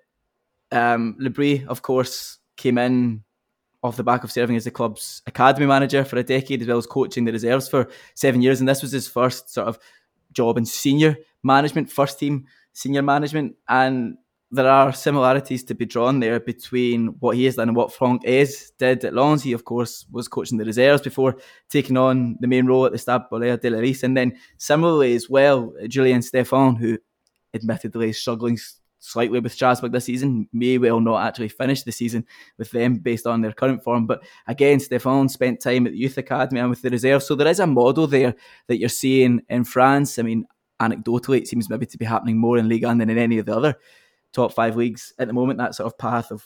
um, 0.71 1.15
Le 1.19 1.29
Bris, 1.29 1.61
of 1.67 1.81
course, 1.81 2.39
came 2.57 2.77
in 2.77 3.23
off 3.83 3.97
the 3.97 4.03
back 4.03 4.23
of 4.23 4.31
serving 4.31 4.55
as 4.55 4.65
the 4.65 4.71
club's 4.71 5.21
academy 5.25 5.65
manager 5.65 6.03
for 6.03 6.17
a 6.17 6.23
decade, 6.23 6.61
as 6.61 6.67
well 6.67 6.77
as 6.77 6.85
coaching 6.85 7.25
the 7.25 7.31
reserves 7.31 7.67
for 7.67 7.89
seven 8.13 8.41
years. 8.41 8.59
And 8.59 8.69
this 8.69 8.81
was 8.81 8.91
his 8.91 9.07
first 9.07 9.51
sort 9.51 9.67
of 9.67 9.79
job 10.33 10.57
in 10.57 10.65
senior 10.65 11.17
management, 11.43 11.91
first 11.91 12.19
team 12.19 12.45
senior 12.73 13.01
management. 13.01 13.55
And 13.67 14.17
there 14.51 14.69
are 14.69 14.91
similarities 14.91 15.63
to 15.63 15.73
be 15.73 15.85
drawn 15.85 16.19
there 16.19 16.39
between 16.39 17.07
what 17.19 17.37
he 17.37 17.45
has 17.45 17.55
done 17.55 17.69
and 17.69 17.75
what 17.75 17.93
Franck 17.93 18.23
Haise 18.25 18.71
did 18.77 19.03
at 19.05 19.13
Lens. 19.13 19.43
He, 19.43 19.53
of 19.53 19.63
course, 19.63 20.05
was 20.11 20.27
coaching 20.27 20.57
the 20.57 20.65
reserves 20.65 21.01
before 21.01 21.37
taking 21.69 21.97
on 21.97 22.37
the 22.41 22.47
main 22.47 22.65
role 22.65 22.85
at 22.85 22.91
the 22.91 22.97
Stade 22.97 23.21
Bollaert-Delelis. 23.31 24.03
And 24.03 24.15
then 24.15 24.37
similarly 24.57 25.15
as 25.15 25.29
well, 25.29 25.73
Julien 25.87 26.19
Stéphan, 26.19 26.77
who 26.77 26.97
admittedly 27.53 28.09
is 28.09 28.19
struggling 28.19 28.57
slightly 29.01 29.39
with 29.39 29.51
Strasbourg 29.51 29.91
this 29.91 30.05
season, 30.05 30.47
may 30.53 30.77
well 30.77 31.01
not 31.01 31.25
actually 31.25 31.49
finish 31.49 31.83
the 31.83 31.91
season 31.91 32.25
with 32.57 32.71
them 32.71 32.95
based 32.95 33.27
on 33.27 33.41
their 33.41 33.51
current 33.51 33.83
form. 33.83 34.05
But 34.05 34.23
again, 34.47 34.79
Stéphan 34.79 35.29
spent 35.29 35.59
time 35.59 35.87
at 35.87 35.93
the 35.93 35.97
youth 35.97 36.17
academy 36.17 36.59
and 36.59 36.69
with 36.69 36.81
the 36.81 36.89
reserve. 36.89 37.23
So 37.23 37.35
there 37.35 37.47
is 37.47 37.59
a 37.59 37.67
model 37.67 38.07
there 38.07 38.35
that 38.67 38.77
you're 38.77 38.89
seeing 38.89 39.41
in 39.49 39.63
France. 39.65 40.19
I 40.19 40.21
mean, 40.21 40.45
anecdotally, 40.79 41.39
it 41.39 41.47
seems 41.47 41.69
maybe 41.69 41.87
to 41.87 41.97
be 41.97 42.05
happening 42.05 42.37
more 42.37 42.57
in 42.57 42.69
Ligue 42.69 42.85
1 42.85 42.99
than 42.99 43.09
in 43.09 43.17
any 43.17 43.39
of 43.39 43.47
the 43.47 43.57
other 43.57 43.75
top 44.33 44.53
five 44.53 44.75
leagues 44.75 45.13
at 45.19 45.27
the 45.27 45.33
moment. 45.33 45.57
That 45.57 45.75
sort 45.75 45.87
of 45.87 45.97
path 45.97 46.31
of, 46.31 46.45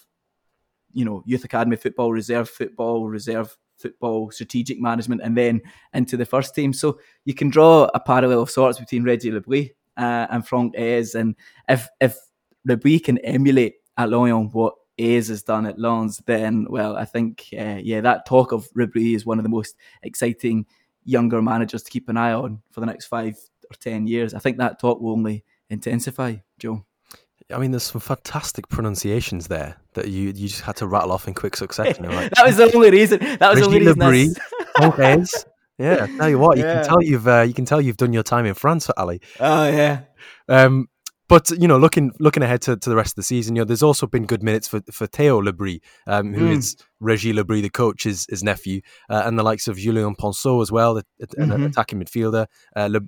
you 0.94 1.06
know, 1.06 1.24
youth 1.26 1.44
academy 1.44 1.76
football, 1.76 2.12
reserve 2.12 2.50
football, 2.50 3.08
reserve 3.08 3.56
football, 3.78 4.32
strategic 4.32 4.80
management, 4.80 5.22
and 5.22 5.38
then 5.38 5.62
into 5.94 6.16
the 6.16 6.26
first 6.26 6.56
team. 6.56 6.72
So 6.72 7.00
you 7.26 7.34
can 7.34 7.50
draw 7.50 7.90
a 7.94 8.00
parallel 8.00 8.42
of 8.42 8.50
sorts 8.50 8.80
between 8.80 9.04
Reggie 9.04 9.32
Le 9.32 9.42
Bris 9.42 9.70
uh, 9.98 10.28
and 10.30 10.48
Franck 10.48 10.76
Haise. 10.76 11.16
And 11.16 11.36
if 11.68 11.88
if 12.00 12.18
Le 12.66 12.78
Bris 12.78 13.02
can 13.02 13.18
emulate 13.20 13.76
at 13.98 14.10
Lorient 14.10 14.54
what 14.54 14.76
Haise 14.98 15.30
has 15.30 15.44
done 15.44 15.66
at 15.66 15.80
Lens, 15.80 16.22
then 16.26 16.68
well, 16.70 16.96
I 16.96 17.06
think 17.06 17.48
uh, 17.58 17.80
yeah, 17.82 18.02
that 18.02 18.26
talk 18.26 18.52
of 18.52 18.68
Le 18.76 18.88
Bris 18.88 19.16
is 19.16 19.26
one 19.26 19.40
of 19.40 19.44
the 19.44 19.50
most 19.50 19.76
exciting 20.04 20.66
younger 21.04 21.42
managers 21.42 21.84
to 21.84 21.92
keep 21.92 22.10
an 22.10 22.18
eye 22.18 22.34
on 22.34 22.62
for 22.72 22.80
the 22.80 22.86
next 22.86 23.06
five 23.06 23.36
or 23.70 23.76
ten 23.80 24.08
years. 24.08 24.34
I 24.34 24.40
think 24.40 24.58
that 24.58 24.80
talk 24.80 25.02
will 25.02 25.12
only 25.12 25.44
intensify, 25.70 26.36
Joe. 26.60 26.86
I 27.54 27.60
mean, 27.60 27.72
there's 27.72 27.84
some 27.84 28.02
fantastic 28.02 28.68
pronunciations 28.70 29.48
there 29.48 29.78
that 29.94 30.08
you 30.08 30.28
you 30.28 30.48
just 30.48 30.62
had 30.62 30.78
to 30.78 30.88
rattle 30.88 31.12
off 31.12 31.28
in 31.28 31.34
quick 31.34 31.56
succession. 31.56 32.06
Like, 32.06 32.32
that 32.36 32.46
was 32.46 32.58
the 32.58 32.74
only 32.74 32.92
reason. 32.92 33.20
That 33.20 33.52
was 33.52 33.60
the 33.60 33.66
only 33.66 34.10
reason. 34.10 34.36
okay. 34.82 35.24
Yeah, 35.78 36.06
tell 36.06 36.30
you 36.30 36.40
what, 36.40 36.58
you 36.58 36.64
yeah. 36.64 36.76
can 36.76 36.86
tell 36.86 37.04
you've 37.04 37.28
uh, 37.28 37.42
you 37.42 37.54
can 37.54 37.66
tell 37.66 37.82
you've 37.82 37.98
done 37.98 38.14
your 38.14 38.24
time 38.24 38.46
in 38.46 38.54
France, 38.54 38.90
Ally. 38.96 39.18
Oh 39.42 39.68
yeah. 39.68 40.04
Um, 40.48 40.88
but 41.28 41.50
you 41.52 41.68
know, 41.68 41.78
looking 41.78 42.12
looking 42.20 42.44
ahead 42.44 42.62
to, 42.64 42.78
to 42.78 42.90
the 42.90 42.96
rest 42.96 43.12
of 43.12 43.16
the 43.16 43.24
season, 43.24 43.56
you 43.56 43.62
know, 43.62 43.66
there's 43.66 43.84
also 43.84 44.08
been 44.08 44.26
good 44.26 44.44
minutes 44.44 44.68
for 44.68 44.82
for 44.92 45.08
Theo 45.08 45.40
Le 45.40 45.54
Bris, 45.54 45.80
um, 46.08 46.34
who 46.34 46.48
mm. 46.50 46.58
is 46.58 46.76
Regis 47.00 47.34
Le 47.34 47.44
Bris, 47.44 47.62
the 47.62 47.70
coach, 47.70 48.04
his, 48.04 48.26
his 48.30 48.44
nephew, 48.44 48.82
uh, 49.10 49.24
and 49.26 49.38
the 49.38 49.44
likes 49.44 49.68
of 49.68 49.78
Julien 49.78 50.16
Ponceau 50.16 50.62
as 50.62 50.72
well, 50.72 50.94
the, 50.96 51.06
mm-hmm. 51.22 51.52
an 51.52 51.64
attacking 51.64 52.00
midfielder. 52.00 52.46
Uh, 52.76 52.90
Le, 52.92 53.00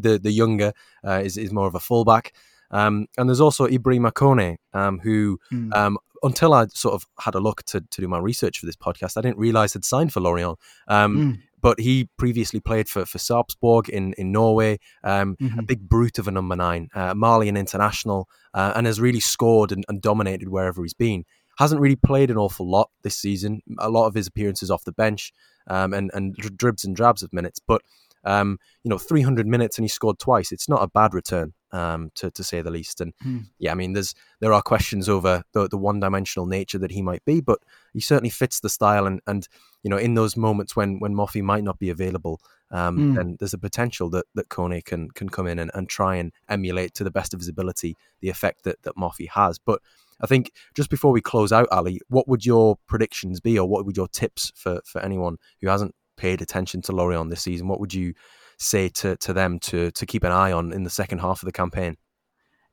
the 0.00 0.20
the 0.22 0.30
younger, 0.30 0.72
uh, 1.04 1.20
is 1.24 1.36
is 1.36 1.52
more 1.52 1.66
of 1.66 1.74
a 1.74 1.80
fullback. 1.80 2.32
Um, 2.70 3.06
and 3.16 3.28
there's 3.28 3.40
also 3.40 3.66
Ibrahima 3.66 4.12
Kone, 4.12 4.56
um, 4.72 4.98
who 5.00 5.38
Mm. 5.52 5.74
um, 5.74 5.98
until 6.22 6.54
I 6.54 6.66
sort 6.68 6.94
of 6.94 7.06
had 7.20 7.34
a 7.34 7.40
look 7.40 7.62
to, 7.64 7.80
to 7.80 8.00
do 8.00 8.08
my 8.08 8.18
research 8.18 8.58
for 8.58 8.66
this 8.66 8.76
podcast, 8.76 9.16
I 9.16 9.20
didn't 9.20 9.38
realize 9.38 9.74
had 9.74 9.84
signed 9.84 10.12
for 10.12 10.20
Lorient. 10.20 10.58
Um, 10.88 11.16
Mm. 11.16 11.38
But 11.66 11.80
he 11.80 12.08
previously 12.16 12.60
played 12.60 12.88
for, 12.88 13.04
for 13.04 13.18
Sarpsborg 13.18 13.88
in, 13.88 14.12
in 14.12 14.30
Norway, 14.30 14.78
um, 15.02 15.36
a 15.40 15.44
Mhm. 15.44 15.66
big 15.66 15.88
brute 15.88 16.16
of 16.20 16.28
a 16.28 16.30
number 16.30 16.54
nine, 16.54 16.88
uh, 16.94 17.12
Malian 17.12 17.56
international, 17.56 18.28
uh, 18.54 18.72
and 18.76 18.86
has 18.86 19.00
really 19.00 19.18
scored 19.18 19.72
and, 19.72 19.84
and 19.88 20.00
dominated 20.00 20.48
wherever 20.48 20.80
he's 20.84 20.94
been. 20.94 21.24
Hasn't 21.58 21.80
really 21.80 21.96
played 21.96 22.30
an 22.30 22.36
awful 22.36 22.70
lot 22.70 22.90
this 23.02 23.16
season. 23.16 23.62
A 23.78 23.90
lot 23.90 24.06
of 24.06 24.14
his 24.14 24.28
appearances 24.28 24.70
off 24.70 24.84
the 24.84 24.92
bench 24.92 25.32
um, 25.66 25.92
and, 25.92 26.08
and 26.14 26.34
dribs 26.36 26.84
and 26.84 26.94
drabs 26.94 27.24
of 27.24 27.32
minutes. 27.32 27.58
But, 27.58 27.82
um, 28.22 28.58
you 28.84 28.88
know, 28.88 28.98
300 28.98 29.48
minutes 29.48 29.76
and 29.76 29.84
he 29.84 29.88
scored 29.88 30.20
twice. 30.20 30.52
It's 30.52 30.68
not 30.68 30.84
a 30.84 30.88
bad 31.00 31.14
return, 31.14 31.52
um, 31.76 32.10
to, 32.14 32.30
to 32.30 32.42
say 32.42 32.62
the 32.62 32.70
least. 32.78 33.00
And 33.00 33.12
Hmm. 33.22 33.38
yeah, 33.58 33.72
I 33.72 33.74
mean, 33.74 33.92
there's 33.94 34.14
there 34.40 34.52
are 34.56 34.62
questions 34.62 35.08
over 35.08 35.42
the, 35.52 35.68
the 35.68 35.78
one 35.88 36.00
dimensional 36.00 36.46
nature 36.46 36.80
that 36.80 36.90
he 36.92 37.02
might 37.02 37.24
be, 37.24 37.40
but 37.40 37.58
he 37.92 38.00
certainly 38.00 38.30
fits 38.30 38.60
the 38.60 38.68
style. 38.68 39.06
And, 39.06 39.20
and 39.26 39.48
you 39.82 39.90
know, 39.90 39.98
in 40.06 40.14
those 40.14 40.36
moments 40.36 40.76
when 40.76 40.98
when 41.02 41.14
Moffi 41.14 41.42
might 41.42 41.64
not 41.64 41.78
be 41.78 41.90
available, 41.90 42.36
um, 42.70 42.96
Mm. 42.98 43.14
then 43.16 43.36
there's 43.38 43.54
a 43.54 43.58
potential 43.68 44.10
that 44.10 44.24
that 44.34 44.48
Kone 44.48 44.80
can 44.84 45.10
can 45.18 45.28
come 45.28 45.46
in 45.52 45.58
and, 45.58 45.70
and 45.74 45.88
try 45.88 46.16
and 46.20 46.32
emulate 46.48 46.94
to 46.94 47.04
the 47.04 47.10
best 47.18 47.34
of 47.34 47.40
his 47.40 47.48
ability 47.48 47.94
the 48.20 48.30
effect 48.30 48.62
that 48.64 48.82
that 48.82 48.96
Moffi 48.96 49.28
has. 49.28 49.58
But 49.58 49.80
I 50.24 50.26
think 50.26 50.50
just 50.78 50.90
before 50.90 51.12
we 51.12 51.20
close 51.20 51.52
out, 51.52 51.68
Ally, 51.70 51.98
what 52.08 52.26
would 52.26 52.44
your 52.46 52.76
predictions 52.86 53.40
be, 53.40 53.58
or 53.58 53.68
what 53.68 53.84
would 53.84 53.96
your 53.96 54.08
tips 54.08 54.52
for 54.54 54.80
for 54.84 55.00
anyone 55.04 55.36
who 55.60 55.68
hasn't 55.68 55.94
paid 56.16 56.40
attention 56.42 56.82
to 56.82 56.92
Lorient 56.92 57.30
this 57.30 57.42
season? 57.42 57.68
What 57.68 57.80
would 57.80 57.94
you 57.94 58.14
say 58.58 58.88
to 58.88 59.16
to 59.16 59.32
them 59.32 59.58
to 59.60 59.90
to 59.90 60.06
keep 60.06 60.24
an 60.24 60.32
eye 60.32 60.52
on 60.52 60.72
in 60.72 60.84
the 60.84 60.90
second 60.90 61.18
half 61.18 61.42
of 61.42 61.46
the 61.46 61.52
campaign? 61.52 61.96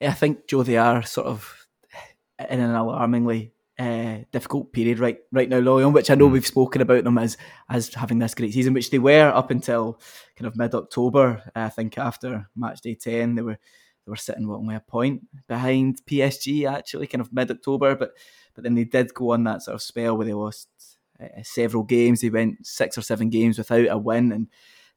I 0.02 0.12
think 0.12 0.48
Joe, 0.48 0.64
they 0.64 0.78
are 0.78 1.04
sort 1.04 1.28
of 1.28 1.68
in 2.50 2.60
an 2.60 2.72
alarmingly 2.72 3.54
uh, 3.80 4.18
difficult 4.32 4.72
period 4.74 5.00
right 5.00 5.20
right 5.32 5.50
now, 5.50 5.60
Lorient, 5.60 5.94
which 5.94 6.12
I 6.12 6.16
know 6.16 6.30
Mm. 6.30 6.34
we've 6.34 6.48
spoken 6.48 6.82
about 6.82 7.04
them 7.04 7.18
as 7.18 7.38
as 7.70 7.94
having 7.94 8.20
this 8.20 8.36
great 8.36 8.54
season, 8.54 8.74
which 8.74 8.92
they 8.92 9.00
were 9.00 9.30
up 9.30 9.50
until 9.50 10.00
kind 10.36 10.48
of 10.48 10.56
mid 10.56 10.76
October. 10.76 11.44
I 11.56 11.70
think 11.70 11.98
after 11.98 12.50
match 12.56 12.82
day 12.82 12.96
ten, 12.96 13.36
they 13.36 13.42
were 13.42 13.58
they 14.06 14.10
were 14.10 14.16
sitting 14.16 14.48
what 14.48 14.60
only 14.60 14.76
a 14.76 14.80
point 14.80 15.22
behind 15.48 16.02
PSG 16.06 16.70
actually, 16.70 17.08
kind 17.08 17.22
of 17.22 17.34
mid 17.34 17.50
October, 17.50 17.96
but 17.96 18.14
but 18.54 18.64
then 18.64 18.76
they 18.76 18.84
did 18.84 19.14
go 19.14 19.32
on 19.32 19.44
that 19.46 19.64
sort 19.64 19.76
of 19.76 19.82
spell 19.82 20.18
where 20.18 20.28
they 20.28 20.34
lost 20.34 20.70
uh, 21.20 21.42
several 21.42 21.84
games. 21.84 22.22
They 22.22 22.30
went 22.30 22.66
six 22.68 22.98
or 22.98 23.02
seven 23.02 23.30
games 23.30 23.58
without 23.58 23.88
a 23.90 23.98
win, 23.98 24.32
and 24.32 24.48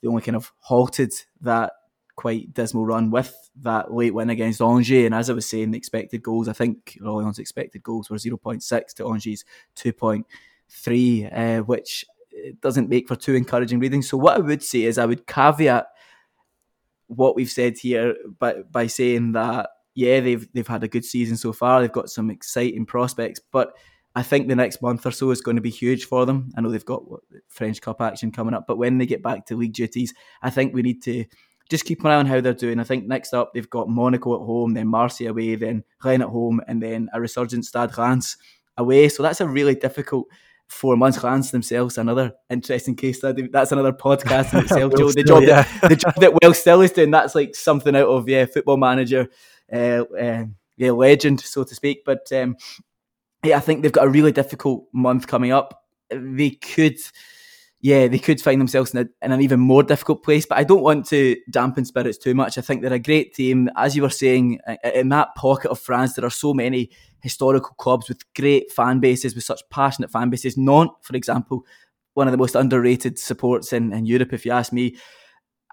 only 0.06 0.22
kind 0.22 0.36
of 0.36 0.52
halted 0.58 1.12
that 1.40 1.72
quite 2.16 2.52
dismal 2.54 2.86
run 2.86 3.10
with 3.10 3.50
that 3.62 3.92
late 3.92 4.14
win 4.14 4.30
against 4.30 4.62
Angers. 4.62 5.04
And 5.04 5.14
as 5.14 5.30
I 5.30 5.34
was 5.34 5.48
saying, 5.48 5.70
the 5.70 5.78
expected 5.78 6.22
goals, 6.22 6.48
I 6.48 6.52
think 6.54 6.96
Lorient's 7.00 7.38
expected 7.38 7.82
goals 7.82 8.10
were 8.10 8.16
0.6 8.16 8.94
to 8.94 9.08
Angers' 9.08 9.44
2.3, 9.76 11.60
uh, 11.60 11.62
which 11.64 12.04
doesn't 12.60 12.88
make 12.88 13.08
for 13.08 13.16
too 13.16 13.34
encouraging 13.34 13.78
reading. 13.78 14.02
So 14.02 14.16
what 14.16 14.36
I 14.36 14.40
would 14.40 14.62
say 14.62 14.82
is 14.82 14.98
I 14.98 15.06
would 15.06 15.26
caveat 15.26 15.86
what 17.08 17.36
we've 17.36 17.50
said 17.50 17.78
here 17.78 18.16
by, 18.38 18.62
by 18.70 18.86
saying 18.86 19.32
that, 19.32 19.70
yeah, 19.94 20.20
they've 20.20 20.46
they've 20.52 20.66
had 20.66 20.84
a 20.84 20.88
good 20.88 21.04
season 21.04 21.36
so 21.38 21.52
far. 21.52 21.80
They've 21.80 21.90
got 21.90 22.10
some 22.10 22.30
exciting 22.30 22.84
prospects, 22.84 23.40
but 23.50 23.72
I 24.16 24.22
think 24.22 24.48
the 24.48 24.56
next 24.56 24.80
month 24.80 25.04
or 25.04 25.10
so 25.10 25.30
is 25.30 25.42
going 25.42 25.56
to 25.56 25.62
be 25.62 25.70
huge 25.70 26.06
for 26.06 26.24
them. 26.24 26.50
I 26.56 26.62
know 26.62 26.70
they've 26.70 26.82
got 26.82 27.08
what, 27.08 27.20
French 27.48 27.82
Cup 27.82 28.00
action 28.00 28.32
coming 28.32 28.54
up, 28.54 28.66
but 28.66 28.78
when 28.78 28.96
they 28.96 29.04
get 29.04 29.22
back 29.22 29.44
to 29.46 29.56
league 29.56 29.74
duties, 29.74 30.14
I 30.40 30.48
think 30.48 30.74
we 30.74 30.80
need 30.80 31.02
to 31.02 31.26
just 31.68 31.84
keep 31.84 32.02
an 32.02 32.10
eye 32.10 32.14
on 32.14 32.24
how 32.24 32.40
they're 32.40 32.54
doing. 32.54 32.80
I 32.80 32.84
think 32.84 33.06
next 33.06 33.34
up 33.34 33.52
they've 33.52 33.68
got 33.68 33.90
Monaco 33.90 34.40
at 34.40 34.46
home, 34.46 34.72
then 34.72 34.88
Marseille 34.88 35.28
away, 35.28 35.54
then 35.56 35.84
Rennes 36.02 36.22
at 36.22 36.30
home, 36.30 36.62
and 36.66 36.82
then 36.82 37.10
a 37.12 37.20
resurgent 37.20 37.66
Stade 37.66 37.98
Reims 37.98 38.38
away. 38.78 39.10
So 39.10 39.22
that's 39.22 39.42
a 39.42 39.46
really 39.46 39.74
difficult 39.74 40.28
four 40.66 40.96
months. 40.96 41.22
Reims 41.22 41.50
themselves, 41.50 41.98
another 41.98 42.32
interesting 42.48 42.96
case 42.96 43.18
study. 43.18 43.48
That's 43.48 43.72
another 43.72 43.92
podcast 43.92 44.54
in 44.54 44.60
itself, 44.64 44.94
Joe. 44.96 45.10
The 45.10 45.24
job, 45.24 45.42
yeah. 45.42 45.62
that, 45.80 45.90
the 45.90 45.96
job 45.96 46.14
that 46.16 46.32
Will 46.42 46.54
Still 46.54 46.80
is 46.80 46.92
doing, 46.92 47.10
that's 47.10 47.34
like 47.34 47.54
something 47.54 47.94
out 47.94 48.08
of 48.08 48.26
yeah, 48.30 48.46
Football 48.46 48.78
Manager, 48.78 49.28
uh, 49.70 50.04
uh, 50.18 50.44
yeah, 50.78 50.90
legend, 50.92 51.40
so 51.40 51.64
to 51.64 51.74
speak. 51.74 52.02
But 52.06 52.32
um, 52.32 52.56
I 53.54 53.60
think 53.60 53.82
they've 53.82 53.92
got 53.92 54.06
a 54.06 54.10
really 54.10 54.32
difficult 54.32 54.86
month 54.92 55.26
coming 55.26 55.52
up. 55.52 55.84
They 56.10 56.50
could 56.50 56.98
yeah, 57.80 58.08
they 58.08 58.18
could 58.18 58.40
find 58.40 58.60
themselves 58.60 58.94
in, 58.94 59.00
a, 59.00 59.24
in, 59.24 59.32
an 59.32 59.42
even 59.42 59.60
more 59.60 59.82
difficult 59.82 60.24
place. 60.24 60.46
But 60.46 60.58
I 60.58 60.64
don't 60.64 60.82
want 60.82 61.06
to 61.06 61.36
dampen 61.50 61.84
spirits 61.84 62.18
too 62.18 62.34
much. 62.34 62.56
I 62.56 62.60
think 62.60 62.82
they're 62.82 62.92
a 62.92 62.98
great 62.98 63.34
team. 63.34 63.70
As 63.76 63.94
you 63.94 64.02
were 64.02 64.10
saying, 64.10 64.58
in 64.94 65.10
that 65.10 65.34
pocket 65.36 65.70
of 65.70 65.78
France, 65.78 66.14
there 66.14 66.24
are 66.24 66.30
so 66.30 66.54
many 66.54 66.90
historical 67.20 67.74
clubs 67.76 68.08
with 68.08 68.24
great 68.34 68.72
fan 68.72 68.98
bases, 68.98 69.34
with 69.34 69.44
such 69.44 69.62
passionate 69.70 70.10
fan 70.10 70.30
bases. 70.30 70.56
Nantes, 70.56 70.96
for 71.02 71.14
example, 71.14 71.64
one 72.14 72.26
of 72.26 72.32
the 72.32 72.38
most 72.38 72.54
underrated 72.54 73.18
supports 73.18 73.72
in, 73.72 73.92
in 73.92 74.06
Europe, 74.06 74.32
if 74.32 74.46
you 74.46 74.52
ask 74.52 74.72
me. 74.72 74.96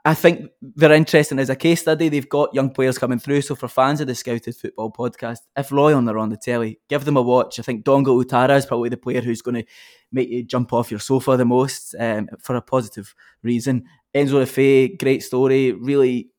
I 0.06 0.14
think 0.14 0.52
they're 0.62 0.92
interesting 0.92 1.40
as 1.40 1.50
a 1.50 1.56
case 1.56 1.82
study. 1.82 2.10
They've 2.10 2.28
got 2.28 2.54
young 2.54 2.72
players 2.72 2.98
coming 2.98 3.20
through. 3.20 3.42
So 3.42 3.56
for 3.56 3.70
fans 3.70 4.02
of 4.02 4.08
the 4.08 4.16
Scouted 4.16 4.56
Football 4.56 4.92
podcast, 4.92 5.40
if 5.56 5.72
Lorient 5.72 6.10
are 6.10 6.18
on 6.18 6.30
the 6.30 6.36
telly, 6.36 6.80
give 6.90 7.06
them 7.06 7.16
a 7.16 7.22
watch. 7.22 7.58
I 7.58 7.62
think 7.62 7.86
Dango 7.86 8.22
Ouattara 8.22 8.58
is 8.58 8.66
probably 8.66 8.90
the 8.90 8.98
player 8.98 9.22
who's 9.22 9.42
going 9.42 9.64
to 9.64 9.66
make 10.12 10.28
you 10.28 10.44
jump 10.44 10.74
off 10.74 10.92
your 10.92 11.00
sofa 11.00 11.38
the 11.38 11.46
most 11.46 11.96
um, 11.98 12.28
for 12.42 12.58
a 12.58 12.62
positive 12.62 13.16
reason. 13.44 13.86
Enzo 14.14 14.34
Le 14.34 14.46
Fée, 14.46 15.00
great 15.00 15.24
story, 15.24 15.72
really 15.72 16.30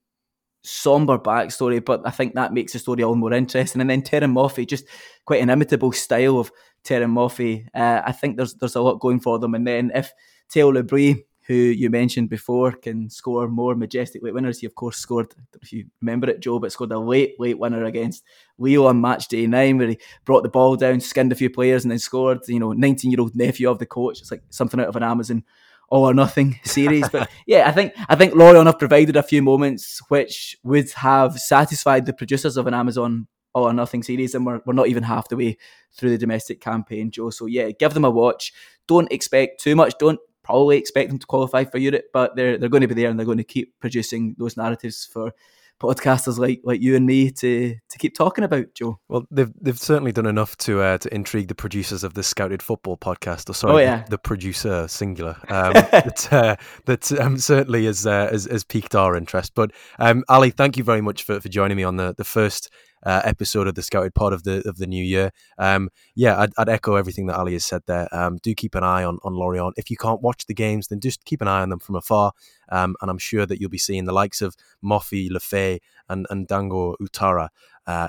somber 0.63 1.19
backstory, 1.19 1.83
but 1.83 2.07
I 2.07 2.11
think 2.11 2.35
that 2.35 2.53
makes 2.53 2.75
the 2.75 2.79
story 2.79 3.03
all 3.03 3.15
more 3.15 3.33
interesting. 3.33 3.81
And 3.81 3.89
then 3.89 4.03
Terem 4.03 4.35
Moffi, 4.35 4.67
just 4.67 4.85
quite 5.25 5.43
an 5.43 5.51
imitable 5.51 5.93
style 5.93 6.39
of 6.39 6.53
Terem 6.85 7.13
Moffi. 7.13 7.67
Uh, 7.75 8.03
I 8.05 8.13
think 8.13 8.37
there's 8.37 8.55
there's 8.55 8.77
a 8.77 8.83
lot 8.83 9.01
going 9.01 9.21
for 9.21 9.39
them. 9.39 9.55
And 9.55 9.67
then 9.67 9.91
if 9.95 10.13
Theo 10.51 10.69
Le 10.69 10.83
Bris, 10.83 11.17
who 11.47 11.55
you 11.55 11.91
mentioned 11.91 12.31
before, 12.31 12.73
can 12.73 13.11
score 13.11 13.49
more 13.49 13.75
majestic 13.75 14.23
late 14.23 14.33
winners. 14.33 14.61
He, 14.61 14.67
of 14.67 14.75
course, 14.75 14.97
scored, 14.97 15.27
I 15.33 15.41
don't 15.53 15.55
know 15.55 15.61
if 15.63 15.73
you 15.73 15.87
remember 16.01 16.29
it, 16.31 16.41
Joe, 16.41 16.59
but 16.59 16.73
scored 16.73 16.93
a 16.93 16.99
late, 16.99 17.39
late 17.39 17.59
winner 17.59 17.85
against 17.85 18.25
Lyon 18.59 18.87
on 18.87 19.01
match 19.01 19.29
day 19.29 19.47
nine, 19.47 19.77
where 19.77 19.89
he 19.89 19.99
brought 20.25 20.43
the 20.43 20.49
ball 20.49 20.77
down, 20.77 21.01
skinned 21.01 21.33
a 21.33 21.37
few 21.37 21.51
players, 21.51 21.85
and 21.85 21.91
then 21.91 21.99
scored. 21.99 22.41
You 22.49 22.61
know, 22.61 22.73
19 22.73 23.11
year 23.11 23.21
old 23.21 23.37
nephew 23.37 23.71
of 23.71 23.79
the 23.79 23.87
coach. 23.87 24.21
It's 24.21 24.31
like 24.31 24.43
something 24.51 24.81
out 24.81 24.89
of 24.89 24.97
an 24.97 25.03
Amazon 25.03 25.45
all 25.91 26.09
or 26.09 26.15
nothing 26.15 26.59
series. 26.65 27.09
but 27.11 27.29
yeah, 27.47 27.69
I 27.69 27.73
think 27.73 27.93
I 28.09 28.17
think 28.17 28.35
Lorient 28.35 28.67
have 28.67 28.79
provided 28.79 29.17
a 29.17 29.23
few 29.23 29.43
moments 29.43 30.01
which 30.09 30.57
would 30.63 30.91
have 30.93 31.39
satisfied 31.39 32.07
the 32.07 32.13
producers 32.13 32.57
of 32.57 32.67
an 32.67 32.75
Amazon 32.75 33.27
all 33.55 33.69
or 33.69 33.73
nothing 33.73 34.03
series, 34.03 34.35
and 34.35 34.45
we're, 34.45 34.61
we're 34.67 34.73
not 34.75 34.89
even 34.89 35.05
half 35.05 35.29
the 35.29 35.37
way 35.37 35.57
through 35.93 36.11
the 36.11 36.19
domestic 36.19 36.61
campaign, 36.61 37.11
Joe. 37.11 37.31
So 37.31 37.47
yeah, 37.47 37.71
give 37.71 37.95
them 37.95 38.05
a 38.05 38.11
watch. 38.11 38.53
Don't 38.89 39.13
expect 39.13 39.63
too 39.63 39.77
much. 39.77 39.95
Don't 39.99 40.19
probably 40.45 40.77
expect 40.77 41.09
them 41.09 41.19
to 41.19 41.27
qualify 41.27 41.65
for 41.65 41.79
Europe, 41.79 42.05
but 42.13 42.37
they're 42.37 42.57
they're 42.59 42.69
going 42.69 42.83
to 42.83 42.89
be 42.89 42.95
there 42.95 43.11
and 43.11 43.19
they're 43.19 43.27
going 43.27 43.39
to 43.39 43.45
keep 43.45 43.73
producing 43.81 44.37
those 44.39 44.57
narratives 44.57 45.09
for 45.13 45.33
podcasters 45.81 46.39
like 46.39 46.61
like 46.63 46.81
you 46.81 46.95
and 46.95 47.05
me 47.05 47.31
to 47.33 47.75
to 47.89 47.99
keep 47.99 48.15
talking 48.17 48.45
about, 48.45 48.67
Joe. 48.75 49.01
Well, 49.09 49.27
they've 49.31 49.53
they've 49.61 49.79
certainly 49.79 50.13
done 50.13 50.27
enough 50.27 50.57
to 50.59 50.81
uh, 50.81 50.99
to 50.99 51.13
intrigue 51.15 51.49
the 51.49 51.55
producers 51.55 52.05
of 52.05 52.15
the 52.15 52.23
Scouted 52.23 52.63
Football 52.63 52.97
podcast. 52.97 53.51
Or 53.51 53.55
sorry, 53.55 53.75
Oh, 53.75 53.79
yeah. 53.79 54.03
the, 54.05 54.11
the 54.11 54.19
producer 54.19 54.87
singular. 54.89 55.37
Um, 55.49 55.73
that 55.73 56.33
uh, 56.33 56.57
that 56.87 57.11
um, 57.21 57.39
certainly 57.39 57.87
has, 57.87 58.07
uh, 58.07 58.29
has 58.31 58.45
has 58.47 58.65
piqued 58.65 58.95
our 58.95 59.17
interest. 59.17 59.53
But 59.55 59.73
um, 59.99 60.25
Ally, 60.29 60.51
thank 60.51 60.77
you 60.77 60.85
very 60.85 61.01
much 61.01 61.23
for, 61.25 61.41
for 61.41 61.49
joining 61.49 61.77
me 61.77 61.85
on 61.85 61.97
the 61.97 62.15
the 62.17 62.25
first. 62.25 62.71
Uh, 63.05 63.21
episode 63.25 63.69
of 63.69 63.75
the 63.75 63.83
Scouted 63.83 64.15
Pod 64.15 64.33
of 64.33 64.45
the 64.45 64.67
of 64.69 64.79
the 64.79 64.87
new 64.87 65.03
year. 65.05 65.31
Um, 65.59 65.91
yeah, 66.15 66.41
I'd, 66.41 66.53
I'd, 66.57 66.69
echo 66.69 66.95
everything 66.95 67.27
that 67.27 67.37
Ally 67.37 67.53
has 67.53 67.65
said 67.65 67.83
there. 67.87 68.09
Um, 68.13 68.39
do 68.39 68.55
keep 68.55 68.75
an 68.75 68.85
eye 68.85 69.05
on 69.05 69.19
on 69.25 69.35
Lorient. 69.35 69.75
If 69.77 69.91
you 69.91 69.97
can't 69.97 70.23
watch 70.23 70.47
the 70.47 70.55
games, 70.55 70.89
then 70.89 71.01
just 71.01 71.25
keep 71.25 71.43
an 71.43 71.49
eye 71.49 71.63
on 71.63 71.69
them 71.69 71.81
from 71.81 71.97
afar. 71.97 72.33
Um, 72.71 72.97
and 73.03 73.11
I'm 73.11 73.19
sure 73.19 73.47
that 73.47 73.61
you'll 73.61 73.71
be 73.71 73.79
seeing 73.79 74.05
the 74.07 74.13
likes 74.13 74.41
of 74.41 74.57
Moffi, 74.83 75.31
Lefebvre, 75.31 75.81
and 76.09 76.27
and 76.31 76.47
Dango 76.47 76.97
Ouattara 77.01 77.49
uh, 77.87 78.09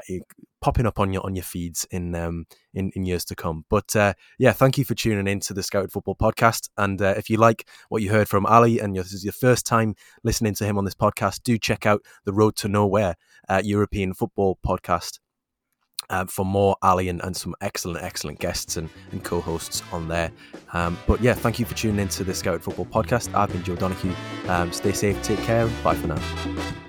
popping 0.61 0.87
up 0.87 0.99
on 0.99 1.13
your 1.13 1.23
on 1.23 1.35
your 1.35 1.43
feeds 1.43 1.85
in 1.91 2.15
um, 2.15 2.45
in, 2.73 2.91
in 2.95 3.05
years 3.05 3.25
to 3.25 3.35
come. 3.35 3.65
But 3.69 3.95
uh, 3.95 4.13
yeah, 4.39 4.51
thank 4.51 4.77
you 4.77 4.85
for 4.85 4.95
tuning 4.95 5.27
in 5.27 5.39
to 5.41 5.53
the 5.53 5.63
Scouted 5.63 5.91
Football 5.91 6.15
Podcast. 6.15 6.69
And 6.77 7.01
uh, 7.01 7.13
if 7.17 7.29
you 7.29 7.37
like 7.37 7.67
what 7.89 8.01
you 8.01 8.09
heard 8.09 8.27
from 8.27 8.45
Ally 8.47 8.79
and 8.81 8.95
this 8.95 9.13
is 9.13 9.23
your 9.23 9.33
first 9.33 9.65
time 9.65 9.95
listening 10.23 10.55
to 10.55 10.65
him 10.65 10.77
on 10.77 10.85
this 10.85 10.95
podcast, 10.95 11.43
do 11.43 11.57
check 11.57 11.85
out 11.85 12.01
the 12.25 12.33
Road 12.33 12.55
to 12.57 12.67
Nowhere 12.67 13.15
uh, 13.49 13.61
European 13.63 14.13
Football 14.13 14.57
Podcast. 14.65 15.19
Uh, 16.11 16.23
for 16.25 16.45
more 16.45 16.75
Ally 16.83 17.05
and, 17.05 17.19
and, 17.23 17.35
some 17.35 17.55
excellent, 17.61 18.03
excellent 18.03 18.37
guests 18.37 18.77
and, 18.77 18.91
and 19.11 19.23
co-hosts 19.23 19.81
on 19.91 20.07
there. 20.07 20.31
Um, 20.73 20.99
but 21.07 21.19
yeah, 21.19 21.33
thank 21.33 21.57
you 21.57 21.65
for 21.65 21.73
tuning 21.73 21.99
in 21.99 22.09
to 22.09 22.23
the 22.23 22.31
Scouted 22.31 22.61
Football 22.61 22.85
Podcast. 22.85 23.33
I've 23.33 23.51
been 23.51 23.63
Joe 23.63 23.75
Donahue. 23.75 24.13
Um, 24.47 24.71
stay 24.71 24.91
safe, 24.91 25.19
take 25.23 25.39
care, 25.39 25.67
bye 25.83 25.95
for 25.95 26.05
now. 26.05 26.84